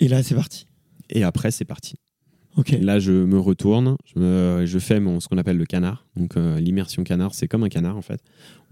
Et 0.00 0.08
là, 0.08 0.22
c'est 0.22 0.34
parti. 0.34 0.66
Et 1.08 1.22
après, 1.22 1.50
c'est 1.50 1.64
parti. 1.64 1.94
Ok. 2.56 2.70
Là, 2.80 2.98
je 2.98 3.12
me 3.12 3.38
retourne, 3.38 3.96
je, 4.06 4.18
me- 4.18 4.62
je 4.66 4.78
fais 4.78 4.98
mon, 4.98 5.20
ce 5.20 5.28
qu'on 5.28 5.36
appelle 5.36 5.58
le 5.58 5.66
canard. 5.66 6.06
Donc, 6.16 6.36
euh, 6.36 6.58
l'immersion 6.58 7.04
canard, 7.04 7.34
c'est 7.34 7.48
comme 7.48 7.62
un 7.64 7.68
canard 7.68 7.96
en 7.98 8.02
fait. 8.02 8.20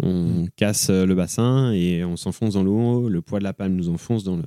On 0.03 0.47
casse 0.57 0.89
euh, 0.89 1.05
le 1.05 1.15
bassin 1.15 1.71
et 1.73 2.03
on 2.03 2.17
s'enfonce 2.17 2.55
dans 2.55 2.63
l'eau. 2.65 3.09
Le 3.11 3.21
poids 3.21 3.41
de 3.41 3.45
la 3.45 3.53
palme 3.53 3.75
nous 3.75 3.91
enfonce 3.91 4.25
dans 4.25 4.37
le, 4.37 4.43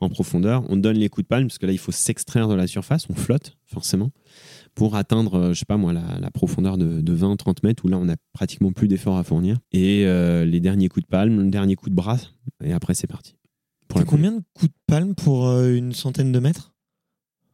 en 0.00 0.08
profondeur. 0.08 0.64
On 0.68 0.76
donne 0.76 0.96
les 0.96 1.08
coups 1.08 1.24
de 1.24 1.28
palme 1.28 1.46
parce 1.46 1.58
que 1.58 1.66
là, 1.66 1.72
il 1.72 1.78
faut 1.78 1.92
s'extraire 1.92 2.48
de 2.48 2.54
la 2.54 2.66
surface. 2.66 3.06
On 3.08 3.14
flotte 3.14 3.56
forcément 3.66 4.10
pour 4.74 4.96
atteindre, 4.96 5.34
euh, 5.36 5.52
je 5.54 5.60
sais 5.60 5.64
pas 5.64 5.76
moi, 5.76 5.92
la, 5.92 6.18
la 6.20 6.30
profondeur 6.32 6.76
de, 6.76 7.00
de 7.00 7.16
20-30 7.16 7.58
mètres 7.62 7.84
où 7.84 7.88
là, 7.88 7.98
on 7.98 8.04
n'a 8.06 8.16
pratiquement 8.32 8.72
plus 8.72 8.88
d'efforts 8.88 9.16
à 9.16 9.22
fournir. 9.24 9.58
Et 9.72 10.04
euh, 10.06 10.44
les 10.44 10.58
derniers 10.60 10.88
coups 10.88 11.04
de 11.06 11.08
palme, 11.10 11.40
le 11.40 11.50
dernier 11.50 11.76
coup 11.76 11.88
de 11.88 11.94
bras, 11.94 12.18
et 12.64 12.72
après, 12.72 12.94
c'est 12.94 13.06
parti. 13.06 13.36
Pour 13.88 14.04
combien 14.04 14.32
de 14.32 14.40
coups 14.54 14.72
de 14.72 14.76
palme 14.88 15.14
pour 15.14 15.46
euh, 15.46 15.72
une 15.72 15.92
centaine 15.92 16.32
de 16.32 16.38
mètres? 16.40 16.74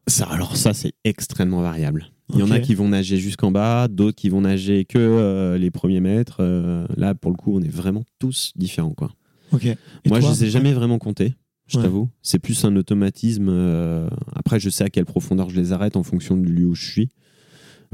Ça, 0.07 0.27
alors 0.27 0.57
ça, 0.57 0.75
c'est 0.75 0.93
extrêmement 1.05 1.62
variable. 1.62 2.11
Il 2.35 2.41
y 2.41 2.43
en 2.43 2.51
a 2.51 2.61
qui 2.61 2.75
vont 2.75 2.88
nager 2.88 3.19
jusqu'en 3.19 3.51
bas, 3.51 3.88
d'autres 3.88 4.17
qui 4.17 4.29
vont 4.31 4.41
nager 4.41 4.85
que 4.85 4.99
euh, 4.99 5.59
les 5.59 5.71
premiers 5.71 6.01
mètres. 6.01 6.38
Euh, 6.41 6.87
là, 6.97 7.15
pour 7.15 7.31
le 7.31 7.37
coup, 7.37 7.55
on 7.57 7.61
est 7.62 7.69
vraiment 7.69 8.05
tous 8.19 8.53
différents. 8.57 8.95
Quoi. 8.95 9.12
Moi, 9.53 10.21
je 10.21 10.29
les 10.29 10.45
ai 10.45 10.51
jamais 10.51 10.73
vraiment 10.73 10.99
comptés, 10.99 11.35
je 11.67 11.77
Ouais. 11.77 11.85
t'avoue. 11.85 12.09
C'est 12.23 12.38
plus 12.38 12.65
un 12.65 12.75
automatisme. 12.77 13.49
euh, 13.51 14.09
Après, 14.35 14.59
je 14.59 14.71
sais 14.71 14.83
à 14.83 14.88
quelle 14.88 15.05
profondeur 15.05 15.51
je 15.51 15.61
les 15.61 15.73
arrête 15.73 15.97
en 15.97 16.03
fonction 16.03 16.37
du 16.37 16.51
lieu 16.53 16.67
où 16.67 16.75
je 16.75 16.91
suis. 16.91 17.09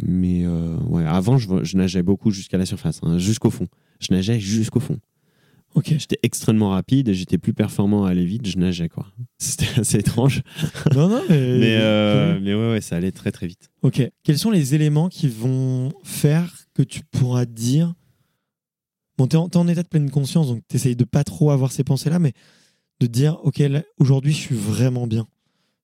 Mais 0.02 0.46
ouais, 0.46 1.04
avant, 1.04 1.36
je, 1.38 1.48
je 1.64 1.76
nageais 1.76 2.02
beaucoup 2.04 2.30
jusqu'à 2.30 2.56
la 2.58 2.66
surface, 2.66 3.00
hein, 3.02 3.18
jusqu'au 3.18 3.50
fond. 3.50 3.66
Je 3.98 4.14
nageais 4.14 4.38
jusqu'au 4.38 4.78
fond. 4.80 4.98
Ok. 5.74 5.94
J'étais 5.98 6.18
extrêmement 6.22 6.70
rapide 6.70 7.08
et 7.08 7.14
j'étais 7.14 7.38
plus 7.38 7.52
performant 7.54 8.04
à 8.04 8.10
aller 8.10 8.24
vite. 8.24 8.46
Je 8.46 8.58
nageais, 8.58 8.88
quoi. 8.88 9.06
C'était 9.38 9.80
assez 9.80 9.98
étrange. 9.98 10.42
non, 10.94 11.08
non, 11.08 11.22
mais. 11.28 11.58
Mais, 11.58 11.78
euh, 11.80 12.40
mais 12.40 12.54
ouais, 12.54 12.70
ouais, 12.72 12.80
ça 12.80 12.96
allait 12.96 13.12
très, 13.12 13.30
très 13.32 13.46
vite. 13.46 13.68
Ok. 13.82 14.02
Quels 14.24 14.38
sont 14.38 14.50
les 14.50 14.74
éléments 14.74 15.08
qui 15.08 15.28
vont 15.28 15.92
faire 16.04 16.52
que 16.74 16.82
tu 16.82 17.02
pourras 17.10 17.44
dire. 17.44 17.94
Bon, 19.18 19.26
t'es 19.26 19.36
en, 19.36 19.48
en 19.54 19.68
état 19.68 19.82
de 19.82 19.88
pleine 19.88 20.10
conscience, 20.10 20.46
donc 20.48 20.62
t'essayes 20.68 20.96
de 20.96 21.04
pas 21.04 21.24
trop 21.24 21.50
avoir 21.50 21.72
ces 21.72 21.82
pensées-là, 21.84 22.18
mais 22.18 22.32
de 23.00 23.06
dire, 23.06 23.38
ok, 23.44 23.62
aujourd'hui, 23.98 24.32
je 24.32 24.38
suis 24.38 24.54
vraiment 24.56 25.06
bien. 25.06 25.26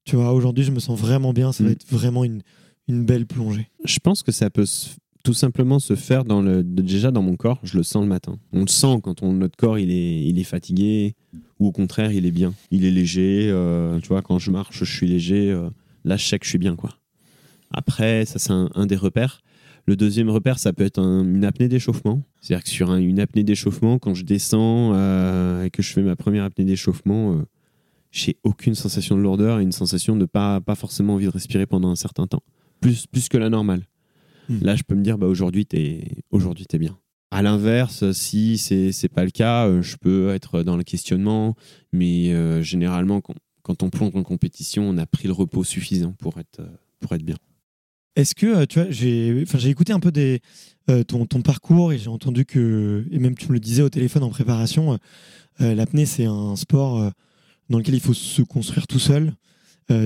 Tu 0.04 0.16
vois, 0.16 0.32
aujourd'hui, 0.32 0.64
je 0.64 0.70
me 0.70 0.80
sens 0.80 0.98
vraiment 0.98 1.32
bien, 1.32 1.52
ça 1.52 1.64
va 1.64 1.70
Mm. 1.70 1.72
être 1.72 1.86
vraiment 1.90 2.24
une, 2.24 2.42
une 2.88 3.04
belle 3.04 3.26
plongée. 3.26 3.70
Je 3.84 3.98
pense 3.98 4.22
que 4.22 4.32
ça 4.32 4.50
peut 4.50 4.66
se- 4.66 4.90
tout 5.24 5.34
simplement 5.34 5.78
se 5.80 5.96
faire 5.96 6.24
dans 6.24 6.40
le, 6.42 6.62
déjà 6.62 7.10
dans 7.10 7.22
mon 7.22 7.34
corps. 7.36 7.58
Je 7.64 7.76
le 7.76 7.82
sens 7.82 8.02
le 8.02 8.08
matin. 8.08 8.38
On 8.52 8.60
le 8.60 8.66
sent 8.68 9.00
quand 9.02 9.22
on- 9.22 9.32
notre 9.32 9.56
corps 9.56 9.78
il 9.78 9.90
est, 9.90 10.22
il 10.26 10.38
est 10.38 10.44
fatigué 10.44 11.14
ou 11.58 11.66
au 11.68 11.72
contraire 11.72 12.12
il 12.12 12.26
est 12.26 12.30
bien. 12.30 12.54
Il 12.70 12.84
est 12.84 12.90
léger. 12.90 13.48
euh, 13.50 13.98
tu 14.00 14.08
vois, 14.08 14.22
quand 14.22 14.38
je 14.38 14.50
marche, 14.52 14.78
je 14.78 14.84
suis 14.84 15.06
léger. 15.08 15.50
euh, 15.50 15.68
là, 16.04 16.16
je 16.16 16.24
sais 16.26 16.38
que 16.38 16.44
je 16.44 16.50
suis 16.50 16.58
bien. 16.58 16.76
quoi. 16.76 16.90
Après, 17.72 18.24
ça 18.26 18.38
c'est 18.38 18.52
un, 18.52 18.86
des 18.86 18.96
repères. 18.96 19.40
Le 19.86 19.96
deuxième 19.96 20.30
repère, 20.30 20.58
ça 20.58 20.72
peut 20.72 20.84
être 20.84 20.98
un- 21.00 21.24
une 21.24 21.44
apnée 21.44 21.68
d'échauffement. 21.68 22.22
C'est-à-dire 22.40 22.62
que 22.64 22.70
sur 22.70 22.90
un- 22.90 22.98
une 22.98 23.18
apnée 23.20 23.44
d'échauffement, 23.44 23.98
quand 23.98 24.14
je 24.14 24.24
descends 24.24 24.92
euh, 24.94 25.64
et 25.64 25.70
que 25.70 25.82
je 25.82 25.92
fais 25.92 26.02
ma 26.02 26.16
première 26.16 26.44
apnée 26.44 26.64
d'échauffement, 26.64 27.32
euh, 27.32 27.42
j'ai 28.12 28.36
aucune 28.44 28.74
sensation 28.74 29.16
de 29.16 29.22
lourdeur 29.22 29.58
et 29.58 29.62
une 29.62 29.72
sensation 29.72 30.16
de 30.16 30.24
pas, 30.26 30.60
pas 30.60 30.74
forcément 30.74 31.14
envie 31.14 31.26
de 31.26 31.30
respirer 31.30 31.66
pendant 31.66 31.90
un 31.90 31.96
certain 31.96 32.26
temps. 32.26 32.42
Plus 32.80 33.28
que 33.30 33.38
la 33.38 33.48
normale. 33.48 33.82
Hmm. 34.48 34.58
Là, 34.62 34.76
je 34.76 34.82
peux 34.82 34.94
me 34.94 35.02
dire, 35.02 35.18
bah, 35.18 35.26
aujourd'hui, 35.26 35.66
t'es 35.66 36.22
aujourd'hui, 36.30 36.66
t'es 36.66 36.78
bien. 36.78 36.98
À 37.30 37.42
l'inverse, 37.42 38.12
si 38.12 38.58
c'est 38.58 38.92
c'est 38.92 39.08
pas 39.08 39.24
le 39.24 39.30
cas, 39.30 39.66
euh, 39.66 39.82
je 39.82 39.96
peux 39.96 40.30
être 40.30 40.62
dans 40.62 40.76
le 40.76 40.84
questionnement, 40.84 41.56
mais 41.92 42.32
euh, 42.32 42.62
généralement, 42.62 43.20
quand, 43.20 43.34
quand 43.62 43.82
on 43.82 43.90
plonge 43.90 44.14
en 44.14 44.22
compétition, 44.22 44.88
on 44.88 44.98
a 44.98 45.06
pris 45.06 45.26
le 45.26 45.32
repos 45.32 45.64
suffisant 45.64 46.12
pour 46.12 46.38
être, 46.38 46.60
euh, 46.60 46.68
pour 47.00 47.12
être 47.14 47.24
bien. 47.24 47.36
Est-ce 48.14 48.36
que, 48.36 48.64
tu 48.66 48.78
vois, 48.78 48.90
j'ai 48.90 49.68
écouté 49.68 49.92
un 49.92 49.98
peu 49.98 50.12
des, 50.12 50.40
euh, 50.88 51.02
ton, 51.02 51.26
ton 51.26 51.42
parcours 51.42 51.92
et 51.92 51.98
j'ai 51.98 52.08
entendu 52.08 52.44
que, 52.44 53.04
et 53.10 53.18
même 53.18 53.34
tu 53.34 53.48
me 53.48 53.54
le 53.54 53.58
disais 53.58 53.82
au 53.82 53.88
téléphone 53.88 54.22
en 54.22 54.30
préparation, 54.30 54.98
euh, 55.60 55.74
l'apnée, 55.74 56.06
c'est 56.06 56.26
un 56.26 56.54
sport 56.54 57.10
dans 57.68 57.78
lequel 57.78 57.94
il 57.94 58.00
faut 58.00 58.14
se 58.14 58.42
construire 58.42 58.86
tout 58.86 59.00
seul. 59.00 59.34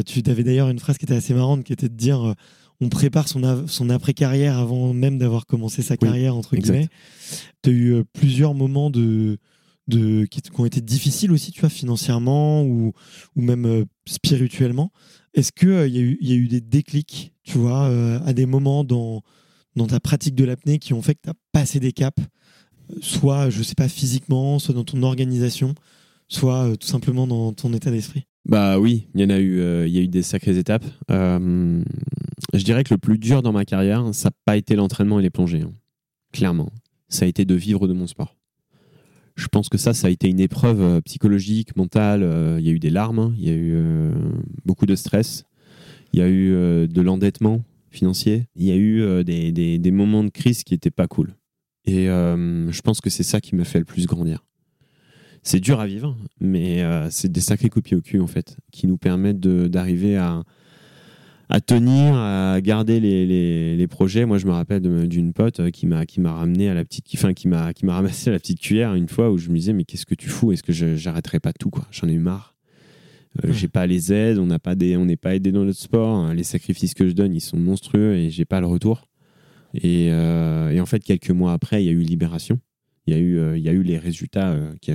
Tu 0.07 0.23
avais 0.27 0.43
d'ailleurs 0.43 0.71
une 0.71 0.79
phrase 0.79 0.97
qui 0.97 1.05
était 1.05 1.15
assez 1.15 1.35
marrante, 1.35 1.65
qui 1.65 1.73
était 1.73 1.91
de 1.91 1.95
dire 1.95 2.35
on 2.81 2.89
prépare 2.89 3.29
son, 3.29 3.43
après-carrière 3.91 4.57
avant 4.59 4.93
même 4.95 5.19
d'avoir 5.19 5.47
commencé 5.47 5.83
sa 5.83 5.95
Oui, 5.95 5.99
carrière, 5.99 6.37
entre 6.37 6.57
guillemets. 6.57 6.89
Tu 7.63 7.71
as 7.71 7.73
eu 7.73 7.93
euh, 7.95 8.05
plusieurs 8.13 8.55
moments 8.55 8.91
de, 8.91 9.39
de, 9.89 10.25
qui, 10.27 10.41
qui 10.41 10.61
ont 10.61 10.65
été 10.67 10.81
difficiles 10.81 11.33
aussi, 11.33 11.51
tu 11.51 11.61
vois, 11.61 11.71
financièrement 11.71 12.63
ou, 12.65 12.93
ou 13.35 13.43
même 13.43 13.67
euh, 13.67 13.85
spirituellement. 14.07 14.93
Est-ce 15.35 15.51
qu'il 15.53 15.69
il 15.69 15.97
y, 15.97 15.99
a 15.99 16.03
eu- 16.03 16.19
il 16.21 16.29
y 16.29 16.33
a 16.33 16.37
eu 16.37 16.49
des 16.49 16.61
déclics, 16.61 17.33
tu 17.43 17.59
vois, 17.59 17.85
euh, 17.89 18.21
à 18.25 18.33
des 18.33 18.47
moments 18.47 18.85
dans, 18.85 19.23
dans 19.77 19.87
ta 19.87 19.99
pratique 20.01 20.35
de 20.35 20.45
l'apnée 20.45 20.79
qui 20.79 20.93
ont 20.95 21.03
fait 21.03 21.15
que 21.15 21.23
tu 21.25 21.31
as 21.31 21.35
passé 21.53 21.81
des 21.81 21.93
caps, 21.93 22.23
euh, 22.93 22.97
soit, 23.01 23.51
je 23.51 23.63
sais 23.63 23.75
pas, 23.75 23.89
physiquement, 23.89 24.59
soit 24.61 24.75
dans 24.75 24.85
ton 24.85 25.03
organisation, 25.03 25.75
soit 26.29 26.69
euh, 26.71 26.77
tout 26.77 26.87
simplement 26.87 27.27
dans 27.27 27.53
ton 27.53 27.73
état 27.73 27.91
d'esprit? 27.91 28.25
Bah 28.49 28.79
oui, 28.79 29.09
il 29.15 29.21
y 29.21 29.25
en 29.25 29.31
a 29.31 29.39
eu, 29.39 29.61
euh, 29.61 29.87
il 29.87 29.95
y 29.95 29.99
a 29.99 30.01
eu 30.03 30.09
des 30.09 30.23
sacrées 30.23 30.57
étapes. 30.57 30.85
Euh, 31.11 31.83
je 32.55 32.65
dirais 32.65 32.85
que 32.85 32.95
le 32.95 32.99
plus 32.99 33.19
dur 33.19 33.43
dans 33.43 33.53
ma 33.53 33.65
carrière, 33.65 34.05
ça 34.13 34.29
n'a 34.29 34.35
pas 34.45 34.57
été 34.57 34.77
l'entraînement 34.77 35.19
et 35.19 35.23
les 35.23 35.31
plongées. 35.31 35.63
hein. 35.63 35.73
Clairement, 36.33 36.71
ça 37.09 37.25
a 37.25 37.29
été 37.29 37.45
de 37.45 37.55
vivre 37.55 37.89
de 37.89 37.93
mon 37.93 38.07
sport. 38.07 38.37
Je 39.37 39.47
pense 39.47 39.69
que 39.69 39.79
ça, 39.79 39.95
ça 39.95 40.09
a 40.09 40.11
été 40.11 40.29
une 40.29 40.41
épreuve 40.41 40.83
euh, 40.83 41.01
psychologique, 41.01 41.77
mentale. 41.77 42.23
euh, 42.25 42.57
Il 42.59 42.67
y 42.67 42.71
a 42.71 42.73
eu 42.73 42.81
des 42.81 42.91
larmes, 42.91 43.21
hein. 43.21 43.35
il 43.39 43.47
y 43.47 43.51
a 43.51 43.55
eu 43.55 43.73
euh, 43.75 44.13
beaucoup 44.65 44.85
de 44.85 44.97
stress, 44.97 45.45
il 46.13 46.19
y 46.19 46.23
a 46.23 46.29
eu 46.29 46.51
de 46.89 47.01
l'endettement 47.03 47.63
financier, 47.91 48.47
il 48.57 48.65
y 48.65 48.73
a 48.73 48.77
eu 48.77 49.25
des, 49.25 49.91
moments 49.93 50.25
de 50.25 50.31
crise 50.31 50.65
qui 50.65 50.75
n'étaient 50.75 50.91
pas 50.91 51.07
cool. 51.07 51.35
Et 51.85 52.07
je 52.07 52.81
pense 52.81 53.03
que 53.03 53.11
c'est 53.11 53.23
ça 53.23 53.43
qui 53.43 53.55
m'a 53.55 53.65
fait 53.65 53.79
le 53.79 53.85
plus 53.85 54.07
grandir. 54.07 54.43
C'est 55.43 55.61
dur 55.61 55.81
à 55.81 55.87
vivre, 55.87 56.17
mais 56.41 56.83
c'est 57.11 57.31
des 57.31 57.43
sacrés 57.43 57.69
coups 57.69 57.83
de 57.83 57.89
pied 57.89 57.97
au 57.99 58.01
cul, 58.01 58.21
en 58.21 58.27
fait, 58.27 58.57
qui 58.73 58.87
nous 58.87 58.97
permettent 58.97 59.41
d'arriver 59.41 60.17
à, 60.17 60.45
à 61.49 61.61
tenir, 61.61 62.15
à 62.15 62.61
garder 62.61 63.01
les, 63.01 63.27
les- 63.27 63.77
les 63.77 63.87
projets. 63.87 64.27
Moi, 64.27 64.39
je 64.39 64.47
me 64.47 64.53
rappelle 64.53 64.83
d'une 65.09 65.33
pote 65.33 65.61
euh, 65.61 65.71
qui 65.71 65.87
m'a 65.87 66.05
qui 66.07 66.21
m'a 66.21 66.33
ramené 66.33 66.69
à 66.69 66.75
la 66.75 66.85
petite, 66.85 67.05
qui- 67.07 67.17
enfin, 67.17 67.33
qui 67.35 67.49
m'a 67.49 67.73
qui 67.73 67.87
m'a 67.87 67.95
ramassé 67.95 68.29
à 68.31 68.33
la 68.35 68.39
petite 68.39 68.61
cuillère 68.61 68.95
une 68.95 69.09
fois 69.09 69.31
où 69.31 69.39
je 69.39 69.49
me 69.49 69.55
disais 69.57 69.73
mais 69.73 69.85
qu'est-ce 69.85 70.07
que 70.07 70.15
tu 70.15 70.29
fous? 70.29 70.53
Est-ce 70.53 70.63
que 70.63 70.73
j'arrêterai 70.73 71.41
pas 71.41 71.53
tout 71.53 71.71
quoi? 71.71 71.87
J'en 71.91 72.09
ai 72.09 72.13
eu 72.13 72.19
marre. 72.19 72.55
Euh. 73.45 73.53
J'ai 73.53 73.69
pas 73.69 73.87
les 73.87 74.13
aides, 74.13 74.39
on 74.39 74.47
n'a 74.47 74.59
pas 74.59 74.75
des, 74.75 74.97
on 74.97 75.05
n'est 75.05 75.17
pas 75.17 75.35
aidé 75.35 75.53
dans 75.53 75.65
notre 75.65 75.79
sport. 75.81 76.09
hein. 76.17 76.35
Les 76.35 76.43
sacrifices 76.45 76.95
que 76.95 77.09
je 77.09 77.13
donne, 77.15 77.35
ils 77.35 77.41
sont 77.41 77.59
monstrueux 77.59 78.15
et 78.17 78.31
j'ai 78.31 78.45
pas 78.45 78.61
le 78.61 78.67
retour. 78.67 79.09
Et, 79.75 80.09
euh, 80.11 80.71
et 80.71 80.81
en 80.81 80.87
fait, 80.87 81.01
quelques 81.05 81.31
mois 81.31 81.53
après, 81.53 81.83
il 81.83 81.87
y 81.87 81.91
a 81.91 81.93
eu 81.93 82.01
libération. 82.01 82.59
Il 83.07 83.15
y 83.15 83.17
a 83.17 83.21
eu, 83.21 83.39
euh, 83.39 83.57
il 83.57 83.63
y 83.65 83.69
a 83.69 83.73
eu 83.73 83.83
les 83.83 83.97
résultats 83.99 84.55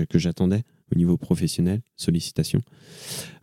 que 0.10 0.20
j'attendais 0.20 0.64
au 0.94 0.98
niveau 0.98 1.18
professionnel, 1.18 1.82
sollicitations. 1.96 2.62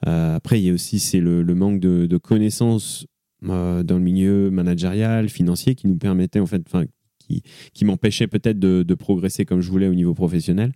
Euh, 0.06 0.36
après, 0.36 0.60
il 0.60 0.64
y 0.64 0.70
a 0.70 0.72
aussi 0.72 0.98
c'est 0.98 1.20
le, 1.20 1.42
le 1.42 1.54
manque 1.54 1.80
de, 1.80 2.06
de 2.06 2.16
connaissances 2.16 3.06
euh, 3.44 3.82
dans 3.82 3.96
le 3.96 4.02
milieu 4.02 4.50
managérial, 4.50 5.28
financier, 5.28 5.74
qui 5.74 5.86
nous 5.86 5.96
permettait 5.96 6.40
en 6.40 6.46
fait, 6.46 6.62
enfin, 6.66 6.84
qui, 7.18 7.42
qui 7.74 7.84
m'empêchait 7.84 8.26
peut-être 8.26 8.58
de, 8.58 8.82
de 8.82 8.94
progresser 8.94 9.44
comme 9.44 9.60
je 9.60 9.70
voulais 9.70 9.88
au 9.88 9.94
niveau 9.94 10.14
professionnel. 10.14 10.72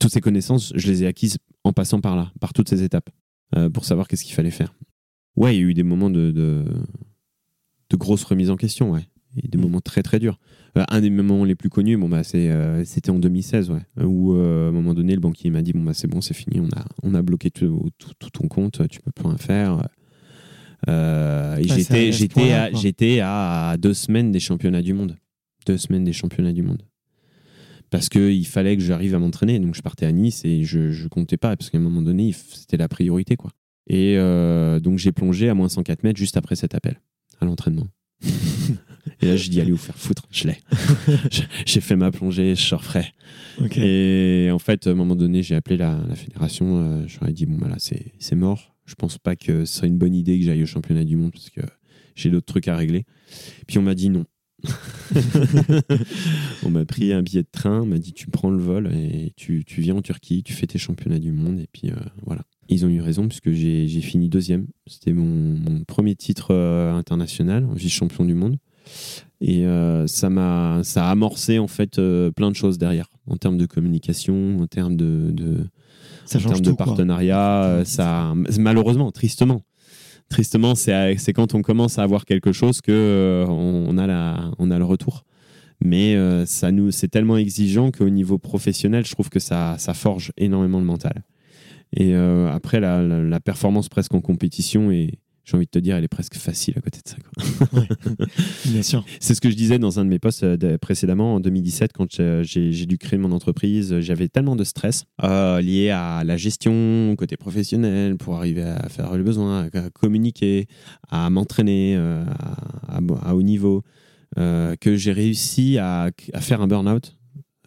Toutes 0.00 0.12
ces 0.12 0.20
connaissances, 0.20 0.72
je 0.74 0.86
les 0.88 1.02
ai 1.02 1.06
acquises 1.06 1.38
en 1.64 1.72
passant 1.72 2.00
par 2.00 2.16
là, 2.16 2.32
par 2.40 2.52
toutes 2.52 2.68
ces 2.68 2.82
étapes, 2.82 3.10
euh, 3.56 3.68
pour 3.68 3.84
savoir 3.84 4.08
qu'est-ce 4.08 4.24
qu'il 4.24 4.34
fallait 4.34 4.50
faire. 4.50 4.74
Ouais, 5.36 5.56
il 5.56 5.60
y 5.60 5.64
a 5.64 5.68
eu 5.68 5.74
des 5.74 5.82
moments 5.82 6.10
de, 6.10 6.30
de, 6.30 6.64
de 7.90 7.96
grosses 7.96 8.24
remises 8.24 8.50
en 8.50 8.56
question, 8.56 8.92
ouais. 8.92 9.06
Et 9.42 9.46
des 9.46 9.58
moments 9.58 9.80
très 9.80 10.02
très 10.02 10.18
durs. 10.18 10.38
Euh, 10.78 10.84
un 10.88 11.00
des 11.00 11.10
moments 11.10 11.44
les 11.44 11.54
plus 11.54 11.70
connus, 11.70 11.96
bon, 11.96 12.08
bah, 12.08 12.22
c'est, 12.22 12.50
euh, 12.50 12.84
c'était 12.84 13.10
en 13.10 13.18
2016, 13.18 13.70
ouais, 13.70 14.04
où 14.04 14.34
euh, 14.34 14.66
à 14.66 14.68
un 14.68 14.72
moment 14.72 14.94
donné, 14.94 15.14
le 15.14 15.20
banquier 15.20 15.50
m'a 15.50 15.62
dit 15.62 15.72
bon, 15.72 15.82
bah, 15.82 15.94
c'est 15.94 16.06
bon, 16.08 16.20
c'est 16.20 16.34
fini, 16.34 16.60
on 16.60 16.68
a, 16.78 16.84
on 17.02 17.14
a 17.14 17.22
bloqué 17.22 17.50
tout, 17.50 17.90
tout, 17.98 18.12
tout 18.18 18.30
ton 18.30 18.48
compte, 18.48 18.86
tu 18.88 19.00
peux 19.00 19.10
plus 19.10 19.26
rien 19.26 19.38
faire. 19.38 19.88
Euh, 20.88 21.56
et 21.56 21.64
j'étais, 21.64 22.08
à 22.08 22.12
ce 22.12 22.18
j'étais, 22.18 22.34
point-là, 22.34 22.62
à, 22.64 22.70
quoi. 22.70 22.80
j'étais 22.80 23.20
à 23.22 23.76
deux 23.78 23.94
semaines 23.94 24.30
des 24.30 24.40
championnats 24.40 24.82
du 24.82 24.94
monde. 24.94 25.16
Deux 25.66 25.76
semaines 25.76 26.04
des 26.04 26.12
championnats 26.12 26.52
du 26.52 26.62
monde. 26.62 26.82
Parce 27.90 28.08
qu'il 28.08 28.46
fallait 28.46 28.76
que 28.76 28.82
j'arrive 28.82 29.14
à 29.14 29.18
m'entraîner. 29.18 29.58
Donc 29.58 29.74
je 29.74 29.82
partais 29.82 30.06
à 30.06 30.12
Nice 30.12 30.44
et 30.44 30.62
je, 30.64 30.92
je 30.92 31.08
comptais 31.08 31.36
pas, 31.36 31.56
parce 31.56 31.70
qu'à 31.70 31.78
un 31.78 31.80
moment 31.80 32.02
donné, 32.02 32.32
c'était 32.32 32.76
la 32.76 32.88
priorité. 32.88 33.36
quoi. 33.36 33.50
Et 33.88 34.16
donc 34.82 34.98
j'ai 34.98 35.12
plongé 35.12 35.48
à 35.48 35.54
moins 35.54 35.68
104 35.68 36.04
mètres 36.04 36.18
juste 36.18 36.36
après 36.36 36.54
cet 36.54 36.74
appel, 36.74 37.00
à 37.40 37.44
l'entraînement. 37.46 37.88
Et 39.20 39.26
là, 39.26 39.36
je 39.36 39.50
dis, 39.50 39.60
allez 39.60 39.72
vous 39.72 39.76
faire 39.76 39.96
foutre, 39.96 40.28
je 40.30 40.46
l'ai. 40.46 40.58
j'ai 41.66 41.80
fait 41.80 41.96
ma 41.96 42.10
plongée, 42.10 42.54
je 42.54 42.62
sors 42.62 42.84
frais. 42.84 43.12
Ok. 43.60 43.76
Et 43.78 44.48
en 44.52 44.58
fait, 44.58 44.86
à 44.86 44.90
un 44.90 44.94
moment 44.94 45.16
donné, 45.16 45.42
j'ai 45.42 45.56
appelé 45.56 45.76
la, 45.76 46.00
la 46.08 46.14
fédération. 46.14 47.02
euh, 47.02 47.26
ai 47.26 47.32
dit 47.32 47.46
bon, 47.46 47.56
voilà, 47.58 47.76
c'est 47.78 48.12
c'est 48.18 48.36
mort. 48.36 48.76
Je 48.86 48.94
pense 48.94 49.18
pas 49.18 49.34
que 49.36 49.64
ce 49.64 49.76
serait 49.76 49.88
une 49.88 49.98
bonne 49.98 50.14
idée 50.14 50.38
que 50.38 50.44
j'aille 50.44 50.62
au 50.62 50.66
championnat 50.66 51.04
du 51.04 51.16
monde 51.16 51.32
parce 51.32 51.50
que 51.50 51.60
j'ai 52.14 52.30
d'autres 52.30 52.46
trucs 52.46 52.68
à 52.68 52.76
régler. 52.76 53.04
Puis 53.66 53.78
on 53.78 53.82
m'a 53.82 53.94
dit 53.94 54.08
non. 54.08 54.24
on 56.64 56.70
m'a 56.70 56.84
pris 56.84 57.12
un 57.12 57.22
billet 57.22 57.42
de 57.42 57.48
train, 57.50 57.82
on 57.82 57.86
m'a 57.86 57.98
dit 57.98 58.12
tu 58.12 58.26
prends 58.28 58.50
le 58.50 58.58
vol 58.58 58.92
et 58.92 59.32
tu, 59.36 59.64
tu, 59.64 59.80
viens 59.80 59.94
en 59.94 60.02
Turquie, 60.02 60.42
tu 60.42 60.52
fais 60.52 60.66
tes 60.66 60.78
championnats 60.78 61.20
du 61.20 61.30
monde 61.32 61.60
et 61.60 61.68
puis 61.72 61.90
euh, 61.90 61.96
voilà. 62.24 62.42
Ils 62.68 62.84
ont 62.84 62.88
eu 62.88 63.00
raison 63.00 63.28
puisque 63.28 63.50
j'ai 63.52 64.00
fini 64.00 64.28
deuxième. 64.28 64.66
C'était 64.86 65.12
mon, 65.12 65.24
mon, 65.24 65.84
premier 65.84 66.14
titre 66.14 66.52
euh, 66.52 66.92
international, 66.92 67.66
vice-champion 67.74 68.24
du 68.24 68.34
monde. 68.34 68.58
Et 69.40 69.64
euh, 69.66 70.06
ça 70.06 70.30
m'a 70.30 70.80
ça 70.82 71.06
a 71.06 71.10
amorcé 71.10 71.58
en 71.58 71.68
fait 71.68 72.00
plein 72.34 72.50
de 72.50 72.56
choses 72.56 72.78
derrière 72.78 73.08
en 73.26 73.36
termes 73.36 73.56
de 73.56 73.66
communication, 73.66 74.58
en 74.60 74.66
termes 74.66 74.96
de, 74.96 75.30
de 75.30 75.58
ça 76.24 76.38
en 76.38 76.42
termes 76.42 76.60
de 76.60 76.72
partenariat. 76.72 77.82
Ça 77.84 78.34
malheureusement, 78.58 79.12
tristement, 79.12 79.62
tristement, 80.28 80.74
c'est 80.74 81.32
quand 81.34 81.54
on 81.54 81.62
commence 81.62 81.98
à 81.98 82.02
avoir 82.02 82.24
quelque 82.24 82.52
chose 82.52 82.80
que 82.80 83.44
on, 83.48 83.96
a 83.98 84.06
la 84.06 84.50
on 84.58 84.70
a 84.70 84.78
le 84.78 84.84
retour. 84.84 85.24
Mais 85.84 86.16
euh, 86.16 86.44
ça 86.44 86.72
nous 86.72 86.90
c'est 86.90 87.08
tellement 87.08 87.36
exigeant 87.36 87.90
qu'au 87.90 88.08
niveau 88.08 88.38
professionnel 88.38 89.06
je 89.06 89.12
trouve 89.12 89.30
que 89.30 89.38
ça, 89.38 89.76
ça 89.78 89.94
forge 89.94 90.32
énormément 90.36 90.80
le 90.80 90.84
mental. 90.84 91.24
Et 91.96 92.14
euh, 92.14 92.52
après 92.52 92.80
la, 92.80 93.02
la, 93.02 93.40
performance 93.40 93.88
presque 93.88 94.12
en 94.12 94.20
compétition 94.20 94.90
et 94.90 95.18
j'ai 95.48 95.56
envie 95.56 95.66
de 95.66 95.70
te 95.70 95.78
dire 95.78 95.96
elle 95.96 96.04
est 96.04 96.08
presque 96.08 96.34
facile 96.34 96.74
à 96.76 96.80
côté 96.80 97.00
de 97.04 97.08
ça 97.08 97.16
quoi. 97.16 97.82
bien 98.66 98.82
sûr 98.82 99.04
c'est 99.20 99.34
ce 99.34 99.40
que 99.40 99.50
je 99.50 99.56
disais 99.56 99.78
dans 99.78 99.98
un 99.98 100.04
de 100.04 100.10
mes 100.10 100.18
posts 100.18 100.42
euh, 100.42 100.78
précédemment 100.78 101.34
en 101.34 101.40
2017 101.40 101.92
quand 101.92 102.20
j'ai 102.42 102.86
dû 102.86 102.98
créer 102.98 103.18
mon 103.18 103.32
entreprise 103.32 104.00
j'avais 104.00 104.28
tellement 104.28 104.56
de 104.56 104.64
stress 104.64 105.04
lié 105.22 105.90
à 105.90 106.22
la 106.24 106.36
gestion 106.36 107.14
côté 107.16 107.36
professionnel 107.36 108.16
pour 108.16 108.36
arriver 108.36 108.62
à 108.62 108.88
faire 108.88 109.16
le 109.16 109.22
besoin 109.22 109.68
à 109.72 109.90
communiquer 109.90 110.66
à 111.08 111.30
m'entraîner 111.30 111.96
à, 111.96 113.00
à, 113.22 113.34
haut 113.34 113.42
niveau 113.42 113.82
euh, 114.36 114.76
que 114.76 114.94
j'ai 114.94 115.12
réussi 115.12 115.78
à, 115.78 116.10
à, 116.34 116.40
faire 116.40 116.60
un 116.60 116.68
burn-out 116.68 117.16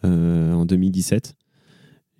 euh, 0.04 0.52
en 0.52 0.64
2017. 0.64 1.34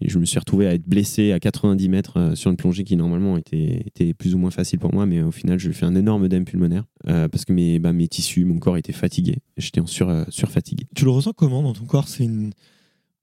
Et 0.03 0.09
je 0.09 0.19
me 0.19 0.25
suis 0.25 0.39
retrouvé 0.39 0.67
à 0.67 0.75
être 0.75 0.87
blessé 0.87 1.33
à 1.33 1.41
90 1.41 1.89
mètres 1.89 2.19
euh, 2.19 2.35
sur 2.35 2.51
une 2.51 2.57
plongée 2.57 2.85
qui 2.85 2.97
normalement 2.97 3.37
était, 3.37 3.83
était, 3.87 4.15
plus 4.15 4.35
ou 4.35 4.39
moins 4.39 4.51
facile 4.51 4.79
pour 4.79 4.93
moi, 4.93 5.07
mais 5.07 5.23
au 5.23 5.31
final, 5.31 5.59
je 5.59 5.71
fais 5.71 5.87
un 5.87 5.95
énorme 5.95 6.29
dème 6.29 6.45
pulmonaire 6.45 6.85
parce 7.05 7.45
que 7.45 7.53
mes, 7.53 7.79
bah, 7.79 7.93
mes 7.93 8.09
tissus, 8.09 8.45
mon 8.45 8.59
corps 8.59 8.77
était 8.77 8.93
fatigué. 8.93 9.39
J'étais 9.57 9.81
en 9.81 9.87
sur, 9.87 10.25
surfatigué. 10.29 10.87
Tu 10.95 11.05
le 11.05 11.11
ressens 11.11 11.33
comment 11.33 11.63
dans 11.63 11.73
ton 11.73 11.85
corps? 11.85 12.09
C'est 12.09 12.25
une 12.25 12.53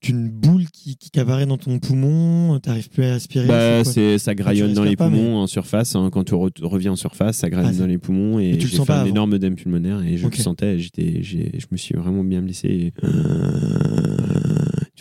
une 0.07 0.29
boule 0.29 0.65
qui, 0.71 0.95
qui 0.95 1.19
apparaît 1.19 1.45
dans 1.45 1.57
ton 1.57 1.79
poumon, 1.79 2.57
t'arrives 2.59 2.89
plus 2.89 3.03
à 3.03 3.13
respirer? 3.13 3.47
Bah, 3.47 3.83
c'est 3.83 4.17
Ça 4.17 4.33
graillonne 4.33 4.73
dans 4.73 4.85
les 4.85 4.95
poumons 4.95 5.37
en 5.37 5.47
surface. 5.47 5.95
Hein. 5.95 6.09
quand 6.11 6.23
tu 6.23 6.35
reviens 6.35 6.93
en 6.93 6.95
surface, 6.95 7.37
ça 7.37 7.49
graillonne 7.49 7.75
ah, 7.75 7.79
dans 7.79 7.87
les 7.87 7.97
poumons. 7.97 8.39
Et, 8.39 8.57
j'ai 8.59 8.67
fait 8.67 8.91
un 8.91 9.05
énorme 9.05 9.37
dème 9.37 9.55
pulmonaire 9.55 10.01
et 10.03 10.17
je 10.17 10.27
le 10.27 10.35
sentais. 10.35 10.79
J'étais, 10.79 11.21
je 11.23 11.65
me 11.71 11.77
suis 11.77 11.95
vraiment 11.95 12.23
bien 12.23 12.41
blessé. 12.41 12.93
tu 12.97 13.07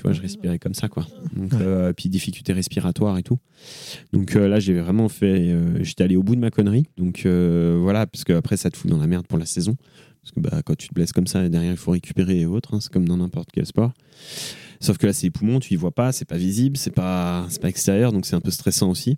vois, 0.09 0.14
je 0.14 0.23
respirais 0.23 0.59
comme 0.59 0.75
ça, 0.75 0.88
quoi. 0.88 1.07
Donc, 1.35 1.55
euh, 1.55 1.92
puis 1.92 2.09
difficulté 2.09 2.53
respiratoire 2.53 3.18
et 3.18 3.23
tout. 3.23 3.38
Donc 4.12 4.37
euh, 4.37 4.49
là, 4.49 4.61
j'ai 4.61 4.79
vraiment 4.79 5.09
fait. 5.09 5.51
Euh, 5.51 5.83
j'étais 5.83 6.05
allé 6.05 6.16
au 6.16 6.23
bout 6.23 6.35
de 6.35 6.40
ma 6.40 6.51
connerie. 6.51 6.87
Donc 6.97 7.27
voilà, 7.27 8.07
parce 8.07 8.25
que 8.25 8.33
après, 8.33 8.57
ça 8.57 8.71
te 8.71 8.77
fout 8.77 8.90
dans 8.90 8.99
la 8.99 9.07
merde 9.07 9.27
pour 9.27 9.38
la 9.38 9.47
saison. 9.47 9.77
Parce 10.23 10.33
que 10.33 10.40
bah, 10.40 10.62
quand 10.64 10.77
tu 10.77 10.88
te 10.88 10.94
blesses 10.94 11.12
comme 11.12 11.27
ça, 11.27 11.49
derrière, 11.49 11.73
il 11.73 11.79
faut 11.79 11.92
récupérer 11.92 12.40
et 12.40 12.47
autres. 12.47 12.75
Hein. 12.75 12.81
c'est 12.81 12.92
comme 12.92 13.07
dans 13.07 13.16
n'importe 13.16 13.49
quel 13.53 13.66
sport. 13.66 13.92
Sauf 14.81 14.99
que 14.99 15.07
là, 15.07 15.12
c'est 15.12 15.27
les 15.27 15.31
poumons, 15.31 15.59
tu 15.59 15.75
y 15.75 15.77
vois 15.77 15.90
pas, 15.90 16.12
c'est 16.12 16.25
pas 16.25 16.37
visible, 16.37 16.77
c'est 16.77 16.92
pas, 16.92 17.49
pas 17.61 17.68
extérieur, 17.68 18.12
donc 18.12 18.27
c'est 18.27 18.37
un 18.37 18.40
peu 18.40 18.51
stressant 18.51 18.90
aussi. 18.90 19.16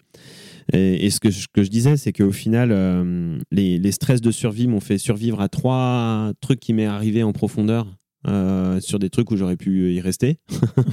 Et, 0.72 1.10
ce 1.10 1.20
que 1.20 1.30
je, 1.30 1.48
que 1.52 1.62
je 1.62 1.68
disais, 1.68 1.96
c'est 1.96 2.12
qu'au 2.12 2.32
final, 2.32 2.70
euh, 2.72 3.38
les, 3.50 3.78
les, 3.78 3.92
stress 3.92 4.20
de 4.20 4.30
survie 4.30 4.68
m'ont 4.68 4.80
fait 4.80 4.98
survivre 4.98 5.40
à 5.40 5.48
trois 5.48 6.32
trucs 6.40 6.60
qui 6.60 6.72
m'est 6.72 6.86
arrivé 6.86 7.22
en 7.22 7.32
profondeur. 7.32 7.88
Euh, 8.28 8.80
sur 8.80 8.98
des 8.98 9.08
trucs 9.08 9.30
où 9.30 9.36
j'aurais 9.36 9.56
pu 9.56 9.94
y 9.94 10.00
rester, 10.00 10.40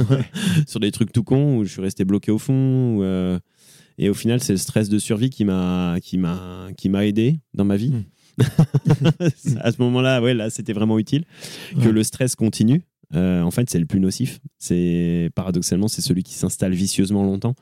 sur 0.68 0.80
des 0.80 0.92
trucs 0.92 1.12
tout 1.12 1.24
cons 1.24 1.58
où 1.58 1.66
je 1.66 1.72
suis 1.72 1.82
resté 1.82 2.06
bloqué 2.06 2.32
au 2.32 2.38
fond. 2.38 3.00
Euh, 3.02 3.38
et 3.98 4.10
au 4.10 4.14
final, 4.14 4.42
c'est 4.42 4.54
le 4.54 4.58
stress 4.58 4.88
de 4.88 4.98
survie 4.98 5.30
qui 5.30 5.44
m'a 5.44 5.98
qui 6.02 6.18
m'a 6.18 6.70
qui 6.78 6.88
m'a 6.88 7.06
aidé 7.06 7.42
dans 7.54 7.66
ma 7.66 7.76
vie. 7.76 7.90
Hmm. 7.90 8.04
à 9.60 9.72
ce 9.72 9.82
moment-là, 9.82 10.22
ouais, 10.22 10.34
là, 10.34 10.50
c'était 10.50 10.72
vraiment 10.72 11.00
utile 11.00 11.26
que 11.82 11.90
le 11.90 12.04
stress 12.04 12.36
continue 12.36 12.84
euh, 13.16 13.42
en 13.42 13.52
fait, 13.52 13.70
c'est 13.70 13.80
le 13.80 13.86
plus 13.86 14.00
nocif. 14.00 14.40
C'est 14.58 15.30
paradoxalement, 15.36 15.88
c'est 15.88 16.02
celui 16.02 16.24
qui 16.24 16.34
s'installe 16.34 16.74
vicieusement 16.74 17.24
longtemps, 17.24 17.56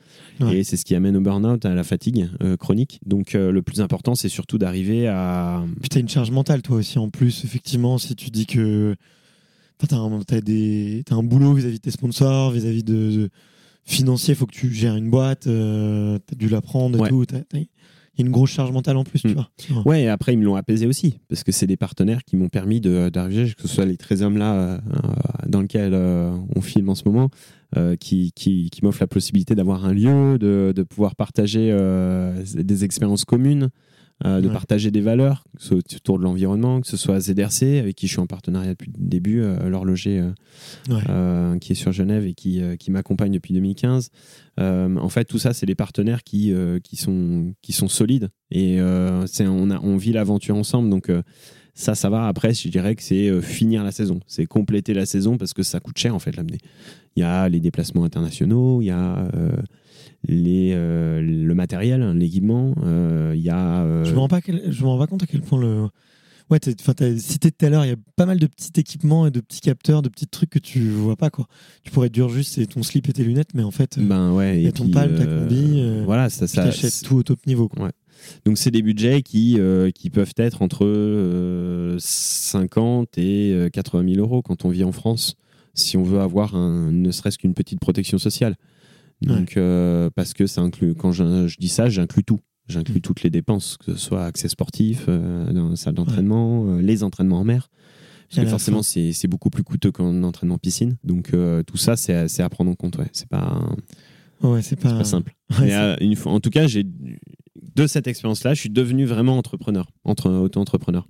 et 0.50 0.64
c'est 0.64 0.76
ce 0.76 0.84
qui 0.84 0.94
amène 0.94 1.16
au 1.16 1.20
burn-out, 1.20 1.64
à 1.64 1.74
la 1.74 1.84
fatigue 1.84 2.28
euh, 2.42 2.56
chronique. 2.56 3.00
Donc, 3.06 3.34
euh, 3.34 3.52
le 3.52 3.62
plus 3.62 3.80
important, 3.80 4.14
c'est 4.14 4.28
surtout 4.28 4.58
d'arriver 4.58 5.06
à. 5.06 5.64
Puis 5.80 5.88
t'as 5.88 6.00
une 6.00 6.08
charge 6.08 6.30
mentale, 6.30 6.62
toi 6.62 6.76
aussi, 6.76 6.98
en 6.98 7.10
plus. 7.10 7.44
Effectivement, 7.44 7.98
si 7.98 8.16
tu 8.16 8.30
dis 8.30 8.46
que 8.46 8.96
t'as 9.78 9.96
un, 9.96 10.20
as 10.20 10.40
des... 10.40 11.04
un 11.10 11.22
boulot 11.22 11.54
vis-à-vis 11.54 11.76
de 11.76 11.82
tes 11.82 11.90
sponsors, 11.90 12.50
vis-à-vis 12.50 12.84
de, 12.84 13.28
financier, 13.84 14.34
il 14.34 14.36
faut 14.36 14.46
que 14.46 14.54
tu 14.54 14.72
gères 14.72 14.96
une 14.96 15.10
boîte, 15.10 15.44
t'as 15.44 16.36
dû 16.36 16.48
l'apprendre 16.48 17.06
et 17.06 17.08
tout 17.08 17.24
il 18.16 18.22
y 18.22 18.24
a 18.24 18.26
une 18.26 18.32
grosse 18.32 18.50
charge 18.50 18.72
mentale 18.72 18.96
en 18.96 19.04
plus, 19.04 19.20
tu 19.20 19.28
mm. 19.28 19.32
vois. 19.34 19.82
Ouais, 19.84 20.04
et 20.04 20.08
après, 20.08 20.32
ils 20.32 20.38
me 20.38 20.44
l'ont 20.44 20.56
apaisé 20.56 20.86
aussi, 20.86 21.18
parce 21.28 21.44
que 21.44 21.52
c'est 21.52 21.66
des 21.66 21.76
partenaires 21.76 22.24
qui 22.24 22.36
m'ont 22.36 22.48
permis 22.48 22.80
d'arriver, 22.80 23.52
que 23.54 23.62
ce 23.62 23.68
soit 23.68 23.84
les 23.84 23.98
13 23.98 24.22
hommes 24.22 24.38
là, 24.38 24.54
euh, 24.54 24.78
dans 25.46 25.60
lequel 25.60 25.92
euh, 25.92 26.34
on 26.54 26.62
filme 26.62 26.88
en 26.88 26.94
ce 26.94 27.02
moment, 27.04 27.28
euh, 27.76 27.96
qui, 27.96 28.32
qui, 28.34 28.70
qui 28.70 28.82
m'offrent 28.82 29.02
la 29.02 29.06
possibilité 29.06 29.54
d'avoir 29.54 29.84
un 29.84 29.92
lieu, 29.92 30.38
de, 30.38 30.72
de 30.74 30.82
pouvoir 30.82 31.14
partager 31.14 31.76
des 32.54 32.84
expériences 32.84 33.24
communes. 33.24 33.68
Euh, 34.24 34.40
de 34.40 34.48
partager 34.48 34.90
des 34.90 35.02
valeurs, 35.02 35.44
que 35.56 35.62
ce 35.62 35.68
soit 35.68 35.76
autour 35.76 36.18
de 36.18 36.24
l'environnement, 36.24 36.80
que 36.80 36.86
ce 36.86 36.96
soit 36.96 37.20
ZRC, 37.20 37.78
avec 37.78 37.96
qui 37.96 38.06
je 38.06 38.12
suis 38.12 38.20
en 38.20 38.26
partenariat 38.26 38.70
depuis 38.70 38.90
le 38.90 39.06
début, 39.06 39.42
euh, 39.42 39.68
l'horloger 39.68 40.24
euh, 40.88 41.58
qui 41.58 41.72
est 41.72 41.74
sur 41.74 41.92
Genève 41.92 42.24
et 42.24 42.32
qui, 42.32 42.62
qui 42.78 42.90
m'accompagne 42.90 43.32
depuis 43.32 43.52
2015. 43.52 44.10
en 44.58 45.08
fait, 45.10 45.26
tout 45.26 45.38
ça, 45.38 45.52
c'est 45.52 45.66
des 45.66 45.74
partenaires 45.74 46.24
qui, 46.24 46.54
qui, 46.82 46.96
sont, 46.96 47.52
qui 47.60 47.72
sont 47.72 47.88
solides 47.88 48.30
et 48.50 48.80
on, 48.80 49.70
a, 49.70 49.80
on 49.82 49.98
vit 49.98 50.12
l'aventure 50.12 50.56
ensemble. 50.56 50.88
Donc, 50.88 51.12
ça, 51.74 51.94
ça 51.94 52.08
va. 52.08 52.26
Après, 52.26 52.54
je 52.54 52.68
dirais 52.68 52.94
que 52.94 53.02
c'est 53.02 53.42
finir 53.42 53.84
la 53.84 53.92
saison. 53.92 54.20
C'est 54.26 54.46
compléter 54.46 54.94
la 54.94 55.04
saison 55.04 55.36
parce 55.36 55.52
que 55.52 55.62
ça 55.62 55.78
coûte 55.78 55.98
cher, 55.98 56.14
en 56.14 56.20
fait, 56.20 56.34
l'amener. 56.36 56.58
Il 57.16 57.20
y 57.20 57.22
a 57.22 57.50
les 57.50 57.60
déplacements 57.60 58.04
internationaux, 58.04 58.80
il 58.80 58.86
y 58.86 58.90
a 58.90 59.28
les, 60.24 60.72
euh, 60.74 61.20
le 61.20 61.54
matériel, 61.54 62.12
l'équipement. 62.12 62.74
Euh, 62.84 63.32
il 63.34 63.42
y 63.42 63.50
a. 63.50 63.82
Euh, 63.82 64.04
je 64.04 64.12
me 64.12 64.18
rends 64.18 64.28
pas, 64.28 64.40
je 64.46 64.82
me 64.82 64.88
rends 64.88 64.98
pas 64.98 65.06
compte 65.06 65.22
à 65.22 65.26
quel 65.26 65.40
point 65.40 65.60
le. 65.60 65.86
Ouais, 66.48 66.60
tu 66.60 66.70
as 66.70 67.18
cité 67.18 67.50
tout 67.50 67.66
à 67.66 67.70
l'heure, 67.70 67.84
il 67.84 67.88
y 67.88 67.92
a 67.92 67.96
pas 68.14 68.24
mal 68.24 68.38
de 68.38 68.46
petits 68.46 68.70
équipements 68.76 69.26
et 69.26 69.32
de 69.32 69.40
petits 69.40 69.60
capteurs, 69.60 70.00
de 70.00 70.08
petits 70.08 70.28
trucs 70.28 70.50
que 70.50 70.60
tu 70.60 70.90
vois 70.90 71.16
pas 71.16 71.28
quoi. 71.28 71.48
Tu 71.82 71.90
pourrais 71.90 72.08
dire 72.08 72.28
juste 72.28 72.54
c'est 72.54 72.66
ton 72.66 72.84
slip 72.84 73.08
et 73.08 73.12
tes 73.12 73.24
lunettes, 73.24 73.52
mais 73.54 73.64
en 73.64 73.72
fait, 73.72 73.98
ben 73.98 74.32
ouais, 74.32 74.58
il 74.58 74.62
y 74.62 74.68
a 74.68 74.72
ton 74.72 74.88
palme, 74.88 75.16
ta 75.16 75.26
combi. 75.26 75.82
voilà, 76.04 76.30
ça, 76.30 76.46
ça 76.46 76.70
tout 77.02 77.16
au 77.16 77.22
top 77.24 77.44
niveau. 77.48 77.68
Ouais. 77.78 77.90
Donc 78.44 78.58
c'est 78.58 78.70
des 78.70 78.82
budgets 78.82 79.22
qui, 79.22 79.58
qui 79.92 80.10
peuvent 80.10 80.34
être 80.36 80.62
entre 80.62 81.96
50 81.98 83.18
et 83.18 83.68
80 83.72 84.14
000 84.14 84.24
euros 84.24 84.42
quand 84.42 84.64
on 84.64 84.68
vit 84.68 84.84
en 84.84 84.92
France, 84.92 85.34
si 85.74 85.96
on 85.96 86.04
veut 86.04 86.20
avoir 86.20 86.54
un, 86.54 86.92
ne 86.92 87.10
serait-ce 87.10 87.38
qu'une 87.38 87.54
petite 87.54 87.80
protection 87.80 88.18
sociale. 88.18 88.54
Donc, 89.22 89.56
euh, 89.56 90.10
parce 90.14 90.34
que 90.34 90.46
ça 90.46 90.60
inclut, 90.60 90.94
quand 90.94 91.12
je, 91.12 91.56
dis 91.58 91.68
ça, 91.68 91.88
j'inclus 91.88 92.24
tout. 92.24 92.40
J'inclus 92.68 92.98
mm. 92.98 93.02
toutes 93.02 93.22
les 93.22 93.30
dépenses, 93.30 93.76
que 93.76 93.92
ce 93.92 93.98
soit 93.98 94.24
accès 94.24 94.48
sportif, 94.48 95.04
euh, 95.08 95.76
salle 95.76 95.94
d'entraînement, 95.94 96.66
euh, 96.66 96.80
les 96.80 97.02
entraînements 97.04 97.40
en 97.40 97.44
mer. 97.44 97.70
Parce 98.28 98.44
que 98.44 98.50
forcément, 98.50 98.82
c'est 98.82 99.28
beaucoup 99.28 99.50
plus 99.50 99.62
coûteux 99.62 99.92
qu'un 99.92 100.24
entraînement 100.24 100.58
piscine. 100.58 100.96
Donc, 101.04 101.32
tout 101.66 101.76
ça, 101.76 101.96
c'est 101.96 102.40
à 102.40 102.48
prendre 102.48 102.70
en 102.70 102.74
compte. 102.74 102.98
Ouais. 102.98 103.08
C'est 103.12 103.28
pas, 103.28 103.62
ouais, 104.42 104.62
c'est 104.62 104.76
pas... 104.76 104.98
pas... 104.98 105.04
simple. 105.04 105.34
une 106.00 106.16
fois, 106.16 106.32
en 106.32 106.40
tout 106.40 106.50
cas, 106.50 106.66
j'ai 106.66 106.84
de 107.76 107.86
cette 107.86 108.06
expérience-là, 108.06 108.54
je 108.54 108.60
suis 108.60 108.70
devenu 108.70 109.04
vraiment 109.04 109.38
entrepreneur, 109.38 109.86
entre, 110.02 110.30
auto-entrepreneur. 110.30 111.06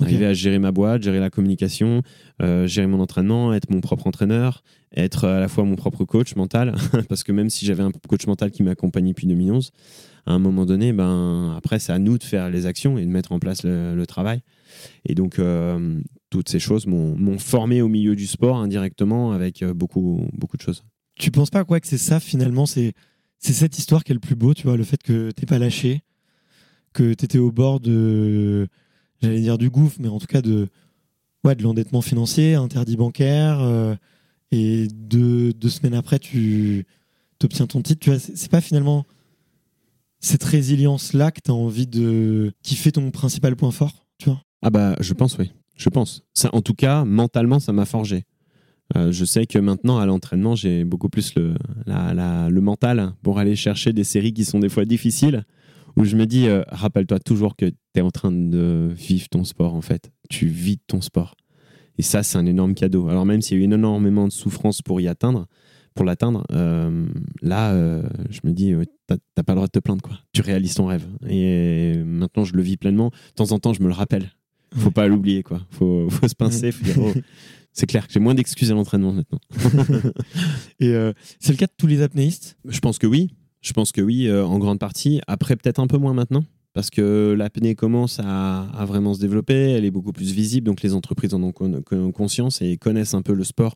Arriver 0.00 0.26
à 0.26 0.32
gérer 0.32 0.58
ma 0.58 0.72
boîte, 0.72 1.02
gérer 1.02 1.20
la 1.20 1.28
communication, 1.28 2.02
euh, 2.40 2.66
gérer 2.66 2.86
mon 2.86 3.00
entraînement, 3.00 3.52
être 3.52 3.70
mon 3.70 3.80
propre 3.80 4.06
entraîneur, 4.06 4.62
être 4.96 5.26
à 5.26 5.38
la 5.38 5.48
fois 5.48 5.64
mon 5.64 5.76
propre 5.76 6.04
coach 6.04 6.34
mental, 6.34 6.74
parce 7.08 7.22
que 7.22 7.32
même 7.32 7.50
si 7.50 7.66
j'avais 7.66 7.82
un 7.82 7.90
coach 8.08 8.26
mental 8.26 8.50
qui 8.50 8.62
m'accompagnait 8.62 9.10
depuis 9.10 9.26
2011, 9.26 9.70
à 10.24 10.32
un 10.32 10.38
moment 10.38 10.64
donné, 10.64 10.92
ben, 10.92 11.54
après, 11.56 11.78
c'est 11.78 11.92
à 11.92 11.98
nous 11.98 12.16
de 12.16 12.22
faire 12.22 12.48
les 12.48 12.66
actions 12.66 12.96
et 12.96 13.04
de 13.04 13.10
mettre 13.10 13.32
en 13.32 13.38
place 13.38 13.64
le, 13.64 14.04
travail. 14.06 14.40
Et 15.04 15.14
donc, 15.14 15.38
euh, 15.38 16.00
toutes 16.30 16.48
ces 16.48 16.58
choses 16.58 16.86
m'ont 16.86 17.38
formé 17.38 17.82
au 17.82 17.88
milieu 17.88 18.16
du 18.16 18.26
sport 18.26 18.56
indirectement 18.56 19.32
avec 19.32 19.62
euh, 19.62 19.74
beaucoup, 19.74 20.26
beaucoup 20.32 20.56
de 20.56 20.62
choses. 20.62 20.84
Tu 21.18 21.30
penses 21.30 21.50
pas 21.50 21.64
quoi 21.64 21.78
que 21.80 21.86
c'est 21.86 21.98
ça 21.98 22.20
finalement 22.20 22.64
c'est 22.64 22.94
c'est 23.38 23.52
cette 23.52 23.76
histoire 23.76 24.04
qui 24.04 24.12
est 24.12 24.14
le 24.14 24.20
plus 24.20 24.36
beau, 24.36 24.54
tu 24.54 24.62
vois, 24.62 24.76
le 24.76 24.84
fait 24.84 25.02
que 25.02 25.32
t'es 25.32 25.46
pas 25.46 25.58
lâché, 25.58 26.02
que 26.92 27.12
tu 27.12 27.24
étais 27.24 27.38
au 27.38 27.50
bord 27.50 27.80
de, 27.80 28.68
j'allais 29.22 29.40
dire 29.40 29.58
du 29.58 29.70
gouffre, 29.70 29.96
mais 30.00 30.08
en 30.08 30.18
tout 30.18 30.26
cas 30.26 30.42
de, 30.42 30.68
ouais, 31.44 31.54
de 31.54 31.62
l'endettement 31.62 32.02
financier, 32.02 32.54
interdit 32.54 32.96
bancaire, 32.96 33.60
euh, 33.60 33.94
et 34.50 34.88
deux, 34.88 35.52
deux, 35.52 35.68
semaines 35.68 35.94
après, 35.94 36.18
tu 36.18 36.86
obtiens 37.42 37.66
ton 37.66 37.80
titre. 37.80 38.00
Tu 38.00 38.10
vois, 38.10 38.18
c'est 38.18 38.50
pas 38.50 38.60
finalement 38.60 39.06
cette 40.20 40.44
résilience-là 40.44 41.30
que 41.30 41.40
tu 41.42 41.50
as 41.50 41.54
envie 41.54 41.86
de. 41.86 42.52
qui 42.62 42.76
fait 42.76 42.92
ton 42.92 43.10
principal 43.10 43.56
point 43.56 43.70
fort, 43.70 44.06
tu 44.18 44.28
vois? 44.28 44.42
Ah, 44.60 44.70
bah, 44.70 44.94
je 45.00 45.14
pense, 45.14 45.38
oui. 45.38 45.52
Je 45.76 45.88
pense. 45.88 46.22
En 46.52 46.60
tout 46.60 46.74
cas, 46.74 47.04
mentalement, 47.04 47.58
ça 47.58 47.72
m'a 47.72 47.86
forgé. 47.86 48.24
Euh, 48.96 49.10
je 49.10 49.24
sais 49.24 49.46
que 49.46 49.58
maintenant, 49.58 49.98
à 49.98 50.06
l'entraînement, 50.06 50.54
j'ai 50.54 50.84
beaucoup 50.84 51.08
plus 51.08 51.34
le, 51.34 51.54
le 51.86 52.60
mental 52.60 53.14
pour 53.22 53.38
aller 53.38 53.56
chercher 53.56 53.92
des 53.92 54.04
séries 54.04 54.34
qui 54.34 54.44
sont 54.44 54.60
des 54.60 54.68
fois 54.68 54.84
difficiles, 54.84 55.44
où 55.96 56.04
je 56.04 56.16
me 56.16 56.26
dis, 56.26 56.48
euh, 56.48 56.62
rappelle-toi 56.68 57.18
toujours 57.20 57.56
que 57.56 57.66
tu 57.66 57.76
es 57.96 58.00
en 58.00 58.10
train 58.10 58.32
de 58.32 58.90
vivre 58.96 59.28
ton 59.28 59.44
sport, 59.44 59.74
en 59.74 59.82
fait. 59.82 60.12
Tu 60.30 60.46
vis 60.46 60.78
ton 60.78 61.00
sport. 61.00 61.34
Et 61.98 62.02
ça, 62.02 62.22
c'est 62.22 62.38
un 62.38 62.46
énorme 62.46 62.74
cadeau. 62.74 63.08
Alors 63.08 63.26
même 63.26 63.42
s'il 63.42 63.58
y 63.58 63.60
a 63.60 63.62
eu 63.62 63.64
énormément 63.64 64.26
de 64.26 64.32
souffrance 64.32 64.82
pour 64.82 65.00
y 65.00 65.08
atteindre, 65.08 65.46
pour 65.94 66.06
l'atteindre, 66.06 66.44
euh, 66.52 67.06
là, 67.42 67.72
euh, 67.72 68.02
je 68.30 68.40
me 68.44 68.52
dis, 68.52 68.74
ouais, 68.74 68.86
t'as 69.06 69.42
pas 69.42 69.52
le 69.52 69.56
droit 69.56 69.66
de 69.66 69.72
te 69.72 69.78
plaindre, 69.78 70.02
quoi. 70.02 70.18
Tu 70.32 70.40
réalises 70.40 70.74
ton 70.74 70.86
rêve. 70.86 71.06
Et 71.28 71.98
maintenant, 72.04 72.44
je 72.44 72.54
le 72.54 72.62
vis 72.62 72.78
pleinement. 72.78 73.08
De 73.08 73.34
temps 73.34 73.52
en 73.52 73.58
temps, 73.58 73.74
je 73.74 73.82
me 73.82 73.88
le 73.88 73.94
rappelle. 73.94 74.32
Faut 74.74 74.90
pas 74.90 75.06
l'oublier, 75.06 75.42
quoi. 75.42 75.60
Faut, 75.70 76.08
faut 76.08 76.28
se 76.28 76.34
pincer. 76.34 76.72
Oh, 76.96 77.12
c'est 77.72 77.86
clair 77.86 78.06
que 78.06 78.12
j'ai 78.12 78.20
moins 78.20 78.34
d'excuses 78.34 78.70
à 78.70 78.74
l'entraînement 78.74 79.12
maintenant. 79.12 79.40
Et 80.80 80.88
euh, 80.88 81.12
c'est 81.40 81.52
le 81.52 81.58
cas 81.58 81.66
de 81.66 81.72
tous 81.76 81.86
les 81.86 82.02
apnéistes? 82.02 82.56
Je 82.66 82.80
pense 82.80 82.98
que 82.98 83.06
oui. 83.06 83.34
Je 83.62 83.72
pense 83.72 83.92
que 83.92 84.00
oui, 84.00 84.26
euh, 84.26 84.44
en 84.44 84.58
grande 84.58 84.78
partie. 84.78 85.20
Après, 85.26 85.56
peut-être 85.56 85.78
un 85.78 85.86
peu 85.86 85.96
moins 85.96 86.14
maintenant. 86.14 86.44
Parce 86.74 86.88
que 86.88 87.34
l'apnée 87.36 87.74
commence 87.74 88.18
à, 88.18 88.62
à 88.74 88.84
vraiment 88.86 89.12
se 89.12 89.20
développer, 89.20 89.72
elle 89.72 89.84
est 89.84 89.90
beaucoup 89.90 90.12
plus 90.12 90.32
visible, 90.32 90.64
donc 90.66 90.80
les 90.82 90.94
entreprises 90.94 91.34
en 91.34 91.42
ont 91.42 91.52
con- 91.52 91.82
con- 91.84 92.12
conscience 92.12 92.62
et 92.62 92.78
connaissent 92.78 93.12
un 93.12 93.20
peu 93.20 93.34
le 93.34 93.44
sport 93.44 93.74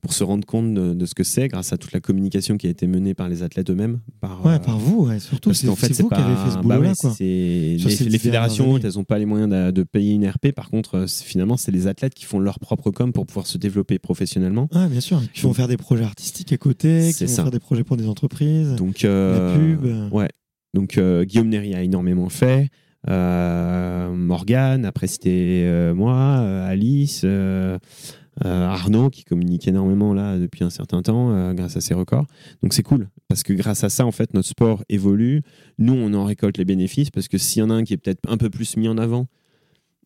pour 0.00 0.14
se 0.14 0.24
rendre 0.24 0.46
compte 0.46 0.72
de, 0.72 0.94
de 0.94 1.04
ce 1.04 1.14
que 1.14 1.22
c'est, 1.24 1.48
grâce 1.48 1.74
à 1.74 1.76
toute 1.76 1.92
la 1.92 2.00
communication 2.00 2.56
qui 2.56 2.66
a 2.66 2.70
été 2.70 2.86
menée 2.86 3.12
par 3.12 3.28
les 3.28 3.42
athlètes 3.42 3.68
eux-mêmes. 3.68 4.00
Par, 4.22 4.42
Ouais, 4.46 4.54
euh, 4.54 4.58
par 4.58 4.78
vous, 4.78 5.04
ouais, 5.06 5.20
surtout. 5.20 5.50
parce 5.50 5.62
qu'en 5.66 5.76
fait, 5.76 5.92
c'est 5.92 6.02
vous 6.02 6.08
pas... 6.08 6.16
qui 6.16 6.22
avez 6.22 6.36
fait 6.36 6.50
ce 6.50 6.54
bah 6.56 6.62
boulot-là, 6.62 6.88
ouais, 6.90 6.94
quoi. 6.98 7.14
les, 7.20 8.18
fédérations 8.18 8.70
hautes, 8.72 8.84
elles 8.84 8.94
n'ont 8.94 9.04
pas 9.04 9.18
les 9.18 9.26
moyens 9.26 9.50
de, 9.50 9.70
de 9.70 9.82
payer 9.82 10.14
une 10.14 10.26
RP. 10.26 10.52
Par 10.54 10.70
contre, 10.70 10.94
euh, 10.94 11.06
finalement, 11.06 11.58
c'est 11.58 11.72
les 11.72 11.88
athlètes 11.88 12.14
qui 12.14 12.24
font 12.24 12.38
leur 12.38 12.58
propre 12.58 12.90
com 12.90 13.12
pour 13.12 13.26
pouvoir 13.26 13.46
se 13.46 13.58
développer 13.58 13.98
professionnellement. 13.98 14.68
Ah, 14.72 14.86
bien 14.88 15.00
sûr. 15.00 15.20
Qui 15.34 15.42
vont 15.42 15.52
faire 15.52 15.68
des 15.68 15.76
projets 15.76 16.04
artistiques 16.04 16.52
à 16.54 16.56
côté, 16.56 17.10
qui 17.14 17.24
vont 17.24 17.30
ça. 17.30 17.42
faire 17.42 17.50
des 17.52 17.60
projets 17.60 17.84
pour 17.84 17.98
des 17.98 18.06
entreprises. 18.06 18.74
Donc, 18.76 19.04
euh, 19.04 19.52
La 19.52 19.58
pub. 19.58 20.12
Ouais. 20.14 20.28
Donc, 20.74 20.98
euh, 20.98 21.24
Guillaume 21.24 21.48
Néry 21.48 21.74
a 21.74 21.82
énormément 21.82 22.28
fait. 22.28 22.68
Euh, 23.08 24.10
Morgane, 24.14 24.84
après 24.84 25.06
c'était 25.06 25.64
euh, 25.64 25.94
moi, 25.94 26.16
Alice, 26.66 27.24
Arnaud 28.42 29.10
qui 29.10 29.24
communique 29.24 29.66
énormément 29.68 30.12
là 30.14 30.38
depuis 30.38 30.64
un 30.64 30.70
certain 30.70 31.02
temps 31.02 31.52
grâce 31.54 31.76
à 31.76 31.80
ses 31.80 31.94
records. 31.94 32.26
Donc 32.62 32.74
c'est 32.74 32.82
cool 32.82 33.08
parce 33.28 33.42
que 33.42 33.52
grâce 33.52 33.84
à 33.84 33.88
ça 33.88 34.06
en 34.06 34.12
fait 34.12 34.34
notre 34.34 34.48
sport 34.48 34.84
évolue. 34.88 35.42
Nous 35.78 35.94
on 35.94 36.12
en 36.14 36.24
récolte 36.24 36.58
les 36.58 36.64
bénéfices 36.64 37.10
parce 37.10 37.28
que 37.28 37.38
s'il 37.38 37.60
y 37.60 37.62
en 37.62 37.70
a 37.70 37.74
un 37.74 37.84
qui 37.84 37.94
est 37.94 37.98
peut-être 37.98 38.20
un 38.28 38.36
peu 38.36 38.48
plus 38.50 38.76
mis 38.76 38.88
en 38.88 38.98
avant, 38.98 39.26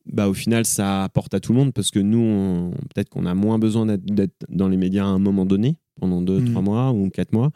bah 0.07 0.29
au 0.29 0.35
final 0.35 0.65
ça 0.65 1.05
apporte 1.05 1.35
à 1.35 1.41
tout 1.41 1.53
le 1.53 1.59
monde 1.59 1.73
parce 1.73 1.91
que 1.91 2.01
nous 2.01 2.73
peut-être 2.95 3.09
qu'on 3.09 3.27
a 3.27 3.35
moins 3.35 3.59
besoin 3.59 3.87
d'être 3.87 4.35
dans 4.49 4.69
les 4.69 4.77
médias 4.77 5.05
à 5.05 5.09
un 5.09 5.19
moment 5.19 5.47
donné 5.47 5.77
pendant 6.01 6.21
deux, 6.23 6.41
Mm. 6.41 6.51
trois 6.51 6.63
mois 6.63 6.93
ou 6.93 7.09
quatre 7.11 7.33
mois 7.33 7.51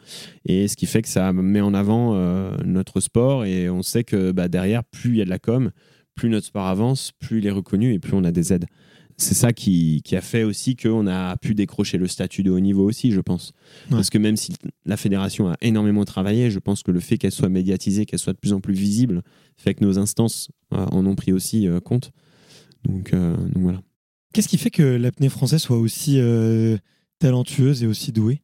et 0.45 0.67
ce 0.67 0.75
qui 0.75 0.85
fait 0.85 1.01
que 1.01 1.09
ça 1.09 1.33
met 1.33 1.61
en 1.61 1.73
avant 1.73 2.15
euh, 2.15 2.55
notre 2.65 2.99
sport 3.01 3.45
et 3.45 3.69
on 3.69 3.81
sait 3.83 4.03
que 4.03 4.31
bah, 4.31 4.47
derrière, 4.47 4.83
plus 4.83 5.11
il 5.11 5.15
y 5.17 5.21
a 5.21 5.25
de 5.25 5.29
la 5.29 5.39
com, 5.39 5.71
plus 6.15 6.29
notre 6.29 6.47
sport 6.47 6.65
avance, 6.67 7.11
plus 7.19 7.39
il 7.39 7.47
est 7.47 7.51
reconnu 7.51 7.93
et 7.93 7.99
plus 7.99 8.13
on 8.13 8.23
a 8.23 8.31
des 8.31 8.53
aides. 8.53 8.65
C'est 9.21 9.33
ça 9.35 9.51
qui, 9.51 10.01
qui 10.05 10.15
a 10.15 10.21
fait 10.21 10.43
aussi 10.43 10.77
qu'on 10.77 11.05
a 11.05 11.35
pu 11.35 11.53
décrocher 11.53 11.97
le 11.97 12.07
statut 12.07 12.41
de 12.41 12.51
haut 12.51 12.59
niveau 12.61 12.87
aussi, 12.87 13.11
je 13.11 13.19
pense. 13.19 13.51
Parce 13.89 14.09
que 14.09 14.17
même 14.17 14.37
si 14.37 14.53
la 14.85 14.95
fédération 14.95 15.49
a 15.49 15.55
énormément 15.59 16.05
travaillé, 16.05 16.49
je 16.49 16.59
pense 16.59 16.83
que 16.83 16.91
le 16.91 17.01
fait 17.01 17.17
qu'elle 17.17 17.33
soit 17.33 17.49
médiatisée, 17.49 18.05
qu'elle 18.05 18.19
soit 18.19 18.31
de 18.31 18.37
plus 18.37 18.53
en 18.53 18.61
plus 18.61 18.73
visible, 18.73 19.21
fait 19.57 19.73
que 19.73 19.83
nos 19.83 19.99
instances 19.99 20.49
euh, 20.73 20.85
en 20.91 21.05
ont 21.05 21.15
pris 21.15 21.33
aussi 21.33 21.67
euh, 21.67 21.81
compte. 21.81 22.11
Donc, 22.85 23.11
donc 23.11 23.57
voilà. 23.57 23.81
Qu'est-ce 24.33 24.47
qui 24.47 24.57
fait 24.57 24.69
que 24.71 24.83
l'apnée 24.83 25.27
française 25.27 25.61
soit 25.61 25.77
aussi 25.79 26.17
talentueuse 27.19 27.83
et 27.83 27.87
aussi 27.87 28.11
douée 28.11 28.41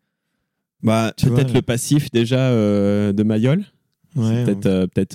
Bah, 0.83 1.13
peut-être 1.17 1.47
là. 1.49 1.53
le 1.55 1.61
passif 1.61 2.11
déjà 2.11 2.49
euh, 2.49 3.13
de 3.13 3.23
Mayol, 3.23 3.63
Ouais, 4.17 4.45
peut-être 4.45 4.65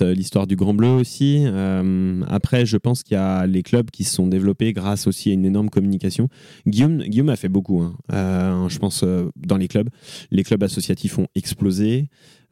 euh, 0.03 0.11
euh, 0.11 0.13
l'histoire 0.13 0.45
du 0.45 0.55
Grand 0.55 0.75
Bleu 0.75 0.89
aussi. 0.89 1.37
Euh, 1.47 2.21
après, 2.27 2.67
je 2.67 2.77
pense 2.77 3.01
qu'il 3.01 3.15
y 3.15 3.17
a 3.17 3.47
les 3.47 3.63
clubs 3.63 3.89
qui 3.89 4.03
se 4.03 4.13
sont 4.13 4.27
développés 4.27 4.73
grâce 4.73 5.07
aussi 5.07 5.31
à 5.31 5.33
une 5.33 5.43
énorme 5.43 5.71
communication. 5.71 6.27
Guillaume, 6.67 6.99
Guillaume 7.01 7.29
a 7.29 7.35
fait 7.35 7.49
beaucoup. 7.49 7.81
hein. 7.81 7.95
Euh, 8.13 8.69
je 8.69 8.77
pense 8.77 9.01
euh, 9.03 9.27
dans 9.35 9.57
les 9.57 9.67
clubs, 9.67 9.89
les 10.29 10.43
clubs 10.43 10.61
associatifs 10.61 11.17
ont 11.17 11.25
explosé. 11.33 12.09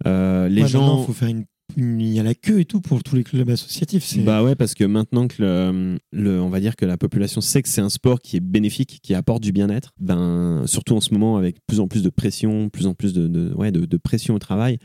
Euh, 0.07 0.49
les 0.49 0.63
Ouais, 0.63 0.67
gens. 0.67 1.03
faut 1.03 1.13
faire 1.13 1.27
une... 1.29 1.45
Il 1.77 2.01
y 2.01 2.19
a 2.19 2.23
la 2.23 2.33
queue 2.35 2.59
et 2.59 2.65
tout 2.65 2.81
pour 2.81 3.03
tous 3.03 3.15
les 3.15 3.23
clubs 3.23 3.49
associatifs. 3.49 4.03
Bah 4.23 4.43
ouais, 4.43 4.55
parce 4.55 4.73
que 4.73 4.83
maintenant 4.83 5.27
que 5.27 5.97
le, 6.11 6.41
on 6.41 6.49
va 6.49 6.59
dire 6.59 6.75
que 6.75 6.85
la 6.85 6.97
population 6.97 7.41
sait 7.41 7.61
que 7.61 7.69
c'est 7.69 7.81
un 7.81 7.89
sport 7.89 8.19
qui 8.19 8.37
est 8.37 8.41
bénéfique, 8.41 8.99
qui 9.03 9.13
apporte 9.13 9.43
du 9.43 9.51
bien-être, 9.51 9.93
ben 9.99 10.63
surtout 10.65 10.95
en 10.95 11.01
ce 11.01 11.13
moment 11.13 11.37
avec 11.37 11.57
plus 11.67 11.79
en 11.79 11.87
plus 11.87 12.03
de 12.03 12.09
pression, 12.09 12.69
plus 12.69 12.87
en 12.87 12.93
plus 12.93 13.13
de, 13.13 13.27
de- 13.27 13.53
ouais, 13.53 13.71
de, 13.71 13.97
pression 13.97 14.33
au 14.35 14.39
travail, 14.39 14.77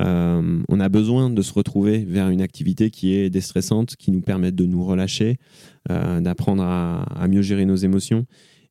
euh, 0.00 0.62
on 0.68 0.80
a 0.80 0.88
besoin 0.88 1.28
de 1.30 1.42
se 1.42 1.52
retrouver 1.52 2.04
vers 2.04 2.30
une 2.30 2.40
activité 2.40 2.90
qui 2.90 3.14
est 3.14 3.30
déstressante, 3.30 3.96
qui 3.96 4.10
nous 4.10 4.22
permette 4.22 4.54
de 4.54 4.64
nous 4.64 4.84
relâcher, 4.84 5.36
euh, 5.90 6.20
d'apprendre 6.20 6.62
à 6.62 7.26
mieux 7.28 7.42
gérer 7.42 7.64
nos 7.64 7.76
émotions. 7.76 8.26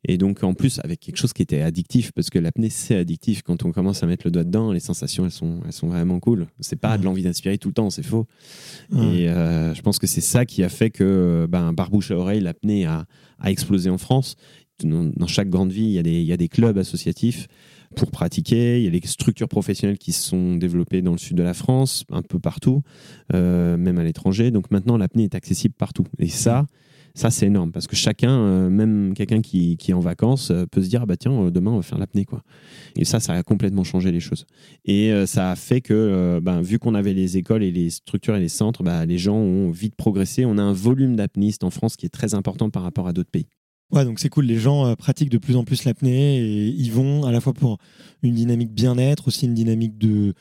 Et 0.05 0.17
donc, 0.17 0.43
en 0.43 0.53
plus, 0.53 0.79
avec 0.83 1.01
quelque 1.01 1.17
chose 1.17 1.33
qui 1.33 1.41
était 1.41 1.61
addictif, 1.61 2.11
parce 2.13 2.29
que 2.29 2.39
l'apnée, 2.39 2.69
c'est 2.69 2.95
addictif. 2.95 3.41
Quand 3.41 3.65
on 3.65 3.71
commence 3.71 4.01
à 4.01 4.07
mettre 4.07 4.25
le 4.25 4.31
doigt 4.31 4.45
dedans, 4.45 4.71
les 4.71 4.79
sensations, 4.79 5.25
elles 5.25 5.31
sont, 5.31 5.59
elles 5.65 5.73
sont 5.73 5.87
vraiment 5.87 6.19
cool. 6.21 6.47
C'est 6.61 6.79
pas 6.79 6.97
de 6.97 7.03
l'envie 7.03 7.23
d'inspirer 7.23 7.57
tout 7.57 7.67
le 7.67 7.73
temps, 7.73 7.89
c'est 7.89 8.03
faux. 8.03 8.25
Ouais. 8.91 9.05
Et 9.05 9.29
euh, 9.29 9.73
je 9.73 9.81
pense 9.81 9.99
que 9.99 10.07
c'est 10.07 10.21
ça 10.21 10.45
qui 10.45 10.63
a 10.63 10.69
fait 10.69 10.89
que 10.89 11.47
ben, 11.49 11.73
Barbouche 11.73 12.11
à 12.11 12.15
oreille, 12.15 12.39
l'apnée 12.39 12.85
a, 12.85 13.05
a 13.39 13.51
explosé 13.51 13.89
en 13.89 13.97
France. 13.97 14.35
Dans, 14.83 15.11
dans 15.13 15.27
chaque 15.27 15.49
grande 15.49 15.73
ville, 15.73 15.87
il 15.87 15.91
y, 15.91 15.99
a 15.99 16.03
des, 16.03 16.21
il 16.21 16.27
y 16.27 16.31
a 16.31 16.37
des 16.37 16.47
clubs 16.47 16.77
associatifs 16.77 17.47
pour 17.97 18.11
pratiquer. 18.11 18.79
Il 18.79 18.85
y 18.85 18.87
a 18.87 18.97
des 18.97 19.05
structures 19.05 19.49
professionnelles 19.49 19.97
qui 19.97 20.13
se 20.13 20.29
sont 20.29 20.55
développées 20.55 21.01
dans 21.01 21.11
le 21.11 21.17
sud 21.17 21.35
de 21.35 21.43
la 21.43 21.53
France, 21.53 22.05
un 22.09 22.21
peu 22.21 22.39
partout, 22.39 22.83
euh, 23.33 23.75
même 23.75 23.97
à 23.97 24.05
l'étranger. 24.05 24.51
Donc 24.51 24.71
maintenant, 24.71 24.95
l'apnée 24.95 25.25
est 25.25 25.35
accessible 25.35 25.75
partout. 25.77 26.05
Et 26.19 26.29
ça, 26.29 26.65
ça 27.19 27.31
c'est 27.31 27.47
énorme 27.47 27.71
parce 27.71 27.85
que 27.85 27.97
chacun, 27.97 28.31
euh, 28.31 28.69
même 28.69 29.13
quelqu'un 29.13 29.41
qui, 29.41 29.77
est 29.87 29.93
en 29.93 29.99
vacances, 29.99 30.51
euh, 30.51 30.65
peut 30.65 30.81
se 30.81 30.87
dire 30.87 31.01
ah 31.03 31.05
bah 31.05 31.17
tiens, 31.17 31.33
euh, 31.33 31.51
demain 31.51 31.71
on 31.71 31.77
va 31.77 31.81
faire 31.81 31.97
l'apnée 31.97 32.23
quoi. 32.23 32.43
Et 32.95 33.03
ça, 33.03 33.19
ça 33.19 33.33
a 33.33 33.43
complètement 33.43 33.83
changé 33.83 34.11
les 34.11 34.21
choses. 34.21 34.45
Et 34.85 35.11
ça 35.25 35.51
a 35.51 35.55
fait 35.55 35.79
que, 35.79 36.39
ben, 36.41 36.61
vu 36.61 36.79
qu'on 36.79 36.95
avait 36.95 37.13
les 37.13 37.37
écoles 37.37 37.63
et 37.63 37.71
les 37.71 37.89
structures 37.91 38.35
et 38.35 38.39
les 38.39 38.49
centres, 38.49 38.83
bah, 38.83 39.05
les 39.05 39.17
gens 39.17 39.35
ont 39.35 39.69
vite 39.69 39.95
progressé. 39.95 40.43
On 40.43 40.57
a 40.57 40.61
un 40.61 40.73
volume 40.73 41.15
d'apnéistes 41.15 41.63
en 41.63 41.69
France 41.69 41.95
qui 41.95 42.05
est 42.05 42.09
très 42.09 42.33
important 42.33 42.69
par 42.69 42.83
rapport 42.83 43.07
à 43.07 43.13
d'autres 43.13 43.29
pays. 43.29 43.47
Ouais, 43.91 44.05
donc 44.05 44.19
c'est 44.19 44.29
cool. 44.29 44.45
Les 44.45 44.57
gens 44.57 44.95
pratiquent 44.95 45.29
de 45.29 45.37
plus 45.37 45.55
en 45.55 45.63
plus 45.63 45.85
l'apnée 45.85 46.39
et 46.39 46.67
y 46.67 46.89
vont 46.89 47.23
à 47.25 47.31
la 47.31 47.41
fois 47.41 47.53
pour 47.53 47.77
une 48.23 48.33
dynamique 48.33 48.73
bien-être, 48.73 49.27
aussi 49.27 49.45
une 49.45 49.53
dynamique 49.53 49.97
de, 49.97 50.33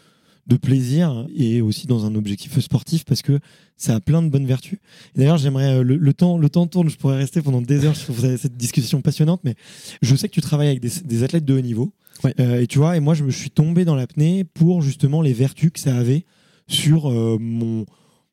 de 0.49 0.57
plaisir 0.57 1.27
et 1.35 1.61
aussi 1.61 1.87
dans 1.87 2.07
un 2.07 2.15
objectif 2.15 2.59
sportif 2.59 3.05
parce 3.05 3.23
que 3.23 3.39
ça 3.77 3.95
a 3.95 4.01
plein 4.01 4.23
de 4.23 4.29
bonnes 4.29 4.47
vertus. 4.47 4.79
D'ailleurs, 5.15 5.37
j'aimerais 5.37 5.75
euh, 5.75 5.83
le, 5.83 5.97
le 5.97 6.15
temps 6.15 6.39
le 6.39 6.49
temps 6.49 6.67
tourne. 6.67 6.89
Je 6.89 6.97
pourrais 6.97 7.19
rester 7.19 7.43
pendant 7.43 7.61
des 7.61 7.85
heures 7.85 7.97
sur 7.97 8.15
cette 8.19 8.57
discussion 8.57 9.03
passionnante, 9.03 9.41
mais 9.45 9.55
je 10.03 10.17
sais 10.17 10.29
que 10.29 10.35
tu 10.35 10.41
travailles 10.41 10.69
avec 10.69 10.81
des, 10.81 10.91
des 11.05 11.23
athlètes 11.23 11.45
de 11.45 11.55
haut 11.55 11.61
niveau. 11.61 11.93
Ouais. 12.25 12.35
Euh, 12.41 12.63
et 12.63 12.67
tu 12.67 12.79
vois, 12.79 12.97
et 12.97 13.01
moi, 13.01 13.15
je 13.15 13.25
me 13.25 13.31
suis 13.31 13.51
tombé 13.51 13.85
dans 13.85 13.95
l'apnée 13.95 14.45
pour 14.45 14.83
justement 14.83 15.23
les 15.23 15.33
vertus 15.33 15.71
que 15.71 15.79
ça 15.79 15.97
avait 15.97 16.25
sur 16.67 17.11
euh, 17.11 17.37
mon 17.39 17.87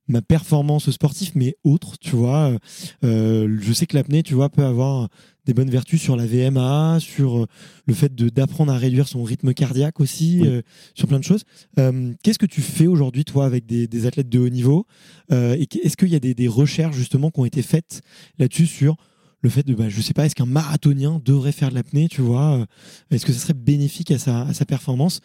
ma 0.07 0.21
performance 0.21 0.91
sportive, 0.91 1.31
mais 1.33 1.55
autre, 1.63 1.97
tu 1.99 2.15
vois. 2.15 2.55
Euh, 3.03 3.57
je 3.59 3.73
sais 3.73 3.87
que 3.87 3.97
l'apnée, 3.97 4.21
tu 4.21 4.35
vois, 4.35 4.49
peut 4.49 4.63
avoir 4.63 5.09
des 5.45 5.53
bonnes 5.53 5.69
vertus 5.69 6.01
sur 6.01 6.15
la 6.15 6.25
VMA, 6.25 6.97
sur 6.99 7.43
euh, 7.43 7.45
le 7.85 7.93
fait 7.93 8.13
d'apprendre 8.15 8.71
à 8.71 8.77
réduire 8.77 9.07
son 9.07 9.23
rythme 9.23 9.53
cardiaque 9.53 9.99
aussi, 9.99 10.39
Oui. 10.41 10.47
euh, 10.47 10.61
sur 10.93 11.07
plein 11.07 11.19
de 11.19 11.23
choses. 11.23 11.43
Euh, 11.79 12.13
Qu'est-ce 12.23 12.39
que 12.39 12.45
tu 12.45 12.61
fais 12.61 12.87
aujourd'hui, 12.87 13.25
toi, 13.25 13.45
avec 13.45 13.65
des, 13.65 13.87
des 13.87 14.05
athlètes 14.05 14.29
de 14.29 14.39
haut 14.39 14.49
niveau 14.49 14.85
Euh, 15.31 15.55
Et 15.59 15.67
est-ce 15.85 15.97
qu'il 15.97 16.09
y 16.09 16.15
a 16.15 16.19
des, 16.19 16.33
des 16.33 16.47
recherches, 16.47 16.95
justement, 16.95 17.29
qui 17.31 17.39
ont 17.39 17.45
été 17.45 17.61
faites 17.61 18.01
là-dessus 18.39 18.65
sur 18.67 18.95
le 19.41 19.49
fait 19.49 19.63
de, 19.65 19.75
bah, 19.75 19.89
je 19.89 20.01
sais 20.01 20.13
pas, 20.13 20.25
est-ce 20.25 20.33
qu'un 20.35 20.47
marathonien 20.47 21.21
devrait 21.23 21.51
faire 21.51 21.69
de 21.69 21.75
l'apnée, 21.75 22.07
tu 22.07 22.21
vois 22.21 22.65
Est-ce 23.11 23.25
que 23.25 23.31
ça 23.33 23.39
serait 23.39 23.53
bénéfique 23.53 24.09
à 24.11 24.17
sa, 24.17 24.41
à 24.41 24.53
sa 24.53 24.65
performance? 24.65 25.19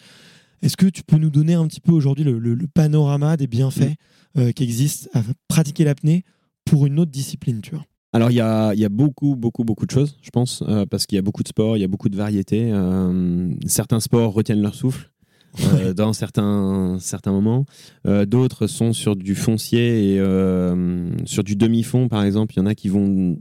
Est-ce 0.63 0.77
que 0.77 0.85
tu 0.87 1.03
peux 1.03 1.17
nous 1.17 1.31
donner 1.31 1.55
un 1.55 1.67
petit 1.67 1.81
peu 1.81 1.93
aujourd'hui 1.93 2.25
le, 2.25 2.39
le- 2.39 2.55
le 2.55 2.67
panorama 2.67 3.39
des 3.39 3.47
bienfaits 3.47 3.95
qui 4.55 4.63
existent 4.63 5.09
à 5.15 5.23
pratiquer 5.49 5.85
l'apnée 5.85 6.23
pour 6.67 6.85
une 6.87 7.01
autre 7.01 7.11
discipline, 7.11 7.63
tu 7.63 7.71
vois? 7.71 7.87
Alors, 8.13 8.31
il 8.31 8.37
y 8.37 8.41
a, 8.41 8.73
il 8.75 8.81
y 8.81 8.85
a 8.85 8.89
beaucoup, 8.89 9.37
beaucoup, 9.37 9.63
beaucoup 9.65 9.87
de 9.87 9.91
choses, 9.91 10.17
je 10.21 10.31
pense, 10.31 10.65
euh, 10.67 10.85
parce 10.85 11.07
qu'il 11.07 11.17
y 11.17 11.19
a 11.19 11.23
beaucoup 11.23 11.45
de 11.45 11.49
sports, 11.49 11.77
il 11.77 11.81
y 11.81 11.85
a 11.85 11.89
beaucoup 11.89 12.09
de 12.09 12.17
variétés. 12.17 12.71
Euh, 12.73 13.53
certains 13.67 14.01
sports 14.01 14.33
retiennent 14.33 14.63
leur 14.63 14.75
souffle. 14.75 15.11
euh, 15.75 15.93
dans 15.95 16.13
certains, 16.13 16.99
certains 17.01 17.33
moments. 17.33 17.67
D'autres 18.05 18.67
sont 18.67 18.93
sur 18.93 19.17
du 19.17 19.35
foncier 19.35 20.15
et 20.15 20.19
sur 21.25 21.45
du 21.45 21.57
demi-fond, 21.57 22.09
par 22.09 22.25
exemple. 22.25 22.55
Il 22.55 22.59
y 22.59 22.63
en 22.63 22.67
a 22.67 22.75
qui 22.75 22.89
vont 22.89 23.39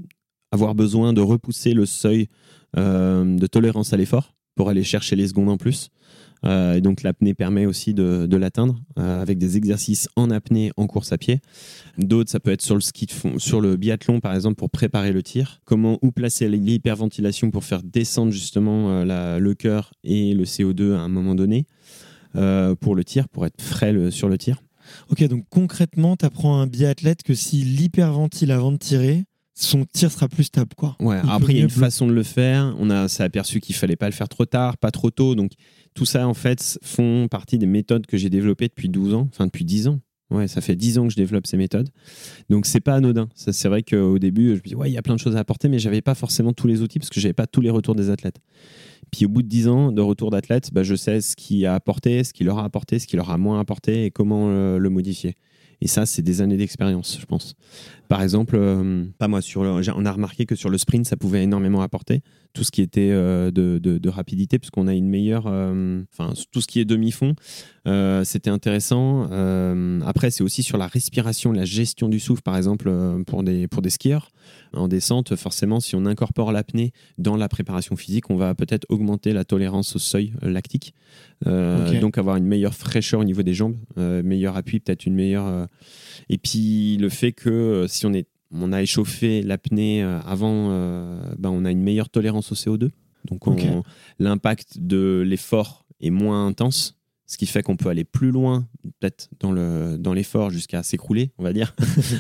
avoir 0.52 0.76
besoin 0.76 1.14
de 1.14 1.22
repousser 1.22 1.74
le 1.74 1.86
seuil 1.86 2.28
de 2.76 3.48
tolérance 3.48 3.94
à 3.94 3.98
l'effort 3.98 4.34
pour 4.56 4.70
aller 4.70 4.84
chercher 4.84 5.16
les 5.16 5.28
secondes 5.28 5.50
en 5.50 5.58
plus. 5.58 5.90
Euh, 6.46 6.76
et 6.76 6.82
donc 6.82 7.04
l'apnée 7.04 7.34
permet 7.34 7.66
aussi 7.66 7.94
de, 7.94 8.36
l'atteindre 8.36 8.80
euh, 8.98 9.22
avec 9.22 9.38
des 9.38 9.58
exercices 9.58 10.08
en 10.16 10.32
apnée 10.32 10.72
en 10.78 10.88
course 10.88 11.12
à 11.12 11.18
pied. 11.18 11.42
D'autres, 11.98 12.30
ça 12.30 12.40
peut 12.40 12.52
être 12.52 12.62
sur 12.62 13.62
le 13.62 13.76
biathlon 13.76 14.20
par 14.20 14.34
exemple 14.34 14.56
pour 14.56 14.70
préparer 14.70 15.12
le 15.12 15.22
tir. 15.22 15.62
Comment 15.66 16.00
où 16.02 16.12
placer 16.12 16.48
l'hyperventilation 16.48 17.52
pour 17.52 17.64
faire 17.64 17.84
descendre 17.84 18.32
justement 18.32 18.90
euh, 18.90 19.40
le 19.40 19.54
cœur 19.54 19.94
et 20.04 20.34
le 20.34 20.46
CO2 20.46 20.94
à 20.94 21.00
un 21.00 21.10
moment 21.10 21.36
donné 21.36 21.66
pour 22.80 22.94
le 22.94 23.04
tir, 23.04 23.28
pour 23.28 23.48
être 23.48 23.60
frais 23.60 24.12
sur 24.12 24.30
le 24.30 24.38
tir. 24.38 24.62
Ok, 25.10 25.24
donc 25.28 25.46
concrètement, 25.50 26.16
tu 26.16 26.26
apprends 26.26 26.60
à 26.60 26.62
un 26.62 26.68
biathlète 26.68 27.24
que 27.24 27.34
s'il 27.34 27.82
hyperventile 27.82 28.52
avant 28.52 28.72
de 28.72 28.78
tirer, 28.78 29.26
son 29.60 29.86
tir 29.86 30.12
sera 30.12 30.28
plus 30.28 30.46
stable, 30.46 30.72
quoi. 30.76 30.96
Ouais, 31.00 31.20
après, 31.28 31.54
il 31.54 31.58
y 31.58 31.60
a 31.60 31.64
une 31.64 31.70
façon 31.70 32.08
de 32.08 32.14
le 32.14 32.24
faire. 32.24 32.76
On 32.80 32.90
a, 32.90 33.08
s'est 33.08 33.24
aperçu 33.24 33.60
qu'il 33.60 33.76
fallait 33.76 33.98
pas 33.98 34.08
le 34.08 34.14
faire 34.14 34.30
trop 34.30 34.46
tard, 34.46 34.78
pas 34.78 34.92
trop 34.92 35.12
tôt. 35.12 35.36
Donc, 35.36 35.52
tout 35.94 36.06
ça, 36.06 36.28
en 36.28 36.34
fait, 36.34 36.80
font 36.82 37.28
partie 37.30 37.58
des 37.58 37.66
méthodes 37.66 38.06
que 38.06 38.18
j'ai 38.18 38.30
développées 38.30 38.68
depuis 38.68 38.90
12 38.90 39.14
ans, 39.14 39.28
enfin 39.32 39.46
depuis 39.46 39.66
10 39.66 39.90
ans. 39.90 40.00
Ouais, 40.32 40.48
ça 40.48 40.62
fait 40.62 40.76
10 40.76 41.00
ans 41.00 41.08
que 41.08 41.12
je 41.12 41.18
développe 41.18 41.48
ces 41.48 41.58
méthodes. 41.58 41.90
Donc, 42.50 42.68
c'est 42.68 42.80
pas 42.80 42.96
anodin. 42.96 43.30
Ça, 43.34 43.52
c'est 43.52 43.68
vrai 43.68 43.84
qu'au 43.84 44.20
début, 44.20 44.50
je 44.50 44.62
me 44.62 44.68
dis, 44.68 44.76
ouais, 44.76 44.90
il 44.90 44.94
y 44.94 44.98
a 44.98 45.02
plein 45.02 45.16
de 45.16 45.20
choses 45.20 45.36
à 45.36 45.40
apporter, 45.40 45.68
mais 45.70 45.80
j'avais 45.80 46.02
pas 46.02 46.16
forcément 46.16 46.54
tous 46.54 46.68
les 46.68 46.82
outils 46.82 47.00
parce 47.00 47.10
que 47.10 47.20
j'avais 47.20 47.34
pas 47.34 47.48
tous 47.48 47.62
les 47.62 47.72
retours 47.72 47.96
des 47.96 48.10
athlètes. 48.10 48.38
Puis, 49.12 49.26
au 49.26 49.30
bout 49.30 49.42
de 49.42 49.48
10 49.48 49.68
ans 49.68 49.92
de 49.92 50.02
retour 50.02 50.30
d'athlètes, 50.30 50.70
bah, 50.72 50.84
je 50.84 50.96
sais 50.96 51.20
ce 51.20 51.36
qui 51.36 51.66
a 51.66 51.74
apporté, 51.74 52.24
ce 52.24 52.32
qui 52.32 52.44
leur 52.44 52.60
a 52.60 52.64
apporté, 52.64 53.00
ce 53.00 53.08
qui 53.08 53.16
leur 53.16 53.32
a 53.32 53.38
moins 53.38 53.60
apporté 53.60 54.06
et 54.06 54.12
comment 54.12 54.50
euh, 54.50 54.78
le 54.78 54.90
modifier. 54.90 55.36
Et 55.82 55.88
ça, 55.88 56.06
c'est 56.06 56.22
des 56.22 56.42
années 56.42 56.58
d'expérience, 56.58 57.18
je 57.20 57.26
pense. 57.26 57.56
Par 58.08 58.22
exemple, 58.22 58.56
euh, 58.58 59.06
pas 59.18 59.28
moi, 59.28 59.42
sur 59.42 59.62
on 59.62 60.06
a 60.06 60.12
remarqué 60.12 60.46
que 60.46 60.56
sur 60.56 60.70
le 60.70 60.78
sprint, 60.78 61.06
ça 61.06 61.16
pouvait 61.16 61.44
énormément 61.44 61.82
apporter. 61.82 62.22
Tout 62.54 62.64
ce 62.64 62.72
qui 62.72 62.82
était 62.82 63.12
euh, 63.12 63.52
de, 63.52 63.78
de- 63.78 64.00
de 64.00 64.10
rapidité, 64.10 64.58
puisqu'on 64.58 64.88
a 64.88 64.94
une 64.96 65.08
meilleure. 65.08 65.46
euh, 65.48 66.02
Enfin, 66.12 66.34
tout 66.52 66.62
ce 66.62 66.68
qui 66.68 66.80
est 66.80 66.86
demi-fond, 66.86 67.36
euh, 67.88 68.24
c'était 68.24 68.50
intéressant. 68.50 69.30
Après, 70.06 70.32
c'est 70.32 70.44
aussi 70.44 70.64
sur 70.64 70.78
la 70.78 70.88
respiration, 70.88 71.52
la 71.52 71.66
gestion 71.66 72.10
du 72.10 72.20
souffle, 72.20 72.42
par 72.42 72.58
exemple, 72.58 72.92
pour, 73.28 73.44
des, 73.44 73.68
pour 73.68 73.82
des 73.82 73.90
skieurs. 73.92 74.32
En 74.74 74.88
descente, 74.88 75.36
forcément, 75.36 75.80
si 75.80 75.96
on 75.96 76.06
incorpore 76.06 76.52
l'apnée 76.52 76.92
dans 77.18 77.36
la 77.36 77.48
préparation 77.50 77.96
physique, 77.96 78.30
on 78.30 78.36
va 78.36 78.56
peut-être 78.56 78.86
augmenter 78.90 79.32
la 79.34 79.44
tolérance 79.46 79.96
au 79.96 80.00
seuil 80.00 80.34
lactique. 80.42 80.94
Donc, 82.00 82.18
avoir 82.18 82.36
une 82.36 82.46
meilleure 82.46 82.74
fraîcheur 82.76 83.20
au 83.20 83.24
niveau 83.24 83.44
des 83.44 83.54
jambes, 83.54 83.78
meilleur 83.98 84.58
appui, 84.58 84.80
peut-être 84.80 85.06
une 85.06 85.16
meilleure. 85.16 85.68
et 86.30 86.38
puis 86.38 86.98
le 86.98 87.10
fait 87.10 87.32
que 87.32 87.86
si 87.88 88.06
on, 88.08 88.14
est, 88.14 88.28
on 88.52 88.74
a 88.74 88.82
échauffé 88.82 89.42
l'apnée 89.42 90.04
euh, 90.04 90.20
avant, 90.22 90.70
euh, 90.72 91.22
ben, 91.38 91.50
on 91.50 91.66
a 91.66 91.72
une 91.72 91.82
meilleure 91.82 92.10
tolérance 92.10 92.52
au 92.52 92.56
CO2. 92.56 92.90
Donc 93.26 93.44
l'impact 94.18 94.80
de 94.80 95.24
l'effort 95.26 95.86
est 96.00 96.10
moins 96.10 96.48
intense, 96.48 96.99
ce 97.30 97.38
qui 97.38 97.46
fait 97.46 97.62
qu'on 97.62 97.78
peut 97.78 97.90
aller 97.90 98.06
plus 98.06 98.32
loin, 98.32 98.68
peut-être 99.00 99.30
dans 99.40 99.52
le 99.52 99.98
dans 100.00 100.14
l'effort 100.14 100.50
jusqu'à 100.50 100.82
s'écrouler, 100.82 101.32
on 101.38 101.44
va 101.44 101.54
dire. 101.54 101.76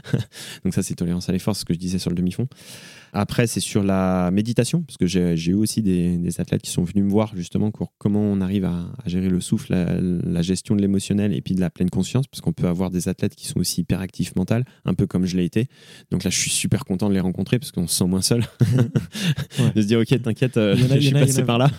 Donc 0.63 0.75
ça 0.75 0.83
c'est 0.83 0.93
tolérance 0.93 1.27
à 1.29 1.31
l'effort, 1.31 1.55
ce 1.55 1.65
que 1.65 1.73
je 1.73 1.79
disais 1.79 1.97
sur 1.97 2.11
le 2.11 2.15
demi-fond. 2.15 2.47
Après 3.11 3.47
c'est 3.47 3.59
sur 3.59 3.81
la 3.81 4.29
méditation, 4.29 4.83
parce 4.83 4.97
que 4.97 5.07
j'ai 5.07 5.33
eu 5.33 5.55
aussi 5.55 5.81
des, 5.81 6.15
des 6.17 6.39
athlètes 6.39 6.61
qui 6.61 6.69
sont 6.69 6.83
venus 6.83 7.03
me 7.03 7.09
voir 7.09 7.35
justement 7.35 7.71
pour 7.71 7.91
comment 7.97 8.21
on 8.21 8.39
arrive 8.39 8.65
à, 8.65 8.85
à 9.03 9.09
gérer 9.09 9.29
le 9.29 9.41
souffle, 9.41 9.73
la, 9.73 9.99
la 9.99 10.41
gestion 10.43 10.75
de 10.75 10.81
l'émotionnel 10.81 11.33
et 11.33 11.41
puis 11.41 11.55
de 11.55 11.59
la 11.59 11.71
pleine 11.71 11.89
conscience, 11.89 12.27
parce 12.27 12.41
qu'on 12.41 12.53
peut 12.53 12.67
avoir 12.67 12.91
des 12.91 13.07
athlètes 13.07 13.33
qui 13.33 13.47
sont 13.47 13.59
aussi 13.59 13.81
hyperactifs 13.81 14.35
mental, 14.35 14.63
un 14.85 14.93
peu 14.93 15.07
comme 15.07 15.25
je 15.25 15.37
l'ai 15.37 15.45
été. 15.45 15.69
Donc 16.11 16.23
là 16.23 16.29
je 16.29 16.37
suis 16.37 16.51
super 16.51 16.85
content 16.85 17.09
de 17.09 17.15
les 17.15 17.19
rencontrer 17.19 17.57
parce 17.57 17.71
qu'on 17.71 17.87
se 17.87 17.95
sent 17.95 18.05
moins 18.05 18.21
seul. 18.21 18.45
Ouais. 19.59 19.71
de 19.75 19.81
se 19.81 19.87
dire 19.87 19.99
ok 19.99 20.21
t'inquiète, 20.21 20.57
euh, 20.57 20.75
je 20.95 20.99
suis 20.99 21.11
passé 21.11 21.43
par 21.43 21.57
là. 21.57 21.69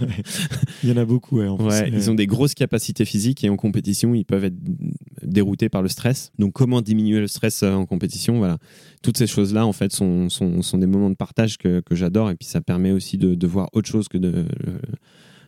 Il 0.82 0.90
y 0.90 0.92
en 0.92 0.96
a 0.96 1.04
beaucoup, 1.04 1.38
ouais. 1.38 1.46
en. 1.46 1.56
Ouais, 1.56 1.88
ils 1.88 2.10
ont 2.10 2.14
des 2.14 2.26
grosses 2.26 2.54
capacités 2.54 3.04
physiques 3.04 3.19
et 3.28 3.48
en 3.48 3.56
compétition, 3.56 4.14
ils 4.14 4.24
peuvent 4.24 4.44
être 4.44 4.56
déroutés 5.22 5.68
par 5.68 5.82
le 5.82 5.88
stress. 5.88 6.32
Donc, 6.38 6.52
comment 6.52 6.80
diminuer 6.82 7.20
le 7.20 7.28
stress 7.28 7.62
euh, 7.62 7.72
en 7.72 7.86
compétition? 7.86 8.38
Voilà. 8.38 8.58
Toutes 9.02 9.16
ces 9.18 9.26
choses-là, 9.26 9.66
en 9.66 9.72
fait, 9.72 9.92
sont, 9.92 10.28
sont, 10.28 10.62
sont 10.62 10.78
des 10.78 10.86
moments 10.86 11.10
de 11.10 11.16
partage 11.16 11.58
que, 11.58 11.80
que 11.80 11.94
j'adore. 11.94 12.30
Et 12.30 12.36
puis, 12.36 12.48
ça 12.48 12.60
permet 12.60 12.92
aussi 12.92 13.18
de, 13.18 13.34
de 13.34 13.46
voir 13.46 13.68
autre 13.72 13.88
chose 13.88 14.08
que 14.08 14.18
de, 14.18 14.46
euh, 14.66 14.78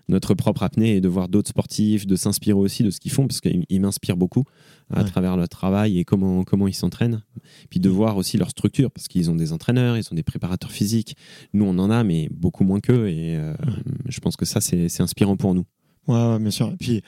notre 0.08 0.34
propre 0.34 0.62
apnée 0.64 0.96
et 0.96 1.00
de 1.00 1.08
voir 1.08 1.28
d'autres 1.28 1.48
sportifs, 1.50 2.06
de 2.06 2.16
s'inspirer 2.16 2.58
aussi 2.58 2.82
de 2.82 2.90
ce 2.90 2.98
qu'ils 3.00 3.12
font, 3.12 3.26
parce 3.26 3.40
qu'ils 3.40 3.64
ils 3.68 3.80
m'inspirent 3.80 4.16
beaucoup 4.16 4.44
à 4.90 5.02
Ouais. 5.02 5.08
travers 5.08 5.36
leur 5.36 5.48
travail 5.48 5.98
et 5.98 6.04
comment, 6.04 6.42
comment 6.44 6.68
ils 6.68 6.74
s'entraînent. 6.74 7.22
Puis 7.70 7.80
de 7.80 7.88
voir 7.88 8.16
aussi 8.18 8.36
leur 8.36 8.50
structure, 8.50 8.90
parce 8.90 9.08
qu'ils 9.08 9.30
ont 9.30 9.34
des 9.36 9.52
entraîneurs, 9.52 9.96
ils 9.96 10.04
ont 10.10 10.14
des 10.14 10.22
préparateurs 10.24 10.70
physiques. 10.72 11.16
Nous, 11.54 11.64
on 11.64 11.78
en 11.78 11.88
a, 11.88 12.04
mais 12.04 12.28
beaucoup 12.30 12.64
moins 12.64 12.80
qu'eux. 12.80 13.08
Et 13.08 13.36
euh, 13.36 13.54
je 14.08 14.20
pense 14.20 14.36
que 14.36 14.44
ça, 14.44 14.60
c'est 14.60 14.88
c'est 14.88 15.02
inspirant 15.02 15.36
pour 15.36 15.54
nous. 15.54 15.64
Ouais, 16.08 16.16
ouais, 16.16 16.38
bien 16.40 16.50
sûr. 16.50 16.68
Et 16.72 16.76
puis, 16.76 17.00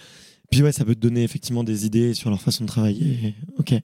puis 0.55 0.63
ouais, 0.63 0.71
ça 0.71 0.85
peut 0.85 0.95
te 0.95 1.01
donner 1.01 1.25
effectivement 1.25 1.65
des 1.65 1.85
idées 1.85 2.15
sur 2.15 2.31
leur 2.31 2.41
façon 2.41 2.63
de 2.63 2.69
travailler. 2.69 3.35
Ok. 3.59 3.75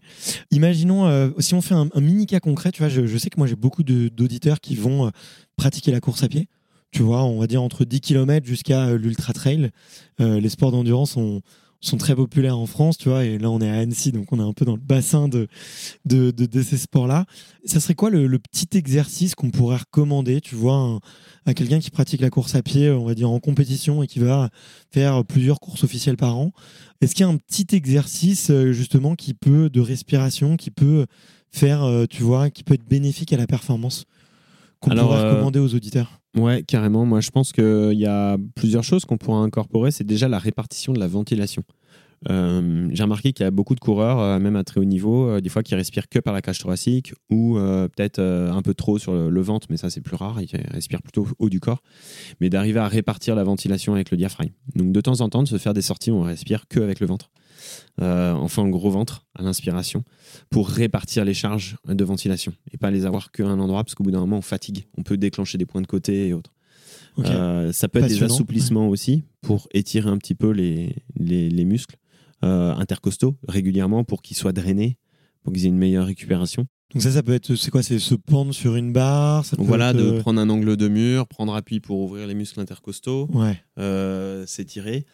Imaginons, 0.53 1.09
euh, 1.09 1.31
si 1.41 1.55
on 1.55 1.61
fait 1.61 1.75
un, 1.75 1.89
mini 1.97 2.27
cas 2.27 2.39
concret, 2.39 2.71
tu 2.71 2.81
vois, 2.81 2.89
je, 2.89 3.16
sais 3.18 3.29
que 3.29 3.39
moi 3.39 3.49
j'ai 3.49 3.57
beaucoup 3.57 3.83
d'auditeurs 3.83 4.61
qui 4.61 4.77
vont 4.77 5.09
euh, 5.09 5.11
pratiquer 5.57 5.91
la 5.91 5.99
course 5.99 6.23
à 6.23 6.29
pied. 6.29 6.49
Tu 6.93 7.03
vois, 7.03 7.25
on 7.25 7.41
va 7.41 7.49
dire 7.49 7.61
entre 7.61 7.85
10 7.85 8.01
km 8.01 8.47
jusqu'à 8.47 8.87
euh, 8.87 8.99
l'ultra 8.99 9.33
trail. 9.33 9.73
Les 10.21 10.49
sports 10.49 10.71
d'endurance 10.71 11.12
sont, 11.12 11.43
sont 11.81 11.97
très 11.97 12.14
populaires 12.14 12.59
en 12.59 12.66
France, 12.66 12.99
tu 12.99 13.09
vois, 13.09 13.24
et 13.24 13.39
là 13.39 13.51
on 13.51 13.61
est 13.61 13.68
à 13.70 13.78
Annecy, 13.78 14.12
donc 14.12 14.31
on 14.33 14.39
est 14.39 14.43
un 14.43 14.53
peu 14.53 14.64
dans 14.66 14.74
le 14.76 14.81
bassin 14.83 15.28
de, 15.28 15.49
de, 16.05 16.31
de, 16.31 16.45
de 16.45 16.62
ces 16.62 16.76
sports-là. 16.76 17.24
Ça 17.64 17.81
serait 17.81 17.95
quoi 17.95 18.11
le, 18.11 18.26
le 18.26 18.39
petit 18.39 18.68
exercice 18.76 19.35
qu'on 19.35 19.51
pourrait 19.51 19.78
recommander, 19.78 20.41
tu 20.43 20.55
vois, 20.57 20.74
un- 20.76 21.01
à 21.47 21.55
quelqu'un 21.55 21.81
qui 21.81 21.91
pratique 21.91 22.20
la 22.20 22.28
course 22.28 22.55
à 22.55 22.62
pied, 22.62 22.91
on 22.91 23.07
va 23.07 23.14
dire 23.14 23.31
en 23.31 23.41
compétition 23.41 24.03
et 24.03 24.07
qui 24.07 24.18
va 24.18 24.51
faire 24.91 25.24
plusieurs 25.24 25.59
courses 25.59 25.83
officielles 25.85 26.18
par 26.18 26.37
an? 26.37 26.53
Est-ce 27.01 27.14
qu'il 27.14 27.24
y 27.24 27.28
a 27.28 27.33
un 27.33 27.39
petit 27.39 27.66
exercice 27.74 28.51
euh, 28.51 28.72
justement 28.72 29.14
qui 29.14 29.33
peut 29.33 29.70
de 29.70 29.81
respiration, 29.81 30.59
qui 30.59 30.70
peut 30.70 31.07
faire, 31.51 31.83
euh, 31.85 32.05
tu 32.05 32.22
vois, 32.22 32.51
qui 32.51 32.62
peut 32.62 32.74
être 32.74 32.87
bénéfique 32.87 33.33
à 33.33 33.39
la 33.39 33.47
performance 33.47 34.05
qu'on 34.81 34.91
pourrait 35.05 35.16
euh, 35.20 35.31
recommander 35.31 35.59
aux 35.61 35.74
auditeurs? 35.74 36.20
Ouais, 36.37 36.62
carrément. 36.62 37.05
Moi, 37.05 37.20
je 37.20 37.31
pense 37.31 37.53
qu'il 37.53 37.99
y 37.99 38.07
a 38.07 38.37
plusieurs 38.55 38.85
choses 38.85 39.05
qu'on 39.05 39.18
pourra 39.18 39.39
incorporer. 39.39 39.91
C'est 39.91 40.05
déjà 40.05 40.28
la 40.28 40.39
répartition 40.39 40.93
de 40.93 41.01
la 41.01 41.09
ventilation. 41.09 41.64
Euh, 42.28 42.89
J'ai 42.93 43.03
remarqué 43.03 43.33
qu'il 43.33 43.45
y 43.45 43.47
a 43.47 43.51
beaucoup 43.51 43.74
de 43.74 43.81
coureurs, 43.81 44.20
euh, 44.20 44.39
même 44.39 44.57
à 44.57 44.62
très 44.62 44.78
haut 44.78 44.85
niveau, 44.85 45.28
euh, 45.28 45.41
des 45.41 45.49
fois 45.49 45.62
qui 45.62 45.74
respirent 45.74 46.09
que 46.09 46.18
par 46.18 46.35
la 46.35 46.43
cage 46.43 46.59
thoracique 46.59 47.14
ou 47.31 47.55
peut-être 47.57 48.20
un 48.20 48.62
peu 48.62 48.74
trop 48.74 48.99
sur 48.99 49.12
le, 49.12 49.31
le 49.31 49.41
ventre, 49.41 49.68
mais 49.70 49.76
ça 49.76 49.91
c'est 49.91 50.01
plus 50.01 50.16
rare, 50.16 50.41
ils 50.41 50.49
respirent 50.70 51.03
plutôt 51.03 51.26
haut 51.39 51.49
du 51.49 51.61
corps. 51.61 51.83
Mais 52.41 52.51
d'arriver 52.51 52.81
à 52.81 52.89
répartir 52.89 53.35
la 53.35 53.45
ventilation 53.45 53.95
avec 53.95 54.11
le 54.11 54.16
diaphragme. 54.16 54.53
Donc 54.74 54.93
de 54.93 55.01
temps 55.01 55.20
en 55.20 55.28
temps, 55.28 55.43
de 55.43 55.49
se 55.49 55.57
faire 55.59 55.74
des 55.74 55.83
sorties 55.83 56.11
où 56.11 56.16
on 56.16 56.22
respire 56.22 56.68
que 56.68 56.81
avec 56.81 57.01
le 57.01 57.07
ventre. 57.07 57.31
Euh, 58.00 58.32
enfin, 58.32 58.64
le 58.64 58.70
gros 58.70 58.90
ventre 58.90 59.26
à 59.34 59.42
l'inspiration 59.42 60.04
pour 60.50 60.68
répartir 60.68 61.24
les 61.24 61.34
charges 61.34 61.76
de 61.86 62.04
ventilation 62.04 62.52
et 62.72 62.78
pas 62.78 62.90
les 62.90 63.06
avoir 63.06 63.30
qu'à 63.30 63.46
un 63.46 63.58
endroit 63.61 63.84
parce 63.84 63.94
qu'au 63.94 64.04
bout 64.04 64.11
d'un 64.11 64.20
moment 64.20 64.38
on 64.38 64.42
fatigue. 64.42 64.86
On 64.96 65.02
peut 65.02 65.16
déclencher 65.16 65.58
des 65.58 65.66
points 65.66 65.82
de 65.82 65.86
côté 65.86 66.28
et 66.28 66.32
autres. 66.32 66.52
Euh, 67.18 67.72
ça 67.72 67.88
peut 67.88 67.98
être 67.98 68.08
des 68.08 68.22
assouplissements 68.22 68.88
aussi 68.88 69.24
pour 69.42 69.68
étirer 69.74 70.08
un 70.08 70.16
petit 70.16 70.34
peu 70.34 70.50
les, 70.50 70.94
les, 71.16 71.50
les 71.50 71.64
muscles 71.64 71.96
euh, 72.44 72.72
intercostaux 72.74 73.36
régulièrement 73.48 74.04
pour 74.04 74.22
qu'ils 74.22 74.36
soient 74.36 74.52
drainés, 74.52 74.96
pour 75.42 75.52
qu'ils 75.52 75.66
aient 75.66 75.68
une 75.68 75.76
meilleure 75.76 76.06
récupération. 76.06 76.66
Donc 76.94 77.02
ça, 77.02 77.11
ça 77.12 77.22
peut 77.22 77.32
être, 77.34 77.54
c'est 77.54 77.70
quoi 77.70 77.82
C'est 77.82 77.98
se 77.98 78.14
pendre 78.14 78.52
sur 78.54 78.74
une 78.74 78.92
barre 78.92 79.44
ça 79.44 79.56
Donc 79.56 79.66
peut 79.66 79.68
voilà, 79.68 79.90
être, 79.90 79.96
de 79.98 80.20
prendre 80.20 80.40
un 80.40 80.48
angle 80.48 80.76
de 80.76 80.88
mur, 80.88 81.26
prendre 81.28 81.54
appui 81.54 81.78
pour 81.80 82.00
ouvrir 82.00 82.26
les 82.26 82.34
muscles 82.34 82.58
intercostaux, 82.61 83.28
Ouais. 83.32 83.61
euh, 83.78 84.46
s'étirer, 84.46 85.04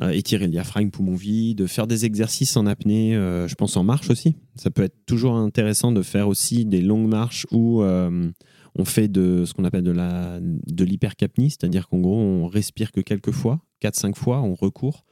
étirer 0.00 0.46
le 0.46 0.50
diaphragme, 0.50 0.90
poumon 0.90 1.14
vide, 1.14 1.66
faire 1.66 1.86
des 1.86 2.04
exercices 2.04 2.56
en 2.56 2.66
apnée, 2.66 3.14
euh, 3.14 3.46
je 3.46 3.54
pense 3.54 3.76
en 3.76 3.84
marche 3.84 4.10
aussi. 4.10 4.36
Ça 4.56 4.70
peut 4.70 4.82
être 4.82 4.96
toujours 5.06 5.34
intéressant 5.34 5.92
de 5.92 6.02
faire 6.02 6.28
aussi 6.28 6.64
des 6.64 6.80
longues 6.80 7.08
marches 7.08 7.46
où 7.52 7.82
euh, 7.82 8.30
on 8.74 8.84
fait 8.84 9.08
de 9.08 9.44
ce 9.44 9.54
qu'on 9.54 9.64
appelle 9.64 9.84
de 9.84 9.90
la 9.90 10.40
de 10.40 10.84
l'hypercapnie, 10.84 11.50
c'est-à-dire 11.50 11.88
qu'en 11.88 11.98
gros 11.98 12.18
on 12.18 12.46
respire 12.46 12.90
que 12.92 13.00
quelques 13.00 13.32
fois, 13.32 13.60
4-5 13.82 14.14
fois, 14.14 14.40
on 14.40 14.54
recourt. 14.54 15.04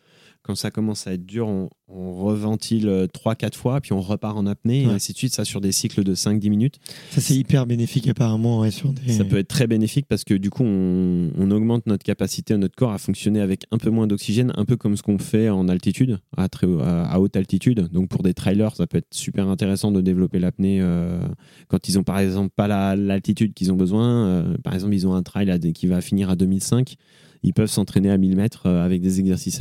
Quand 0.51 0.57
ça 0.57 0.73
commence 0.73 1.07
à 1.07 1.13
être 1.13 1.25
dur, 1.25 1.47
on, 1.47 1.71
on 1.87 2.13
reventile 2.25 3.07
3-4 3.15 3.55
fois, 3.55 3.81
puis 3.81 3.93
on 3.93 4.01
repart 4.01 4.37
en 4.37 4.47
apnée, 4.47 4.85
Ouais. 4.85 4.93
et 4.93 4.95
ainsi 4.97 5.13
de 5.13 5.17
suite, 5.19 5.33
ça 5.33 5.45
sur 5.45 5.61
des 5.61 5.71
cycles 5.71 6.03
de 6.03 6.17
5-10 6.17 6.51
minutes. 6.51 6.79
Ça, 7.11 7.21
c'est 7.21 7.35
hyper 7.37 7.67
bénéfique 7.67 8.09
apparemment 8.09 8.59
ouais, 8.59 8.73
sur 8.73 8.93
des. 8.93 9.13
Ça 9.13 9.25
peut 9.25 9.39
être 9.39 9.47
très 9.47 9.69
bénéfique 9.69 10.07
parce 10.09 10.25
que 10.25 10.35
du 10.35 10.51
coup, 10.51 10.65
on, 10.65 11.31
on 11.39 11.51
augmente 11.53 11.87
notre 11.87 12.03
capacité 12.03 12.55
à 12.55 12.57
notre 12.57 12.75
corps 12.75 12.91
à 12.91 12.99
fonctionner 12.99 13.41
avec 13.41 13.63
un 13.71 13.79
peu 13.79 13.91
moins 13.91 14.09
d'oxygène, 14.09 14.53
un 14.57 14.65
peu 14.65 14.77
comme 14.77 14.97
ce 14.97 15.03
qu'on 15.05 15.19
fait 15.19 15.49
en 15.51 15.69
altitude, 15.69 16.19
à, 16.37 16.49
très, 16.49 16.67
à, 16.83 17.05
à 17.07 17.21
haute 17.21 17.37
altitude. 17.37 17.89
Donc 17.93 18.09
pour 18.09 18.25
des 18.25 18.35
trailers, 18.35 18.75
ça 18.75 18.89
peut 18.89 18.99
être 18.99 19.15
super 19.15 19.47
intéressant 19.49 19.93
de 19.93 20.01
développer 20.01 20.41
l'apnée 20.41 20.81
euh, 20.81 21.21
quand 21.69 21.89
ils 21.89 21.97
ont 21.97 22.03
par 22.03 22.19
exemple 22.19 22.51
pas 22.57 22.67
la- 22.67 22.97
l'altitude 22.97 23.55
qu'ils 23.55 23.71
ont 23.73 23.77
besoin. 23.77 24.27
Euh, 24.27 24.57
par 24.65 24.75
exemple, 24.75 24.95
ils 24.95 25.07
ont 25.07 25.15
un 25.15 25.23
trail 25.23 25.49
à 25.49 25.61
qui 25.61 25.87
va 25.87 26.01
finir 26.01 26.29
à 26.29 26.35
2005. 26.35 26.97
Ils 27.43 27.53
peuvent 27.55 27.71
s'entraîner 27.71 28.11
à 28.11 28.19
1000 28.19 28.37
mètres 28.37 28.67
euh, 28.67 28.85
avec 28.85 29.01
des 29.01 29.21
exercices 29.21 29.61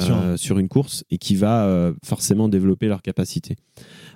sûr. 0.00 0.16
euh, 0.16 0.36
sur 0.36 0.58
une 0.58 0.68
course 0.68 1.04
et 1.10 1.18
qui 1.18 1.34
va 1.34 1.66
euh, 1.66 1.92
forcément 2.04 2.48
développer 2.48 2.86
leur 2.88 3.02
capacité. 3.02 3.56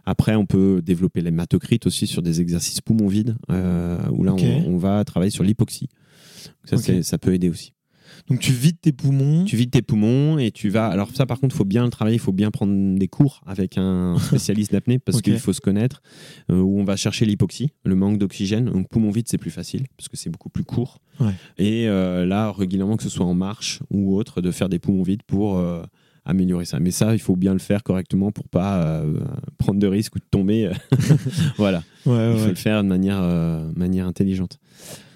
Après, 0.04 0.36
on 0.36 0.46
peut 0.46 0.80
développer 0.84 1.20
l'hématocryte 1.20 1.86
aussi 1.86 2.06
sur 2.06 2.22
des 2.22 2.40
exercices 2.40 2.80
poumons 2.80 3.08
vides, 3.08 3.36
euh, 3.50 3.98
où 4.12 4.22
là, 4.22 4.32
on, 4.34 4.74
on 4.74 4.76
va 4.76 5.04
travailler 5.04 5.30
sur 5.30 5.42
l'hypoxie. 5.42 5.88
Ça 7.02 7.18
peut 7.18 7.34
aider 7.34 7.48
aussi. 7.48 7.72
Donc 8.28 8.40
tu 8.40 8.52
vides 8.52 8.80
tes 8.80 8.92
poumons. 8.92 9.44
Tu 9.44 9.56
vides 9.56 9.70
tes 9.70 9.82
poumons 9.82 10.38
et 10.38 10.50
tu 10.50 10.68
vas. 10.68 10.86
Alors, 10.88 11.10
ça, 11.14 11.26
par 11.26 11.38
contre, 11.40 11.54
il 11.54 11.58
faut 11.58 11.64
bien 11.64 11.84
le 11.84 11.90
travailler, 11.90 12.16
il 12.16 12.20
faut 12.20 12.32
bien 12.32 12.50
prendre 12.50 12.98
des 12.98 13.08
cours 13.08 13.40
avec 13.46 13.78
un 13.78 14.18
spécialiste 14.20 14.72
d'apnée 14.72 14.98
parce 14.98 15.22
qu'il 15.22 15.38
faut 15.38 15.52
se 15.52 15.60
connaître. 15.60 16.02
euh, 16.50 16.60
où 16.60 16.78
on 16.80 16.84
va 16.84 16.96
chercher 16.96 17.24
l'hypoxie, 17.26 17.70
le 17.84 17.94
manque 17.94 18.18
d'oxygène. 18.18 18.66
Donc, 18.66 18.88
poumon 18.88 19.10
vide, 19.10 19.26
c'est 19.28 19.38
plus 19.38 19.50
facile 19.50 19.84
parce 19.96 20.08
que 20.08 20.16
c'est 20.16 20.30
beaucoup 20.30 20.48
plus 20.50 20.64
court. 20.64 20.98
Ouais. 21.20 21.32
Et 21.58 21.88
euh, 21.88 22.26
là, 22.26 22.52
régulièrement, 22.52 22.96
que 22.96 23.02
ce 23.02 23.08
soit 23.08 23.26
en 23.26 23.34
marche 23.34 23.80
ou 23.90 24.16
autre, 24.16 24.40
de 24.40 24.50
faire 24.50 24.68
des 24.68 24.78
poumons 24.78 25.02
vides 25.02 25.22
pour. 25.22 25.58
euh, 25.58 25.82
améliorer 26.28 26.64
ça 26.64 26.80
mais 26.80 26.90
ça 26.90 27.14
il 27.14 27.20
faut 27.20 27.36
bien 27.36 27.52
le 27.52 27.60
faire 27.60 27.84
correctement 27.84 28.32
pour 28.32 28.48
pas 28.48 29.00
prendre 29.58 29.78
de 29.78 29.86
risques 29.86 30.16
ou 30.16 30.18
de 30.18 30.24
tomber 30.28 30.68
voilà 31.56 31.84
Ouais, 32.04 32.32
il 32.32 32.38
faut 32.40 32.48
le 32.48 32.54
faire 32.56 32.82
de 32.82 32.88
manière 32.88 33.20
manière 33.76 34.08
intelligente 34.08 34.58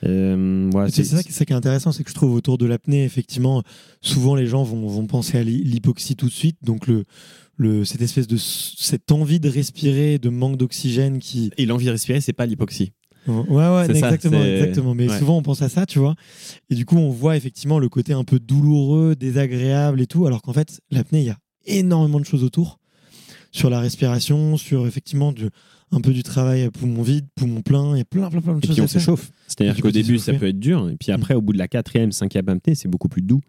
Euh, 0.05 0.71
C'est 0.91 1.05
ça, 1.05 1.23
qui- 1.23 1.33
ça 1.33 1.45
qui 1.45 1.53
est 1.53 1.57
intéressant, 1.57 1.93
c'est 1.93 2.05
que 2.05 2.11
je 2.11 2.15
trouve 2.15 2.35
autour 2.35 2.57
de 2.59 2.67
l'apnée, 2.67 3.05
effectivement, 3.05 3.63
souvent 4.01 4.35
les 4.35 4.47
gens 4.47 4.63
vont, 4.63 4.87
vont 4.87 5.07
penser 5.07 5.39
à 5.39 5.43
l'hy- 5.43 5.63
l'hypoxie 5.63 6.17
tout 6.17 6.27
de 6.27 6.33
suite. 6.33 6.57
Donc 6.63 6.87
le, 6.87 7.05
le, 7.57 7.85
cette 7.85 8.01
espèce 8.01 8.27
de 8.27 8.37
cette 8.39 9.13
envie 9.13 9.41
de 9.41 9.49
respirer, 9.51 10.19
de 10.19 10.31
manque 10.31 10.57
d'oxygène 10.57 11.19
qui. 11.19 11.51
et 11.59 11.67
l'envie 11.67 11.85
de 11.87 11.91
respirer 11.91 12.21
c'est 12.23 12.33
pas 12.33 12.47
l'hypoxie 12.47 12.93
Ouais, 13.27 13.35
ouais, 13.51 13.85
ça, 13.87 13.93
exactement, 13.93 14.43
exactement. 14.43 14.95
Mais 14.95 15.07
ouais. 15.09 15.19
souvent 15.19 15.37
on 15.37 15.43
pense 15.43 15.61
à 15.61 15.69
ça, 15.69 15.85
tu 15.85 15.99
vois. 15.99 16.15
Et 16.71 16.75
du 16.75 16.87
coup, 16.87 16.97
on 16.97 17.11
voit 17.11 17.37
effectivement 17.37 17.79
le 17.79 17.91
côté 17.91 18.15
un 18.15 18.25
peu 18.25 18.41
douloureux, 18.41 19.15
désagréable 19.15 20.01
et 20.01 20.07
tout, 20.07 20.27
alors 20.27 20.41
qu'en 20.41 20.55
fait, 20.55 20.81
l'apnée, 20.91 21.21
il 21.21 21.27
y 21.27 21.31
a 21.31 21.37
énormément 21.67 22.19
de 22.19 22.25
choses 22.25 22.43
autour 22.43 22.79
sur 23.53 23.69
la 23.69 23.79
respiration, 23.81 24.57
sur 24.57 24.87
effectivement 24.87 25.33
du, 25.33 25.51
un 25.93 26.01
peu 26.01 26.13
du 26.13 26.23
travail 26.23 26.63
à 26.63 26.71
poumon 26.71 27.03
vide, 27.03 27.27
poumon 27.35 27.63
plein. 27.63 27.95
Il 27.95 27.99
y 27.99 28.03
a 28.03 28.05
plein, 28.05 28.31
plein, 28.31 28.41
plein 28.41 28.55
de 28.55 28.59
Et 28.59 28.67
choses 28.67 28.77
puis 28.77 28.83
on 28.83 28.87
s'échauffe. 28.87 29.31
C'est-à-dire 29.47 29.81
qu'au 29.83 29.91
début, 29.91 30.19
ça 30.19 30.33
peut 30.35 30.49
être 30.49 30.61
dur. 30.61 30.89
Et 30.89 30.97
puis 30.97 31.13
après, 31.13 31.35
au 31.35 31.41
bout 31.41 31.53
de 31.53 31.59
la 31.59 31.69
quatrième, 31.69 32.13
cinquième 32.13 32.49
apnée, 32.49 32.75
c'est 32.75 32.89
beaucoup 32.89 33.09
plus 33.09 33.23
doux. 33.23 33.41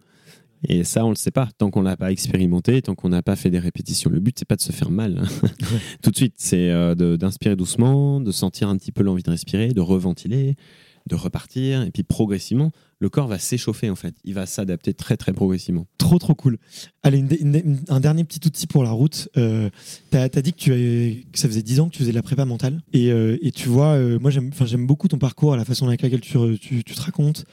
Et 0.67 0.83
ça, 0.83 1.05
on 1.05 1.09
le 1.09 1.15
sait 1.15 1.31
pas. 1.31 1.49
Tant 1.57 1.71
qu'on 1.71 1.81
l'a 1.81 1.97
pas 1.97 2.11
expérimenté, 2.11 2.81
tant 2.81 2.93
qu'on 2.93 3.09
n'a 3.09 3.23
pas 3.23 3.35
fait 3.35 3.49
des 3.49 3.59
répétitions. 3.59 4.09
Le 4.09 4.19
but, 4.19 4.37
c'est 4.37 4.47
pas 4.47 4.55
de 4.55 4.61
se 4.61 4.71
faire 4.71 4.91
mal 4.91 5.17
hein. 5.23 5.47
tout 6.01 6.11
de 6.11 6.15
suite. 6.15 6.35
C'est 6.37 6.69
euh, 6.69 7.17
d'inspirer 7.17 7.55
doucement, 7.55 8.21
de 8.21 8.31
sentir 8.31 8.69
un 8.69 8.77
petit 8.77 8.91
peu 8.91 9.03
l'envie 9.03 9.23
de 9.23 9.31
respirer, 9.31 9.69
de 9.69 9.81
reventiler, 9.81 10.55
de 11.08 11.16
repartir. 11.16 11.84
Et 11.84 11.91
puis 11.91 12.04
progressivement, 12.04 12.72
le 13.02 13.10
corps 13.10 13.28
va 13.28 13.39
s'échauffer 13.39 13.89
en 13.89 13.95
fait. 13.95 14.16
Il 14.24 14.36
va 14.36 14.45
s'adapter 14.45 14.93
très 14.93 15.18
très 15.18 15.34
progressivement. 15.34 15.88
Trop, 15.97 16.20
trop 16.20 16.36
cool. 16.36 16.60
Allez, 17.02 17.26
un 17.89 17.99
dernier 17.99 18.24
petit 18.24 18.39
outil 18.45 18.68
pour 18.68 18.84
la 18.84 18.91
route. 18.91 19.28
Euh, 19.38 19.72
t'as 20.12 20.26
as 20.26 20.41
dit 20.41 20.54
que, 20.54 20.60
tu 20.60 21.26
que 21.32 21.39
ça 21.39 21.47
faisait 21.47 21.64
10 21.64 21.80
ans 21.80 21.89
que 21.89 21.93
tu 21.93 21.99
faisais 21.99 22.12
de 22.12 22.16
la 22.16 22.22
prépa 22.22 22.45
mentale. 22.45 22.82
Et, 22.93 23.12
euh, 23.12 23.39
et 23.41 23.52
tu 23.52 23.70
vois, 23.70 23.93
euh, 23.95 24.20
moi, 24.20 24.30
j'aime 24.30 24.86
beaucoup 24.86 25.08
ton 25.08 25.18
parcours, 25.18 25.56
la 25.56 25.66
façon 25.66 25.88
avec 25.88 26.04
laquelle 26.04 26.22
tu, 26.22 26.38
tu, 26.60 26.84
tu 26.84 26.93
te 26.93 27.02
racontes. 27.02 27.45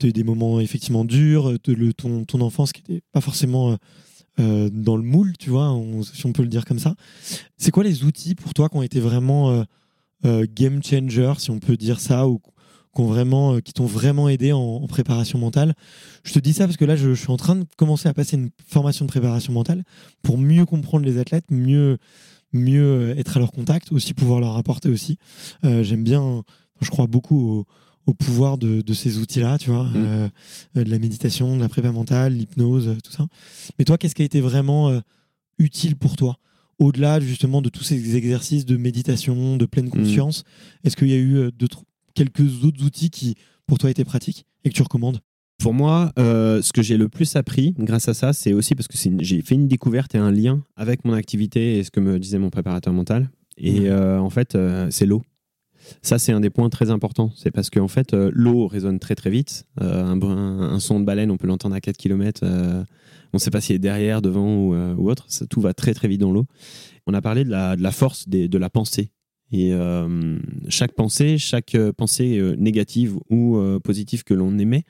Tu 0.00 0.06
as 0.06 0.08
eu 0.08 0.12
des 0.12 0.24
moments 0.24 0.58
effectivement 0.58 1.04
durs, 1.04 1.52
de 1.52 1.72
le, 1.72 1.94
ton, 1.94 2.24
ton 2.24 2.40
enfance 2.40 2.72
qui 2.72 2.82
n'était 2.82 3.04
pas 3.12 3.20
forcément 3.20 3.78
euh, 4.40 4.70
dans 4.72 4.96
le 4.96 5.04
moule, 5.04 5.34
tu 5.38 5.50
vois, 5.50 5.72
si 6.12 6.26
on 6.26 6.32
peut 6.32 6.42
le 6.42 6.48
dire 6.48 6.64
comme 6.64 6.80
ça. 6.80 6.96
C'est 7.56 7.70
quoi 7.70 7.84
les 7.84 8.02
outils 8.02 8.34
pour 8.34 8.54
toi 8.54 8.68
qui 8.68 8.76
ont 8.76 8.82
été 8.82 8.98
vraiment 8.98 9.64
game 10.24 10.82
changer, 10.82 11.34
si 11.38 11.52
on 11.52 11.60
peut 11.60 11.76
dire 11.76 12.00
ça, 12.00 12.26
ou 12.26 12.40
qui 12.96 13.02
ont 13.02 13.06
vraiment, 13.06 13.54
euh, 13.54 13.60
qui 13.60 13.72
t'ont 13.72 13.86
vraiment 13.86 14.28
aidé 14.28 14.52
en, 14.52 14.58
en 14.60 14.86
préparation 14.86 15.38
mentale 15.38 15.74
je 16.24 16.32
te 16.32 16.38
dis 16.40 16.52
ça 16.54 16.64
parce 16.66 16.76
que 16.76 16.84
là, 16.84 16.96
je, 16.96 17.14
je 17.14 17.20
suis 17.20 17.30
en 17.30 17.36
train 17.36 17.54
de 17.54 17.64
commencer 17.76 18.08
à 18.08 18.14
passer 18.14 18.36
une 18.36 18.50
formation 18.66 19.04
de 19.04 19.10
préparation 19.10 19.52
mentale 19.52 19.84
pour 20.22 20.38
mieux 20.38 20.64
comprendre 20.66 21.04
les 21.06 21.18
athlètes, 21.18 21.44
mieux, 21.50 21.98
mieux 22.52 22.82
euh, 22.82 23.16
être 23.16 23.36
à 23.36 23.40
leur 23.40 23.52
contact, 23.52 23.92
aussi 23.92 24.12
pouvoir 24.14 24.40
leur 24.40 24.56
apporter 24.56 24.88
aussi. 24.88 25.18
Euh, 25.64 25.84
J'aime 25.84 26.02
bien, 26.02 26.42
je 26.80 26.90
crois 26.90 27.06
beaucoup 27.06 27.38
au, 27.48 27.66
au 28.06 28.14
pouvoir 28.14 28.58
de, 28.58 28.80
de 28.80 28.92
ces 28.94 29.18
outils-là, 29.18 29.58
tu 29.58 29.70
vois, 29.70 29.86
euh, 29.94 30.28
de 30.74 30.90
la 30.90 30.98
méditation, 30.98 31.56
de 31.56 31.60
la 31.60 31.68
prépa 31.68 31.92
mentale, 31.92 32.32
l'hypnose, 32.34 32.96
tout 33.04 33.12
ça. 33.12 33.26
Mais 33.78 33.84
toi, 33.84 33.98
qu'est-ce 33.98 34.14
qui 34.16 34.22
a 34.22 34.24
été 34.24 34.40
vraiment 34.40 34.88
euh, 34.90 35.00
utile 35.58 35.94
pour 35.96 36.16
toi? 36.16 36.38
Au-delà 36.78 37.20
justement 37.20 37.62
de 37.62 37.68
tous 37.68 37.84
ces 37.84 38.16
exercices 38.16 38.66
de 38.66 38.76
méditation, 38.76 39.56
de 39.56 39.64
pleine 39.66 39.90
conscience, 39.90 40.42
est-ce 40.84 40.96
qu'il 40.96 41.08
y 41.08 41.14
a 41.14 41.18
eu 41.18 41.50
d'autres- 41.52 41.84
quelques 42.16 42.64
autres 42.64 42.82
outils 42.84 43.10
qui, 43.10 43.36
pour 43.68 43.78
toi, 43.78 43.90
étaient 43.90 44.04
pratiques 44.04 44.44
et 44.64 44.70
que 44.70 44.74
tu 44.74 44.82
recommandes 44.82 45.20
Pour 45.62 45.72
moi, 45.74 46.10
euh, 46.18 46.60
ce 46.62 46.72
que 46.72 46.82
j'ai 46.82 46.96
le 46.96 47.08
plus 47.08 47.36
appris 47.36 47.74
grâce 47.78 48.08
à 48.08 48.14
ça, 48.14 48.32
c'est 48.32 48.52
aussi 48.52 48.74
parce 48.74 48.88
que 48.88 48.98
j'ai 49.20 49.40
fait 49.42 49.54
une 49.54 49.68
découverte 49.68 50.14
et 50.16 50.18
un 50.18 50.32
lien 50.32 50.64
avec 50.74 51.04
mon 51.04 51.12
activité 51.12 51.78
et 51.78 51.84
ce 51.84 51.90
que 51.92 52.00
me 52.00 52.18
disait 52.18 52.38
mon 52.38 52.50
préparateur 52.50 52.92
mental. 52.92 53.30
Et 53.56 53.88
euh, 53.88 54.18
en 54.20 54.28
fait, 54.30 54.54
euh, 54.54 54.88
c'est 54.90 55.06
l'eau. 55.06 55.22
Ça, 56.02 56.18
c'est 56.18 56.32
un 56.32 56.40
des 56.40 56.50
points 56.50 56.68
très 56.68 56.90
importants. 56.90 57.30
C'est 57.36 57.50
parce 57.52 57.70
qu'en 57.70 57.86
fait, 57.88 58.12
l'eau 58.12 58.66
résonne 58.66 58.98
très 58.98 59.14
très 59.14 59.30
vite. 59.30 59.64
Un, 59.80 60.16
brin- 60.16 60.60
un 60.72 60.80
son 60.80 60.98
de 61.00 61.04
baleine, 61.04 61.30
on 61.30 61.36
peut 61.36 61.46
l'entendre 61.46 61.76
à 61.76 61.80
4 61.80 61.96
km. 61.96 62.40
on 62.44 62.84
ne 63.34 63.38
sait 63.38 63.50
pas 63.52 63.60
s'il 63.60 63.76
est 63.76 63.78
derrière, 63.78 64.20
devant 64.20 64.52
ou, 64.56 64.74
ou 64.74 65.08
autre. 65.10 65.24
Ça, 65.28 65.46
tout 65.46 65.60
va 65.60 65.74
très 65.74 65.94
très 65.94 66.08
vite 66.08 66.20
dans 66.20 66.32
l'eau. 66.32 66.44
On 67.06 67.14
a 67.14 67.22
parlé 67.22 67.44
de 67.44 67.50
la, 67.50 67.76
de 67.76 67.82
la 67.82 67.92
force 67.92 68.28
des- 68.28 68.48
de 68.48 68.58
la 68.58 68.68
pensée. 68.68 69.10
Et 69.52 69.72
euh, 69.72 70.38
chaque 70.68 70.92
pensée, 70.92 71.38
chaque 71.38 71.74
euh, 71.74 71.92
pensée 71.92 72.38
euh, 72.38 72.56
négative 72.56 73.16
ou 73.30 73.58
positive 73.82 74.24
que 74.24 74.34
l'on 74.34 74.58
émet 74.58 74.84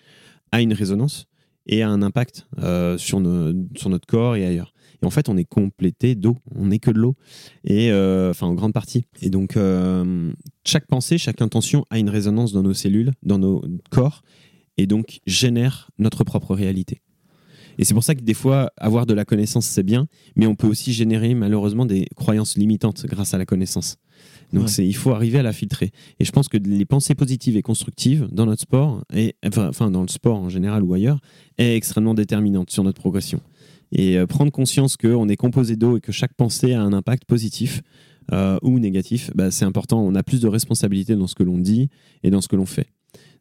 a 0.53 0.61
une 0.61 0.73
résonance 0.73 1.27
et 1.67 1.83
a 1.83 1.89
un 1.89 2.03
impact 2.03 2.47
sur, 2.97 3.21
nos- 3.21 3.53
sur 3.77 3.91
notre 3.91 4.07
corps 4.07 4.37
et 4.37 4.47
ailleurs. 4.47 4.73
Et 5.03 5.07
en 5.07 5.11
fait, 5.11 5.29
on 5.29 5.37
est 5.37 5.45
complété 5.45 6.15
d'eau, 6.15 6.37
on 6.55 6.67
n'est 6.67 6.79
que 6.79 6.91
de 6.91 6.99
l'eau, 6.99 7.17
et 7.65 7.93
enfin 8.31 8.47
en 8.47 8.55
grande 8.55 8.73
partie. 8.73 9.05
Et 9.21 9.31
donc, 9.31 9.59
chaque 10.65 10.87
pensée, 10.87 11.19
chaque 11.19 11.43
intention 11.43 11.85
a 11.91 11.99
une 11.99 12.09
résonance 12.09 12.53
dans 12.53 12.63
nos 12.63 12.73
cellules, 12.73 13.11
dans 13.25 13.39
nos 13.39 13.65
corps, 13.91 14.23
et 14.79 14.87
donc 14.87 15.21
génère 15.27 15.91
notre 15.99 16.23
propre 16.23 16.55
réalité. 16.55 17.03
Et 17.79 17.85
c'est 17.85 17.95
pour 17.95 18.05
ça 18.05 18.15
que 18.15 18.23
des 18.23 18.35
fois, 18.35 18.71
avoir 18.77 19.05
de 19.05 19.13
la 19.13 19.25
connaissance, 19.25 19.67
c'est 19.67 19.83
bien, 19.83 20.07
mais 20.35 20.47
on 20.47 20.55
peut 20.55 20.67
aussi 20.67 20.93
générer 20.93 21.35
malheureusement 21.35 21.85
des 21.85 22.07
croyances 22.17 22.57
limitantes 22.57 23.05
grâce 23.07 23.35
à 23.35 23.39
la 23.39 23.45
connaissance. 23.45 23.99
Donc 24.53 24.65
Ouais. 24.65 24.69
c'est, 24.69 24.87
il 24.87 24.95
faut 24.95 25.11
arriver 25.13 25.39
à 25.39 25.43
la 25.43 25.53
filtrer. 25.53 25.91
Et 26.21 26.25
je 26.25 26.31
pense 26.33 26.49
que 26.49 26.57
les 26.57 26.85
pensées 26.85 27.15
positives 27.15 27.57
et 27.57 27.63
constructives 27.63 28.29
dans 28.31 28.47
notre 28.47 28.63
sport, 28.63 29.03
et, 29.15 29.35
enfin, 29.47 29.69
enfin, 29.69 29.91
dans 29.91 30.03
le 30.03 30.09
sport 30.09 30.39
en 30.39 30.49
général 30.49 30.83
ou 30.83 30.95
ailleurs, 30.95 31.21
est 31.59 31.75
extrêmement 31.77 32.15
déterminante 32.15 32.71
sur 32.71 32.85
notre 32.85 33.01
progression. 33.01 33.41
Et 33.93 34.19
euh, 34.19 34.27
prendre 34.27 34.51
conscience 34.53 34.97
qu'on 34.97 35.29
est 35.29 35.37
composé 35.37 35.77
d'eau 35.77 35.97
et 35.97 36.01
que 36.01 36.13
chaque 36.13 36.35
pensée 36.35 36.73
a 36.75 36.83
un 36.83 36.93
impact 36.93 37.25
positif 37.25 37.83
euh, 38.33 38.59
ou 38.63 38.79
négatif, 38.81 39.31
bah, 39.35 39.51
c'est 39.51 39.65
important. 39.65 40.01
On 40.03 40.15
a 40.17 40.23
plus 40.23 40.41
de 40.41 40.49
responsabilité 40.49 41.15
dans 41.15 41.27
ce 41.29 41.35
que 41.35 41.45
l'on 41.45 41.59
dit 41.59 41.89
et 42.25 42.31
dans 42.31 42.41
ce 42.41 42.49
que 42.49 42.57
l'on 42.57 42.67
fait. 42.67 42.89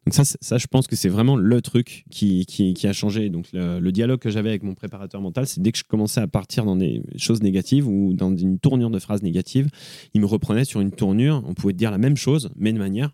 Donc 0.06 0.14
ça, 0.14 0.22
ça, 0.24 0.56
je 0.56 0.66
pense 0.68 0.86
que 0.86 0.94
c'est 0.94 1.08
vraiment 1.08 1.34
le 1.36 1.60
truc 1.60 2.04
qui, 2.10 2.46
qui, 2.46 2.74
qui 2.74 2.86
a 2.86 2.92
changé. 2.92 3.28
Donc 3.28 3.46
le, 3.52 3.80
le 3.80 3.92
dialogue 3.92 4.20
que 4.20 4.30
j'avais 4.30 4.50
avec 4.50 4.62
mon 4.62 4.74
préparateur 4.74 5.20
mental, 5.20 5.46
c'est 5.48 5.60
dès 5.60 5.72
que 5.72 5.78
je 5.78 5.84
commençais 5.84 6.20
à 6.20 6.28
partir 6.28 6.64
dans 6.64 6.76
des 6.76 7.02
choses 7.16 7.42
négatives 7.42 7.88
ou 7.88 8.14
dans 8.14 8.34
une 8.36 8.58
tournure 8.60 8.90
de 8.90 9.00
phrases 9.00 9.22
négatives, 9.24 9.68
il 10.14 10.20
me 10.20 10.26
reprenait 10.26 10.64
sur 10.64 10.80
une 10.80 10.92
tournure. 10.92 11.42
On 11.46 11.54
pouvait 11.54 11.72
dire 11.72 11.90
la 11.90 11.98
même 11.98 12.16
chose, 12.16 12.50
mais 12.56 12.72
de 12.72 12.78
manière 12.78 13.10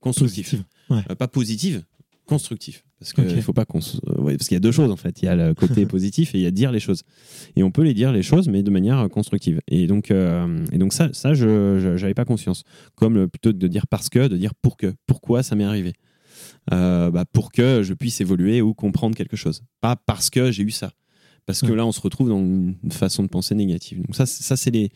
constructive. 0.00 0.44
Positive. 0.44 0.64
Ouais. 0.90 1.00
Euh, 1.10 1.14
pas 1.14 1.28
positive, 1.28 1.82
constructive. 2.26 2.82
Parce 2.98 3.12
qu'il 3.14 3.42
faut 3.42 3.52
pas 3.54 3.64
qu'on 3.64 3.80
se- 3.80 3.96
ouais, 4.20 4.36
parce 4.36 4.48
qu'il 4.48 4.54
y 4.54 4.58
a 4.58 4.60
deux 4.60 4.70
choses 4.72 4.90
en 4.90 4.96
fait. 4.96 5.22
Il 5.22 5.24
y 5.24 5.28
a 5.28 5.36
le 5.36 5.54
côté 5.54 5.86
positif 5.86 6.34
et 6.34 6.38
il 6.38 6.42
y 6.42 6.46
a 6.46 6.50
dire 6.50 6.72
les 6.72 6.80
choses. 6.80 7.02
Et 7.56 7.62
on 7.62 7.70
peut 7.70 7.82
les 7.82 7.94
dire 7.94 8.12
les 8.12 8.22
choses, 8.22 8.48
mais 8.48 8.62
de 8.62 8.70
manière 8.70 8.98
euh, 8.98 9.08
constructive. 9.08 9.60
Et 9.68 9.86
donc, 9.86 10.10
euh, 10.10 10.62
et 10.72 10.78
donc 10.78 10.92
ça, 10.92 11.08
ça, 11.14 11.32
je 11.32 11.94
n'avais 11.98 12.14
pas 12.14 12.24
conscience. 12.26 12.64
Comme 12.96 13.28
plutôt 13.28 13.52
de 13.52 13.66
dire 13.66 13.86
parce 13.86 14.10
que, 14.10 14.28
de 14.28 14.36
dire 14.36 14.54
pour 14.54 14.76
que, 14.76 14.92
pourquoi 15.06 15.42
ça 15.42 15.54
m'est 15.56 15.64
arrivé? 15.64 15.94
Euh, 16.72 17.10
bah, 17.10 17.24
pour 17.30 17.52
que 17.52 17.82
je 17.82 17.92
puisse 17.92 18.20
évoluer 18.22 18.62
ou 18.62 18.72
comprendre 18.72 19.14
quelque 19.14 19.36
chose. 19.36 19.62
Pas 19.82 19.96
parce 19.96 20.30
que 20.30 20.50
j'ai 20.50 20.62
eu 20.62 20.70
ça. 20.70 20.92
Parce 21.44 21.60
que 21.60 21.66
Ouais. 21.66 21.76
là, 21.76 21.84
on 21.84 21.92
se 21.92 22.00
retrouve 22.00 22.30
dans 22.30 22.38
une 22.38 22.74
façon 22.90 23.22
de 23.22 23.28
penser 23.28 23.54
négative. 23.54 23.98
Donc 23.98 24.16
ça, 24.16 24.24
c'est- 24.24 24.42
ça 24.42 24.56
c'est 24.56 24.70
les. 24.70 24.88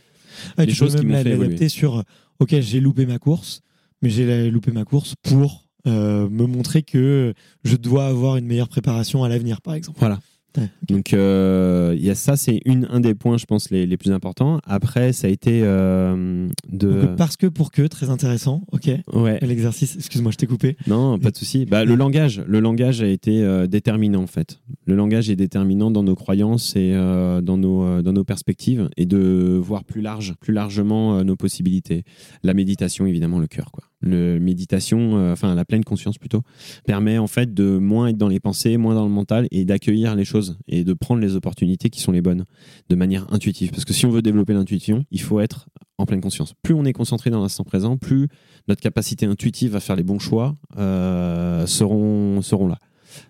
Tu 0.67 0.75
choses 0.75 0.97
qui 0.97 1.05
m'ont 1.07 1.23
fait 1.23 1.31
évoluer. 1.33 1.69
sur 1.69 2.05
ok 2.39 2.61
j'ai 2.61 2.81
loupé 2.81 3.07
ma 3.07 3.19
course 3.19 3.61
mais 4.03 4.11
j'ai 4.11 4.51
loupé 4.51 4.71
ma 4.73 4.85
course 4.85 5.15
pour 5.23 5.67
euh, 5.87 6.29
me 6.29 6.47
montrer 6.47 6.83
que 6.83 7.33
je 7.65 7.77
dois 7.77 8.07
avoir 8.07 8.37
une 8.37 8.47
meilleure 8.47 8.69
préparation 8.69 9.25
à 9.25 9.29
l'avenir 9.31 9.61
par 9.63 9.75
exemple 9.75 9.99
Voilà. 9.99 10.21
Ouais. 10.57 10.69
Donc 10.89 11.13
euh, 11.13 11.95
y 11.99 12.11
a 12.11 12.15
ça, 12.15 12.37
c'est 12.37 12.61
un 12.67 13.01
des 13.01 13.15
points, 13.15 13.37
je 13.37 13.45
pense, 13.47 13.71
les, 13.71 13.87
les 13.87 13.97
plus 13.97 14.13
importants. 14.13 14.61
Après, 14.65 15.13
ça 15.13 15.27
a 15.27 15.31
été 15.31 15.61
euh, 15.63 16.49
de. 16.71 17.03
Donc, 17.03 17.17
parce 17.17 17.37
que 17.37 17.47
pour 17.47 17.71
que 17.71 17.83
très 17.83 18.11
intéressant 18.11 18.63
ok 18.73 18.91
Ouais. 19.13 19.39
l'exercice 19.43 19.97
excuse-moi 19.97 20.33
je 20.33 20.37
t'ai 20.39 20.47
coupé 20.47 20.77
Non, 20.87 21.19
pas 21.19 21.31
de 21.31 21.37
souci. 21.37 21.67
Bah, 21.67 21.85
le 21.85 21.95
langage, 21.95 22.43
le 22.47 22.61
langage 22.61 23.03
a 23.03 23.07
été 23.09 23.43
euh, 23.43 23.67
déterminant 23.67 24.23
en 24.23 24.27
fait. 24.27 24.61
Le 24.87 24.95
langage 24.97 25.29
est 25.31 25.37
déterminant 25.37 25.91
dans 25.91 26.03
nos 26.03 26.15
croyances 26.15 26.75
et 26.77 26.93
dans 26.95 27.57
nos 27.59 28.03
dans 28.03 28.13
nos 28.13 28.25
perspectives 28.25 28.89
et 28.97 29.05
de 29.07 29.59
voir 29.63 29.85
plus 29.85 30.01
large, 30.01 30.35
plus 30.41 30.55
largement 30.55 31.23
nos 31.25 31.37
possibilités. 31.37 32.05
La 32.43 32.55
méditation, 32.55 33.07
évidemment, 33.07 33.39
le 33.39 33.47
cœur 33.47 33.71
quoi. 33.71 33.85
Le 34.01 34.39
méditation, 34.39 35.19
euh, 35.19 35.33
enfin 35.33 35.55
la 35.55 35.65
pleine 35.65 35.85
conscience 35.85 36.19
plutôt, 36.19 36.43
permet 36.87 37.19
en 37.19 37.27
fait 37.27 37.53
de 37.53 37.79
moins 37.79 38.09
être 38.09 38.17
dans 38.17 38.29
les 38.29 38.41
pensées, 38.41 38.77
moins 38.77 38.95
dans 38.95 39.05
le 39.05 39.11
mental 39.11 39.49
et 39.51 39.65
d'accueillir 39.65 40.15
les 40.15 40.25
choses 40.25 40.59
et 40.69 40.85
de 40.85 40.93
prendre 40.93 41.21
les 41.21 41.35
opportunités 41.35 41.91
qui 41.91 42.01
sont 42.01 42.13
les 42.13 42.23
bonnes 42.23 42.45
de 42.89 42.95
manière 42.95 43.33
intuitive. 43.33 43.71
Parce 43.71 43.85
que 43.85 43.93
si 43.93 44.07
on 44.07 44.11
veut 44.11 44.23
développer 44.23 44.53
l'intuition, 44.53 45.05
il 45.11 45.21
faut 45.21 45.41
être 45.41 45.69
en 45.99 46.07
pleine 46.07 46.21
conscience. 46.21 46.55
Plus 46.63 46.75
on 46.75 46.85
est 46.85 46.93
concentré 46.93 47.31
dans 47.31 47.41
l'instant 47.41 47.65
présent, 47.65 47.97
plus 47.97 48.29
notre 48.69 48.81
capacité 48.81 49.27
intuitive 49.27 49.75
à 49.75 49.81
faire 49.81 49.97
les 49.97 50.05
bons 50.05 50.21
choix 50.21 50.57
euh, 50.77 51.67
seront, 51.67 52.41
seront 52.41 52.69
là. 52.69 52.79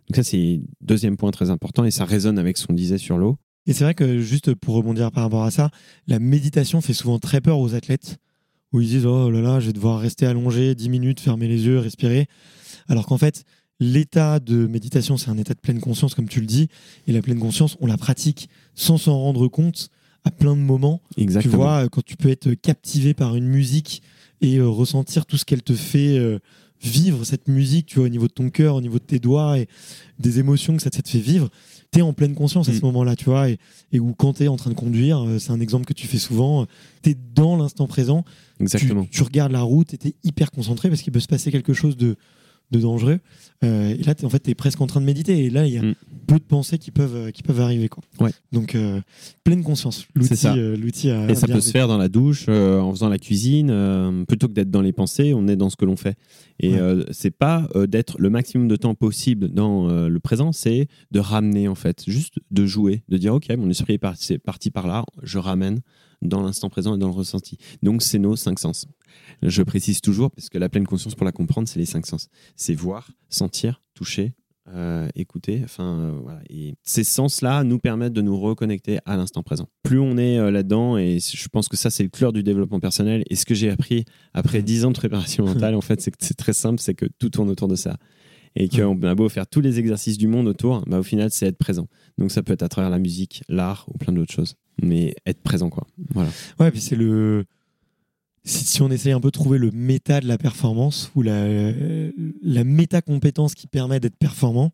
Donc 0.09 0.17
ça, 0.17 0.23
c'est 0.23 0.61
deuxième 0.81 1.17
point 1.17 1.31
très 1.31 1.51
important 1.51 1.85
et 1.85 1.91
ça 1.91 2.05
résonne 2.05 2.39
avec 2.39 2.59
ce 2.59 2.67
qu'on 2.67 2.75
disait 2.75 2.99
sur 2.99 3.17
l'eau. 3.17 3.39
Et 3.67 3.73
c'est 3.73 3.85
vrai 3.85 3.95
que 3.95 4.19
juste 4.19 4.55
pour 4.55 4.75
rebondir 4.75 5.13
par 5.13 5.25
rapport 5.25 5.45
à 5.45 5.51
ça, 5.51 5.71
la 6.07 6.19
méditation 6.19 6.81
fait 6.81 6.95
souvent 6.95 7.19
très 7.19 7.41
peur 7.41 7.59
aux 7.59 7.75
athlètes, 7.75 8.17
où 8.73 8.81
ils 8.81 8.89
disent 8.89 9.07
oh 9.07 9.31
là 9.31 9.41
là, 9.41 9.61
je 9.61 9.67
vais 9.67 9.73
devoir 9.73 10.01
rester 10.01 10.27
allongé 10.27 10.75
10 10.75 10.89
minutes, 10.89 11.21
fermer 11.21 11.49
les 11.49 11.67
yeux, 11.67 11.79
respirer. 11.79 12.27
Alors 12.89 13.07
qu'en 13.07 13.19
fait, 13.19 13.45
l'état 13.81 14.41
de 14.41 14.67
méditation, 14.67 15.17
c'est 15.17 15.31
un 15.31 15.39
état 15.39 15.55
de 15.55 15.61
pleine 15.61 15.81
conscience, 15.81 16.15
comme 16.15 16.29
tu 16.29 16.41
le 16.41 16.47
dis, 16.47 16.69
et 17.07 17.13
la 17.13 17.23
pleine 17.23 17.39
conscience, 17.39 17.77
on 17.81 17.87
la 17.87 17.97
pratique 17.97 18.49
sans 18.75 18.99
s'en 18.99 19.19
rendre 19.19 19.49
compte 19.49 19.91
à 20.25 20.31
plein 20.31 20.57
de 20.57 20.61
moments. 20.61 21.01
Exactement. 21.17 21.53
Tu 21.53 21.57
vois, 21.57 21.89
quand 21.89 22.05
tu 22.05 22.17
peux 22.17 22.29
être 22.29 22.55
captivé 22.55 23.15
par 23.15 23.37
une 23.37 23.47
musique 23.47 24.03
et 24.41 24.57
euh, 24.57 24.69
ressentir 24.69 25.27
tout 25.27 25.37
ce 25.37 25.45
qu'elle 25.45 25.63
te 25.63 25.75
fait 25.75 26.19
euh, 26.19 26.39
vivre, 26.83 27.25
cette 27.25 27.49
musique, 27.49 27.87
tu 27.87 27.97
vois, 27.97 28.07
au 28.07 28.11
niveau 28.11 28.29
de 28.29 28.33
ton 28.33 28.51
cœur, 28.51 28.75
au 28.75 28.81
niveau 28.81 28.99
de 28.99 29.05
tes 29.05 29.19
doigts 29.19 29.59
et 29.59 29.69
des 30.19 30.39
émotions 30.39 30.77
que 30.77 30.83
ça, 30.83 30.91
ça 30.93 31.03
te 31.03 31.09
fait 31.09 31.19
vivre, 31.19 31.49
tu 31.93 32.01
es 32.01 32.03
en 32.03 32.13
pleine 32.13 32.35
conscience 32.35 32.69
à 32.69 32.73
ce 32.73 32.79
Mm. 32.79 32.87
moment-là, 32.87 33.17
tu 33.17 33.25
vois, 33.27 33.49
et, 33.51 33.59
et 33.93 33.99
où 34.01 34.15
quand 34.15 34.35
tu 34.35 34.45
es 34.45 34.49
en 34.49 34.57
train 34.57 34.71
de 34.71 34.75
conduire, 34.77 35.21
euh, 35.27 35.39
c'est 35.39 35.53
un 35.53 35.61
exemple 35.61 35.85
que 35.87 35.95
tu 35.95 36.07
fais 36.07 36.19
souvent, 36.19 36.67
tu 37.03 37.11
es 37.11 37.17
dans 37.35 37.57
l'instant 37.57 37.87
présent, 37.87 38.25
tu, 38.59 38.63
Exactement. 38.65 39.07
tu 39.11 39.23
regardes 39.23 39.53
la 39.53 39.63
route 39.63 39.95
et 39.95 39.99
tu 39.99 40.09
es 40.09 40.15
hyper 40.25 40.51
concentré 40.51 40.89
parce 40.91 41.01
qu'il 41.03 41.13
peut 41.13 41.21
se 41.21 41.29
passer 41.29 41.51
quelque 41.51 41.73
chose 41.73 41.97
de, 41.97 42.17
de 42.71 42.79
dangereux. 42.81 43.19
Euh, 43.65 43.89
et 43.99 44.03
là, 44.05 44.15
en 44.23 44.29
fait, 44.29 44.41
tu 44.41 44.51
es 44.51 44.55
presque 44.55 44.81
en 44.81 44.87
train 44.87 45.01
de 45.01 45.07
méditer. 45.07 45.45
Et 45.45 45.51
là, 45.51 45.67
il 45.67 45.73
y 45.73 45.79
a 45.79 45.83
Mm. 45.83 45.95
peu 46.27 46.35
de 46.39 46.45
pensées 46.45 46.79
qui 46.79 46.91
peuvent, 46.91 47.17
euh, 47.17 47.31
qui 47.31 47.43
peuvent 47.43 47.61
arriver. 47.61 47.89
Quoi. 47.89 48.03
Ouais. 48.21 48.31
Donc, 48.53 48.75
euh, 48.75 49.01
pleine 49.43 49.63
conscience. 49.65 50.07
L'outil, 50.15 50.47
euh, 50.47 50.77
l'outil 50.77 51.11
a- 51.11 51.29
Et 51.31 51.35
ça 51.35 51.47
peut 51.47 51.61
se 51.61 51.71
faire 51.71 51.89
dans 51.89 51.97
la 51.99 52.09
douche, 52.09 52.49
en 52.49 52.91
faisant 52.93 53.09
la 53.09 53.19
cuisine, 53.19 54.25
plutôt 54.29 54.47
que 54.49 54.53
d'être 54.53 54.71
dans 54.71 54.83
les 54.83 54.93
pensées, 54.93 55.33
on 55.35 55.49
est 55.49 55.57
dans 55.57 55.71
ce 55.71 55.77
que 55.77 55.85
l'on 55.85 55.97
fait. 55.97 56.17
Et 56.61 56.75
Ouais. 56.81 57.05
c'est 57.11 57.31
pas 57.31 57.69
d'être 57.89 58.17
le 58.19 58.31
maximum 58.31 58.69
de 58.69 58.77
temps 58.77 58.95
possible 58.95 59.49
dans 59.49 59.89
le 60.09 60.21
présent, 60.21 60.53
c'est 60.53 60.87
de 61.11 61.21
ramener 61.21 61.69
en 61.69 61.75
fait, 61.75 62.05
juste 62.07 62.35
de 62.51 62.67
jouer, 62.67 63.03
de 63.09 63.17
dire 63.17 63.35
ok, 63.35 63.49
mon 63.57 63.71
esprit 63.71 63.95
est 63.95 63.99
parti, 63.99 64.35
est 64.35 64.39
parti 64.39 64.71
par 64.71 64.87
là, 64.87 65.05
je 65.23 65.39
ramène 65.39 65.81
dans 66.23 66.43
l'instant 66.43 66.69
présent 66.69 66.95
et 66.95 66.99
dans 66.99 67.09
le 67.09 67.13
ressenti. 67.15 67.59
Donc 67.83 68.03
c'est 68.03 68.19
nos 68.19 68.37
cinq 68.37 68.59
sens. 68.59 68.87
Je 69.43 69.63
précise 69.63 70.01
toujours 70.01 70.31
parce 70.31 70.49
que 70.49 70.59
la 70.59 70.69
pleine 70.69 70.87
conscience 70.87 71.15
pour 71.15 71.25
la 71.25 71.33
comprendre, 71.33 71.69
c'est 71.69 71.79
les 71.79 71.87
cinq 71.87 72.07
sens. 72.07 72.29
C'est 72.57 72.75
voir, 72.75 73.11
sentir, 73.29 73.83
toucher. 73.95 74.35
euh, 74.75 75.09
écouter, 75.15 75.63
enfin 75.65 75.99
euh, 75.99 76.19
voilà. 76.23 76.41
Et 76.51 76.75
ces 76.83 77.05
sens-là 77.05 77.65
nous 77.65 77.79
permettent 77.79 78.13
de 78.13 78.21
nous 78.21 78.39
reconnecter 78.39 78.99
à 79.07 79.17
l'instant 79.17 79.43
présent. 79.43 79.69
Plus 79.83 79.99
on 79.99 80.19
est 80.19 80.39
euh, 80.39 80.51
là-dedans, 80.51 80.99
et 80.99 81.19
je 81.21 81.49
pense 81.49 81.69
que 81.69 81.77
ça 81.77 81.89
c'est 81.91 82.03
le 82.03 82.11
cœur 82.11 82.33
du 82.33 82.43
développement 82.43 82.81
personnel. 82.81 83.23
Et 83.31 83.37
ce 83.37 83.47
que 83.47 83.55
j'ai 83.55 83.71
appris 83.71 84.05
après 84.35 84.63
10 84.63 84.85
ans 84.85 84.91
de 84.91 84.97
préparation 84.99 85.45
mentale, 85.47 85.75
en 85.75 85.81
fait, 85.81 86.01
c'est 86.01 86.11
que 86.11 86.19
c'est 86.21 86.37
très 86.37 86.53
simple, 86.53 86.81
c'est 86.81 86.95
que 86.95 87.07
tout 87.19 87.31
tourne 87.31 87.49
autour 87.49 87.69
de 87.69 87.77
ça. 87.77 87.97
Et 88.57 88.69
qu'on 88.69 89.01
a 89.03 89.15
beau 89.15 89.29
faire 89.29 89.47
tous 89.47 89.61
les 89.61 89.79
exercices 89.79 90.19
du 90.19 90.27
monde 90.27 90.49
autour, 90.49 90.83
bah, 90.87 90.99
au 90.99 91.03
final, 91.03 91.31
c'est 91.31 91.47
être 91.47 91.59
présent. 91.59 91.87
Donc 92.19 92.31
ça 92.31 92.43
peut 92.43 92.53
être 92.53 92.63
à 92.63 92.69
travers 92.69 92.91
la 92.91 92.99
musique, 92.99 93.43
l'art 93.49 93.87
ou 93.89 93.97
plein 93.99 94.13
d'autres 94.13 94.35
choses. 94.35 94.55
Mais 94.83 95.15
être 95.27 95.41
présent, 95.43 95.71
quoi. 95.71 95.87
Voilà. 96.15 96.31
Ouais, 96.61 96.71
puis 96.71 96.81
c'est 96.81 96.97
le. 96.97 97.45
Si, 98.45 98.65
si 98.65 98.81
on 98.83 98.91
essaye 98.91 99.13
un 99.13 99.21
peu 99.21 99.29
de 99.29 99.33
trouver 99.33 99.59
le 99.59 99.71
méta 99.73 100.21
de 100.21 100.27
la 100.29 100.39
performance 100.39 101.11
ou 101.15 101.23
la, 101.23 101.47
la 102.43 102.65
méta-compétence 102.65 103.55
qui 103.55 103.67
permet 103.67 104.01
d'être 104.01 104.17
performant, 104.17 104.73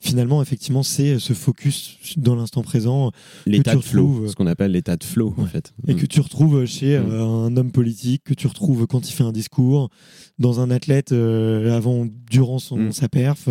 finalement, 0.00 0.40
effectivement, 0.40 0.82
c'est 0.84 1.18
ce 1.18 1.32
focus 1.34 1.98
dans 2.16 2.36
l'instant 2.36 2.62
présent 2.62 3.10
L'état 3.46 3.74
de 3.74 3.80
flow, 3.80 4.28
ce 4.28 4.34
qu'on 4.36 4.46
appelle 4.46 4.70
l'état 4.70 4.96
de 4.96 5.04
flow, 5.04 5.34
en 5.36 5.44
fait. 5.46 5.74
et 5.88 5.96
que 5.96 6.06
tu 6.06 6.20
retrouves 6.20 6.64
chez 6.64 6.98
Mm. 6.98 7.10
euh, 7.10 7.24
un 7.24 7.56
homme 7.56 7.72
politique, 7.72 8.22
que 8.24 8.32
tu 8.34 8.46
retrouves 8.46 8.86
quand 8.86 9.06
il 9.10 9.12
fait 9.12 9.24
un 9.24 9.32
discours, 9.32 9.90
dans 10.38 10.60
un 10.60 10.70
athlète 10.70 11.10
euh, 11.12 11.76
avant, 11.76 12.06
durant 12.30 12.60
son, 12.60 12.76
Mm. 12.78 12.92
sa 12.92 13.08
perf, 13.08 13.48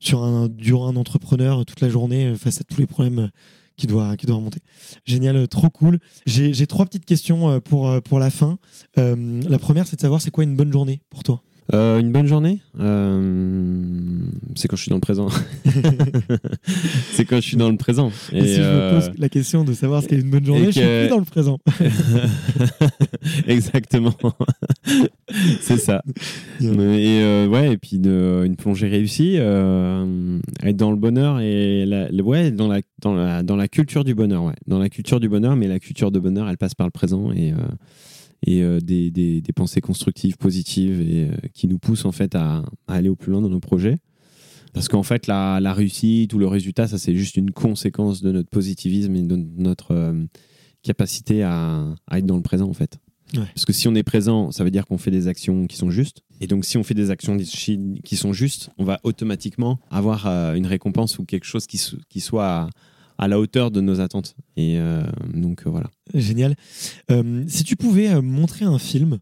sur 0.00 0.22
un, 0.24 0.48
durant 0.48 0.88
un 0.88 0.96
entrepreneur 0.96 1.64
toute 1.64 1.80
la 1.80 1.88
journée 1.88 2.34
face 2.34 2.60
à 2.60 2.64
tous 2.64 2.80
les 2.80 2.86
problèmes 2.86 3.30
qui 3.76 3.86
doit, 3.86 4.14
remonter. 4.28 4.60
Génial, 5.04 5.36
euh, 5.36 5.46
trop 5.46 5.70
cool. 5.70 5.98
J'ai 6.26 6.66
trois 6.66 6.86
petites 6.86 7.04
questions 7.04 7.50
euh, 7.50 7.60
pour, 7.60 7.88
euh, 7.88 8.00
pour 8.00 8.18
la 8.18 8.30
fin. 8.30 8.58
La 8.96 9.58
première, 9.58 9.86
c'est 9.86 9.96
de 9.96 10.00
savoir 10.00 10.20
c'est 10.20 10.30
quoi 10.30 10.44
une 10.44 10.56
bonne 10.56 10.72
journée 10.72 11.00
pour 11.10 11.22
toi? 11.22 11.42
Euh, 11.74 11.98
une 11.98 12.12
bonne 12.12 12.26
journée 12.28 12.60
Euh, 12.78 13.82
C'est 14.54 14.68
quand 14.68 14.76
je 14.76 14.82
suis 14.82 14.90
dans 14.90 14.96
le 14.96 15.00
présent. 15.00 15.28
c'est 17.12 17.24
quand 17.24 17.36
je 17.36 17.40
suis 17.40 17.56
dans 17.56 17.70
le 17.70 17.76
présent. 17.76 18.10
Et, 18.32 18.46
si 18.46 18.54
je 18.56 18.62
euh, 18.62 18.92
me 18.94 19.00
pose 19.00 19.10
la 19.18 19.28
question 19.28 19.64
de 19.64 19.72
savoir 19.72 20.02
ce 20.02 20.08
qu'est 20.08 20.20
une 20.20 20.30
bonne 20.30 20.44
journée, 20.46 20.62
et 20.62 20.66
je 20.66 20.70
suis 20.72 20.80
que- 20.80 21.02
plus 21.02 21.10
dans 21.10 21.18
le 21.18 21.24
présent. 21.24 21.58
Exactement. 23.48 24.14
c'est 25.60 25.78
ça. 25.78 26.02
Et 26.60 26.66
euh, 26.68 27.48
ouais, 27.48 27.72
et 27.72 27.78
puis 27.78 27.98
de, 27.98 28.42
une 28.46 28.56
plongée 28.56 28.88
réussie, 28.88 29.34
euh, 29.38 30.38
être 30.62 30.76
dans 30.76 30.90
le 30.90 30.96
bonheur 30.96 31.40
et 31.40 31.84
la, 31.86 32.08
ouais, 32.22 32.50
dans 32.52 32.68
la, 32.68 32.80
dans 33.02 33.14
la 33.14 33.42
dans 33.42 33.56
la 33.56 33.68
culture 33.68 34.04
du 34.04 34.14
bonheur, 34.14 34.44
ouais, 34.44 34.54
dans 34.66 34.78
la 34.78 34.88
culture 34.88 35.20
du 35.20 35.28
bonheur, 35.28 35.56
mais 35.56 35.66
la 35.66 35.78
culture 35.80 36.10
de 36.10 36.18
bonheur, 36.20 36.48
elle 36.48 36.58
passe 36.58 36.74
par 36.74 36.86
le 36.86 36.92
présent 36.92 37.32
et 37.32 37.52
euh, 37.52 37.56
et 38.42 38.62
euh, 38.62 38.80
des, 38.80 39.10
des, 39.10 39.40
des 39.40 39.52
pensées 39.52 39.80
constructives, 39.80 40.36
positives 40.36 41.00
et 41.00 41.24
euh, 41.24 41.36
qui 41.54 41.66
nous 41.66 41.78
poussent 41.78 42.04
en 42.04 42.12
fait 42.12 42.34
à, 42.34 42.64
à 42.86 42.94
aller 42.94 43.08
au 43.08 43.16
plus 43.16 43.32
loin 43.32 43.40
dans 43.40 43.48
nos 43.48 43.60
projets. 43.60 43.96
Parce 44.72 44.88
qu'en 44.88 45.02
fait, 45.02 45.26
la, 45.26 45.58
la 45.60 45.72
réussite 45.72 46.34
ou 46.34 46.38
le 46.38 46.46
résultat, 46.46 46.86
ça 46.86 46.98
c'est 46.98 47.14
juste 47.16 47.36
une 47.36 47.50
conséquence 47.50 48.20
de 48.20 48.30
notre 48.30 48.50
positivisme 48.50 49.16
et 49.16 49.22
de 49.22 49.36
notre 49.36 49.92
euh, 49.92 50.24
capacité 50.82 51.42
à, 51.42 51.94
à 52.06 52.18
être 52.18 52.26
dans 52.26 52.36
le 52.36 52.42
présent 52.42 52.68
en 52.68 52.74
fait. 52.74 52.98
Ouais. 53.34 53.46
Parce 53.54 53.64
que 53.64 53.72
si 53.72 53.88
on 53.88 53.94
est 53.94 54.04
présent, 54.04 54.52
ça 54.52 54.62
veut 54.62 54.70
dire 54.70 54.86
qu'on 54.86 54.98
fait 54.98 55.10
des 55.10 55.26
actions 55.26 55.66
qui 55.66 55.76
sont 55.76 55.90
justes. 55.90 56.22
Et 56.40 56.46
donc, 56.46 56.64
si 56.64 56.76
on 56.76 56.84
fait 56.84 56.94
des 56.94 57.10
actions 57.10 57.36
qui 57.36 58.16
sont 58.16 58.32
justes, 58.32 58.70
on 58.78 58.84
va 58.84 59.00
automatiquement 59.02 59.80
avoir 59.90 60.26
une 60.54 60.66
récompense 60.66 61.18
ou 61.18 61.24
quelque 61.24 61.44
chose 61.44 61.66
qui 61.66 62.20
soit 62.20 62.68
à, 63.18 63.28
la 63.28 63.38
hauteur 63.38 63.70
de 63.70 63.80
nos 63.80 64.00
attentes. 64.00 64.36
Et 64.56 64.78
euh, 64.78 65.02
donc, 65.32 65.66
euh, 65.66 65.70
voilà. 65.70 65.90
Génial. 66.14 66.56
Euh, 67.10 67.44
si 67.48 67.64
tu 67.64 67.76
pouvais 67.76 68.20
montrer 68.20 68.64
un 68.64 68.78
film 68.78 69.18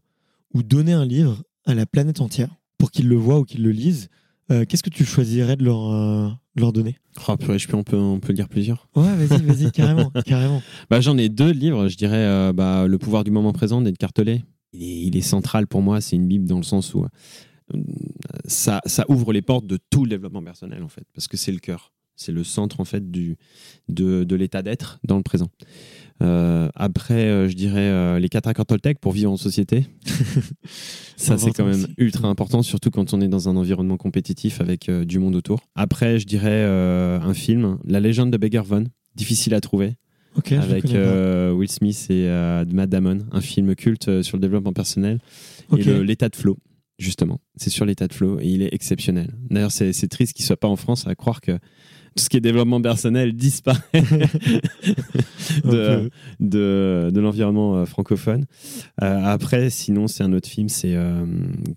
ou 0.53 0.63
donner 0.63 0.93
un 0.93 1.05
livre 1.05 1.43
à 1.65 1.73
la 1.73 1.85
planète 1.85 2.21
entière 2.21 2.49
pour 2.77 2.91
qu'ils 2.91 3.07
le 3.07 3.15
voient 3.15 3.39
ou 3.39 3.43
qu'ils 3.43 3.63
le 3.63 3.71
lisent, 3.71 4.09
euh, 4.51 4.65
qu'est-ce 4.65 4.83
que 4.83 4.89
tu 4.89 5.05
choisirais 5.05 5.55
de 5.55 5.63
leur, 5.63 5.91
euh, 5.91 6.29
de 6.55 6.61
leur 6.61 6.71
donner? 6.71 6.97
Oh, 7.27 7.35
purée, 7.35 7.57
je 7.57 7.67
peux, 7.67 7.77
on, 7.77 7.83
peut, 7.83 7.97
on 7.97 8.19
peut 8.19 8.33
dire 8.33 8.47
plusieurs. 8.47 8.87
Ouais, 8.95 9.15
vas-y, 9.15 9.41
vas-y, 9.41 9.71
carrément, 9.73 10.11
carrément. 10.25 10.61
Bah, 10.89 11.01
J'en 11.01 11.17
ai 11.17 11.29
deux 11.29 11.49
livres, 11.49 11.87
je 11.87 11.97
dirais 11.97 12.25
euh, 12.25 12.53
bah, 12.53 12.87
Le 12.87 12.97
pouvoir 12.99 13.23
du 13.23 13.31
moment 13.31 13.53
présent 13.53 13.81
d'Ed 13.81 13.97
Cartelet. 13.97 14.43
Il 14.73 14.83
est, 14.83 15.01
il 15.07 15.17
est 15.17 15.21
central 15.21 15.67
pour 15.67 15.81
moi, 15.81 15.99
c'est 16.01 16.15
une 16.15 16.27
Bible 16.27 16.45
dans 16.47 16.57
le 16.57 16.63
sens 16.63 16.93
où 16.93 17.05
ça, 18.45 18.81
ça 18.85 19.05
ouvre 19.09 19.33
les 19.33 19.41
portes 19.41 19.65
de 19.65 19.79
tout 19.89 20.03
le 20.03 20.09
développement 20.09 20.43
personnel 20.43 20.83
en 20.83 20.89
fait, 20.89 21.05
parce 21.13 21.27
que 21.27 21.37
c'est 21.37 21.51
le 21.51 21.59
cœur. 21.59 21.91
C'est 22.15 22.31
le 22.31 22.43
centre 22.43 22.79
en 22.79 22.85
fait 22.85 23.11
du, 23.11 23.37
de, 23.89 24.23
de 24.23 24.35
l'état 24.35 24.61
d'être 24.61 24.99
dans 25.03 25.17
le 25.17 25.23
présent. 25.23 25.49
Euh, 26.23 26.69
après, 26.75 27.25
euh, 27.25 27.49
je 27.49 27.55
dirais 27.55 27.89
euh, 27.89 28.19
les 28.19 28.29
quatre 28.29 28.47
accords 28.47 28.65
Toltec 28.65 28.99
pour 28.99 29.11
vivre 29.11 29.31
en 29.31 29.37
société. 29.37 29.85
Ça, 31.17 31.37
c'est 31.37 31.51
quand 31.51 31.65
même 31.65 31.83
aussi. 31.83 31.93
ultra 31.97 32.27
important, 32.27 32.61
surtout 32.61 32.89
quand 32.89 33.13
on 33.13 33.21
est 33.21 33.27
dans 33.27 33.49
un 33.49 33.55
environnement 33.57 33.97
compétitif 33.97 34.61
avec 34.61 34.87
euh, 34.87 35.03
du 35.03 35.19
monde 35.19 35.35
autour. 35.35 35.61
Après, 35.75 36.19
je 36.19 36.25
dirais 36.25 36.63
un 36.63 37.33
film, 37.33 37.77
La 37.85 37.99
légende 37.99 38.31
de 38.31 38.37
Beggar 38.37 38.63
Von, 38.63 38.85
difficile 39.15 39.53
à 39.53 39.61
trouver 39.61 39.93
avec 40.51 40.85
Will 40.85 41.69
Smith 41.69 42.07
et 42.09 42.27
Matt 42.71 42.89
Damon, 42.89 43.19
un 43.31 43.41
film 43.41 43.75
culte 43.75 44.21
sur 44.21 44.37
le 44.37 44.41
développement 44.41 44.73
personnel 44.73 45.19
et 45.77 45.83
l'état 46.03 46.29
de 46.29 46.35
flow, 46.35 46.57
justement. 46.99 47.39
C'est 47.55 47.69
sur 47.69 47.85
l'état 47.85 48.07
de 48.07 48.13
flow 48.13 48.39
et 48.39 48.47
il 48.47 48.61
est 48.61 48.73
exceptionnel. 48.73 49.33
D'ailleurs, 49.49 49.71
c'est 49.71 49.93
c'est 49.93 50.09
triste 50.09 50.33
qu'il 50.33 50.45
soit 50.45 50.57
pas 50.57 50.67
en 50.67 50.75
France, 50.75 51.07
à 51.07 51.15
croire 51.15 51.39
que 51.39 51.57
tout 52.15 52.23
ce 52.23 52.29
qui 52.29 52.37
est 52.37 52.41
développement 52.41 52.81
personnel 52.81 53.33
disparaît 53.33 53.81
de, 55.65 56.09
de, 56.39 57.11
de 57.13 57.19
l'environnement 57.19 57.77
euh, 57.77 57.85
francophone. 57.85 58.45
Euh, 59.01 59.21
après, 59.23 59.69
sinon, 59.69 60.07
c'est 60.07 60.23
un 60.23 60.31
autre 60.33 60.47
film, 60.47 60.69
c'est 60.69 60.95
euh, 60.95 61.25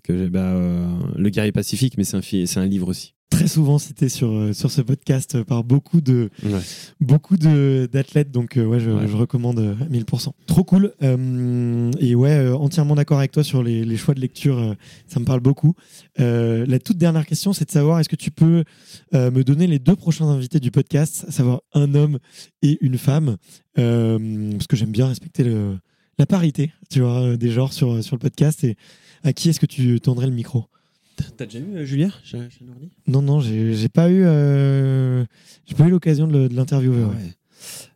que 0.03 0.27
bah, 0.27 0.53
euh, 0.53 0.87
Le 1.15 1.29
guerrier 1.29 1.51
pacifique, 1.51 1.95
mais 1.97 2.03
c'est 2.05 2.17
un, 2.17 2.21
c'est 2.21 2.57
un 2.57 2.65
livre 2.65 2.87
aussi. 2.87 3.13
Très 3.29 3.47
souvent 3.47 3.77
cité 3.77 4.09
sur, 4.09 4.31
euh, 4.31 4.53
sur 4.53 4.71
ce 4.71 4.81
podcast 4.81 5.35
euh, 5.35 5.43
par 5.43 5.63
beaucoup 5.63 6.01
de, 6.01 6.29
Ouais. 6.43 6.59
beaucoup 6.99 7.37
de- 7.37 7.87
d'athlètes, 7.91 8.31
donc 8.31 8.57
euh, 8.57 8.65
ouais, 8.65 8.79
je, 8.79 8.89
Ouais. 8.89 9.07
je 9.07 9.15
recommande 9.15 9.59
euh, 9.59 9.75
à 9.79 9.85
1000%. 9.85 10.31
Trop 10.47 10.63
cool. 10.63 10.93
Euh, 11.03 11.91
et 11.99 12.15
ouais, 12.15 12.31
euh, 12.31 12.55
entièrement 12.57 12.95
d'accord 12.95 13.19
avec 13.19 13.31
toi 13.31 13.43
sur 13.43 13.61
les, 13.61 13.85
les 13.85 13.97
choix 13.97 14.15
de 14.15 14.19
lecture, 14.19 14.57
euh, 14.57 14.73
ça 15.07 15.19
me 15.19 15.25
parle 15.25 15.41
beaucoup. 15.41 15.75
Euh, 16.19 16.65
la 16.67 16.79
toute 16.79 16.97
dernière 16.97 17.25
question, 17.27 17.53
c'est 17.53 17.65
de 17.65 17.71
savoir, 17.71 17.99
est-ce 17.99 18.09
que 18.09 18.15
tu 18.15 18.31
peux 18.31 18.63
euh, 19.13 19.29
me 19.29 19.43
donner 19.43 19.67
les 19.67 19.77
deux 19.79 19.95
prochains 19.95 20.25
invités 20.27 20.59
du 20.59 20.71
podcast, 20.71 21.25
à 21.27 21.31
savoir 21.31 21.61
un 21.73 21.93
homme 21.93 22.17
et 22.63 22.79
une 22.81 22.97
femme, 22.97 23.37
euh, 23.77 24.51
parce 24.53 24.65
que 24.67 24.75
j'aime 24.75 24.91
bien 24.91 25.07
respecter 25.07 25.43
le, 25.43 25.77
la 26.17 26.25
parité, 26.25 26.71
tu 26.89 27.01
vois, 27.01 27.21
euh, 27.21 27.37
des 27.37 27.51
genres 27.51 27.73
sur, 27.73 28.03
sur 28.03 28.15
le 28.15 28.19
podcast. 28.19 28.63
Et 28.63 28.75
à 29.23 29.33
qui 29.33 29.49
est-ce 29.49 29.59
que 29.59 29.65
tu 29.67 29.99
tendrais 30.01 30.25
le 30.27 30.33
micro? 30.33 30.65
T'as 31.37 31.45
déjà 31.45 31.59
vu 31.59 31.75
euh, 31.77 31.85
Julia 31.85 32.09
Chanourdi 32.23 32.89
Non, 33.07 33.21
non, 33.21 33.39
j'ai 33.41 33.89
pas 33.89 34.09
eu, 34.09 34.23
euh, 34.25 35.23
j'ai 35.65 35.75
pas 35.75 35.87
eu 35.87 35.91
l'occasion 35.91 36.27
de 36.27 36.47
l'interviewer. 36.53 37.03
ouais. 37.05 37.35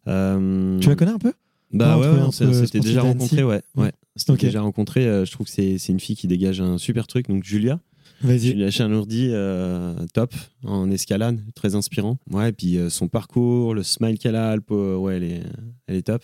Euh, 0.08 0.80
Tu 0.80 0.90
la 0.90 0.96
connais 0.96 1.12
un 1.12 1.20
peu? 1.20 1.34
Bah 1.72 1.94
Ah, 1.94 2.00
ouais, 2.00 2.08
on 2.08 2.32
s'est- 2.32 2.52
s'était 2.54 2.80
déjà 2.80 3.02
rencontré, 3.02 3.44
ouais. 3.44 3.62
ouais. 3.76 3.92
C'était 4.16 4.34
Ok. 4.34 4.42
déjà 4.42 4.62
rencontré. 4.62 5.08
euh, 5.08 5.26
je 5.26 5.32
trouve 5.32 5.48
que 5.48 5.52
c'est 5.52 5.78
une 5.90 6.00
fille 6.00 6.16
qui 6.16 6.28
dégage 6.28 6.62
un 6.62 6.78
super 6.78 7.08
truc. 7.08 7.28
Donc 7.30 7.44
Julia, 7.44 7.80
Je 8.22 8.28
Vas-y. 8.28 8.54
lui 8.54 8.62
ai 8.62 8.66
lâché 8.66 8.84
un 8.84 8.92
ourdi 8.94 9.30
euh, 9.32 9.96
top 10.14 10.34
en 10.66 10.92
escalade, 10.92 11.40
très 11.56 11.74
inspirant. 11.76 12.20
Ouais, 12.30 12.50
et 12.50 12.52
puis 12.52 12.78
euh, 12.78 12.90
son 12.90 13.08
parcours, 13.08 13.74
le 13.74 13.82
smile 13.84 14.20
qu'elle 14.20 14.36
a, 14.36 14.56
le 14.56 14.98
ouais, 14.98 15.16
elle 15.18 15.24
est, 15.24 15.44
elle 15.88 15.96
est 15.96 16.04
top. 16.04 16.24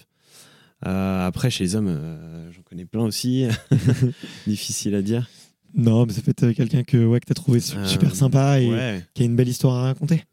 Euh, 0.86 1.28
après, 1.28 1.50
chez 1.50 1.64
les 1.66 1.76
hommes, 1.76 1.88
euh, 1.90 2.52
j'en 2.52 2.62
connais 2.62 2.86
plein 2.86 3.04
aussi. 3.04 3.46
Difficile 4.48 4.94
à 4.96 5.02
dire. 5.02 5.28
Non, 5.76 6.06
mais 6.06 6.14
ça 6.14 6.22
fait 6.22 6.32
être 6.32 6.52
quelqu'un 6.52 6.84
que, 6.84 6.98
ouais, 7.06 7.20
que 7.20 7.26
tu 7.26 7.32
as 7.32 7.36
trouvé 7.36 7.60
Euh, 7.76 7.86
super 7.86 8.16
sympa 8.16 8.60
et 8.60 8.70
Ouais. 8.70 9.06
qui 9.14 9.24
a 9.24 9.26
une 9.26 9.36
belle 9.36 9.50
histoire 9.50 9.76
à 9.76 9.82
raconter. 9.84 10.24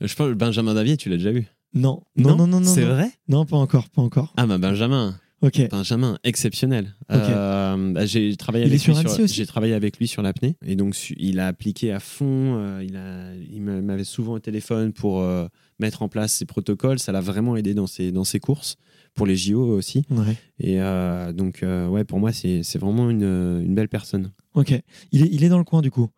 Je 0.00 0.14
pense 0.14 0.28
que 0.28 0.34
Benjamin 0.34 0.74
Davier, 0.74 0.96
tu 0.96 1.08
l'as 1.08 1.16
déjà 1.16 1.32
vu? 1.32 1.46
Non, 1.74 2.02
non, 2.16 2.36
non, 2.36 2.46
non. 2.46 2.60
non, 2.60 2.66
C'est 2.72 2.84
vrai? 2.84 3.10
Non, 3.28 3.44
pas 3.46 3.56
encore, 3.56 3.88
pas 3.88 4.02
encore. 4.02 4.32
Ah, 4.36 4.46
bah 4.46 4.58
Benjamin. 4.58 5.18
Ok. 5.42 5.68
Benjamin, 5.70 6.18
exceptionnel. 6.24 6.94
Ok. 7.12 7.18
Euh, 7.20 7.92
bah, 7.92 8.06
j'ai 8.06 8.34
travaillé 8.36 8.64
Il 8.64 8.68
avec 8.68 8.76
est 8.80 8.82
sur 8.82 8.94
lui 8.94 9.00
Annecy 9.00 9.22
aussi? 9.22 9.34
J'ai 9.34 9.44
travaillé 9.46 9.74
avec 9.74 9.98
lui 9.98 10.06
sur 10.08 10.22
l'apnée 10.22 10.56
et 10.64 10.74
donc 10.76 10.96
il 11.18 11.38
a 11.38 11.48
appliqué 11.48 11.92
à 11.92 12.00
fond. 12.00 12.56
euh, 12.56 12.82
il 12.86 12.96
a, 12.96 13.34
il 13.52 13.60
m'a- 13.60 13.82
m'avait 13.82 14.04
souvent 14.04 14.34
au 14.34 14.38
téléphone 14.38 14.92
pour 14.92 15.20
euh, 15.20 15.46
mettre 15.80 16.02
en 16.02 16.08
place 16.08 16.32
ses 16.32 16.46
protocoles. 16.46 16.98
Ça 16.98 17.12
l'a 17.12 17.20
vraiment 17.20 17.56
aidé 17.56 17.74
dans 17.74 17.86
ses 17.86 18.10
dans 18.12 18.24
ses 18.24 18.40
courses 18.40 18.76
pour 19.14 19.26
les 19.26 19.36
JO 19.36 19.62
aussi. 19.76 20.04
Ouais. 20.10 20.36
Et 20.58 20.80
euh, 20.80 21.32
donc 21.32 21.62
euh, 21.62 21.88
ouais, 21.88 22.04
pour 22.04 22.18
moi 22.18 22.32
c'est 22.32 22.62
vraiment 22.78 23.10
une, 23.10 23.22
une 23.64 23.74
belle 23.74 23.88
personne. 23.88 24.32
Ok. 24.54 24.72
Il 25.12 25.22
est, 25.22 25.28
il 25.32 25.44
est 25.44 25.48
dans 25.48 25.58
le 25.58 25.64
coin 25.64 25.82
du 25.82 25.90
coup? 25.90 26.08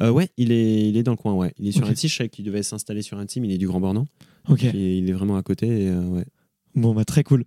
Euh, 0.00 0.10
ouais, 0.10 0.28
il 0.36 0.52
est 0.52 0.88
il 0.88 0.96
est 0.96 1.02
dans 1.02 1.12
le 1.12 1.16
coin. 1.16 1.32
Ouais, 1.34 1.52
il 1.58 1.68
est 1.68 1.72
sur 1.72 1.82
Ok. 1.82 1.88
Annecy. 1.88 2.08
Je 2.08 2.16
savais 2.16 2.28
qu'il 2.28 2.44
devait 2.44 2.62
s'installer 2.62 3.02
sur 3.02 3.18
Annecy, 3.18 3.40
mais 3.40 3.48
il 3.48 3.54
est 3.54 3.58
du 3.58 3.66
Grand 3.66 3.80
Bornand. 3.80 4.06
Ok. 4.48 4.64
Et 4.64 4.98
il 4.98 5.08
est 5.08 5.12
vraiment 5.12 5.36
à 5.36 5.42
côté. 5.42 5.66
et, 5.84 5.88
euh, 5.88 6.02
ouais. 6.08 6.24
Bon, 6.74 6.92
bah, 6.94 7.06
très 7.06 7.24
cool. 7.24 7.44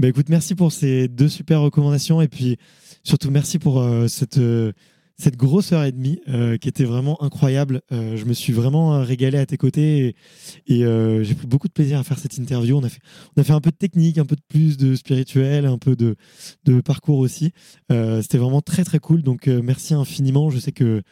Bah, 0.00 0.08
écoute, 0.08 0.28
merci 0.28 0.56
pour 0.56 0.72
ces 0.72 1.06
deux 1.06 1.28
super 1.28 1.60
recommandations 1.60 2.20
et 2.20 2.26
puis 2.26 2.56
surtout 3.04 3.30
merci 3.30 3.60
pour 3.60 3.78
euh, 3.80 4.08
cette, 4.08 4.38
euh, 4.38 4.72
cette 5.18 5.36
grosse 5.36 5.72
heure 5.72 5.84
et 5.84 5.92
demie 5.92 6.20
euh, 6.28 6.56
qui 6.56 6.68
était 6.68 6.84
vraiment 6.84 7.22
incroyable. 7.22 7.82
Euh, 7.92 8.16
je 8.16 8.24
me 8.24 8.32
suis 8.32 8.52
vraiment 8.52 8.94
euh, 8.94 9.02
régalé 9.02 9.38
à 9.38 9.46
tes 9.46 9.56
côtés 9.56 10.16
et, 10.66 10.82
j'ai 11.22 11.34
pris 11.34 11.46
beaucoup 11.46 11.68
de 11.68 11.72
plaisir 11.72 11.98
à 11.98 12.04
faire 12.04 12.18
cette 12.18 12.36
interview. 12.38 12.76
On 12.76 12.82
a 12.82 12.88
fait, 12.88 13.00
on 13.36 13.40
a 13.40 13.44
fait 13.44 13.52
un 13.52 13.60
peu 13.60 13.70
de 13.70 13.76
technique, 13.76 14.18
un 14.18 14.24
peu 14.24 14.36
de 14.36 14.42
plus 14.48 14.76
de 14.76 14.94
spirituel, 14.94 15.66
un 15.66 15.78
peu 15.78 15.94
de, 15.94 16.16
de 16.64 16.80
parcours 16.80 17.18
aussi. 17.18 17.52
C'était 17.90 18.38
vraiment 18.38 18.62
très 18.62 18.84
très 18.84 18.98
cool. 18.98 19.22
Donc 19.22 19.46
merci 19.46 19.94
infiniment. 19.94 20.50
Je 20.50 20.58
sais 20.58 20.72
que 20.72 21.02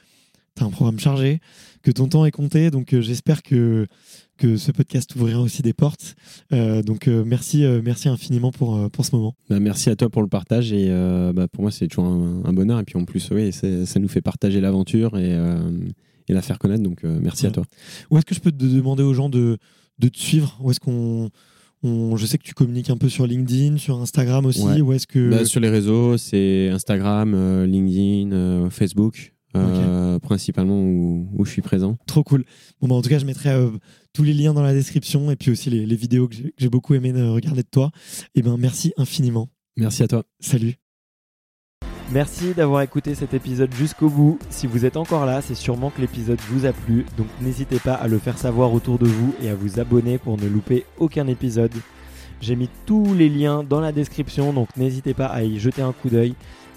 tu 0.57 0.63
as 0.63 0.67
un 0.67 0.71
programme 0.71 0.99
chargé, 0.99 1.41
que 1.83 1.91
ton 1.91 2.09
temps 2.09 2.25
est 2.25 2.31
compté. 2.31 2.71
Donc 2.71 2.93
euh, 2.93 3.01
j'espère 3.01 3.43
que, 3.43 3.87
que 4.37 4.57
ce 4.57 4.73
podcast 4.73 5.15
ouvrira 5.17 5.41
aussi 5.41 5.63
des 5.63 5.73
portes. 5.73 6.15
Euh, 6.53 6.83
donc 6.83 7.09
euh, 7.09 7.25
merci, 7.27 7.65
merci 7.85 8.09
infiniment 8.09 8.51
pour, 8.53 8.91
pour 8.91 9.05
ce 9.05 9.15
moment. 9.15 9.35
Bah, 9.49 9.61
merci 9.61 9.91
à 9.91 9.97
toi 9.97 10.09
pour 10.11 10.23
le 10.23 10.29
partage 10.29 10.73
et 10.73 10.89
bah, 11.35 11.47
pour 11.49 11.63
moi 11.63 11.71
c'est 11.71 11.87
toujours 11.89 12.07
un, 12.07 12.43
un 12.45 12.53
bonheur 12.53 12.79
et 12.81 12.85
puis 12.85 12.97
en 12.99 13.05
plus 13.05 13.31
oui 13.31 13.53
c'est- 13.53 13.87
ça 13.87 13.99
nous 14.01 14.09
fait 14.09 14.21
partager 14.23 14.61
l'aventure 14.61 15.17
et, 15.19 15.37
et 16.29 16.33
la 16.33 16.43
faire 16.43 16.59
connaître 16.59 16.83
donc 16.83 17.03
merci 17.05 17.47
à 17.47 17.51
toi. 17.51 17.65
Où 18.11 18.17
est-ce 18.19 18.27
que 18.27 18.35
je 18.35 18.41
peux 18.41 18.53
te 18.53 18.65
demander 18.65 19.03
aux 19.03 19.15
gens 19.15 19.29
de, 19.29 19.59
de 19.99 20.09
te 20.09 20.19
suivre? 20.19 20.59
Où 20.63 20.71
est-ce 20.71 20.81
qu'on 20.81 21.31
on- 21.83 22.17
je 22.17 22.27
sais 22.27 22.37
que 22.39 22.43
tu 22.45 22.53
communiques 22.55 22.91
un 22.91 22.97
peu 22.99 23.09
sur 23.09 23.27
LinkedIn, 23.27 23.79
sur 23.79 24.01
Instagram 24.01 24.45
aussi. 24.47 24.83
Ouais. 24.83 24.97
Est-ce 24.97 25.07
que 25.07 25.31
Bah, 25.31 25.45
sur 25.45 25.61
les 25.61 25.71
réseaux 25.71 26.17
c'est 26.19 26.69
Instagram, 26.71 27.33
euh, 27.35 27.67
LinkedIn, 27.67 28.33
euh, 28.33 28.71
Facebook 28.71 29.33
euh, 29.57 30.19
principalement 30.19 30.81
où, 30.81 31.27
où 31.37 31.45
je 31.45 31.51
suis 31.51 31.63
présent. 31.63 31.97
trop 32.07 32.23
cool. 32.23 32.45
Bon 32.81 32.89
bah, 32.89 32.95
en 32.95 33.03
tout 33.03 33.09
cas, 33.09 33.19
je 33.19 33.27
mettrai 33.27 33.51
euh, 33.51 33.71
tous 34.13 34.23
les 34.23 34.33
liens 34.33 34.55
dans 34.55 34.63
la 34.63 34.73
description 34.73 35.31
et 35.31 35.37
puis 35.37 35.51
aussi 35.51 35.71
les, 35.71 35.87
les 35.87 35.97
vidéos 35.97 36.29
que 36.29 36.37
j'ai 36.57 36.69
beaucoup 36.69 36.95
aimé 36.95 37.13
euh, 37.15 37.33
regarder 37.33 37.63
de 37.63 37.69
toi. 37.71 37.91
Et 38.35 38.43
ben 38.43 38.57
merci 38.57 38.93
infiniment. 38.97 39.49
Merci 39.77 40.03
à 40.03 40.09
toi. 40.09 40.25
Salut. 40.41 40.75
Merci 42.13 42.55
d'avoir 42.55 42.83
écouté 42.83 43.15
cet 43.15 43.35
épisode 43.35 43.73
jusqu'au 43.73 44.09
bout. 44.09 44.39
Si 44.51 44.67
vous 44.67 44.85
êtes 44.85 44.97
encore 44.97 45.27
là, 45.27 45.43
c'est 45.43 45.55
sûrement 45.55 45.91
que 45.91 46.01
l'épisode 46.01 46.41
vous 46.49 46.67
a 46.67 46.73
plu, 46.73 47.07
donc 47.17 47.29
n'hésitez 47.41 47.79
pas 47.79 47.95
à 47.95 48.09
le 48.09 48.19
faire 48.19 48.37
savoir 48.37 48.73
autour 48.73 48.99
de 48.99 49.07
vous 49.07 49.33
et 49.41 49.49
à 49.49 49.55
vous 49.55 49.79
abonner 49.79 50.19
pour 50.19 50.37
ne 50.37 50.49
louper 50.49 50.85
aucun 50.99 51.29
épisode. 51.29 51.73
J'ai 52.41 52.57
mis 52.57 52.69
tous 52.85 53.15
les 53.15 53.29
liens 53.29 53.63
dans 53.63 53.81
la 53.81 53.93
description, 53.93 54.53
donc 54.53 54.77
n'hésitez 54.77 55.15
pas 55.15 55.27
à 55.27 55.45
y 55.45 55.61
jeter 55.61 55.83
un 55.83 55.93
coup 55.93 56.09
d'œil. 56.09 56.35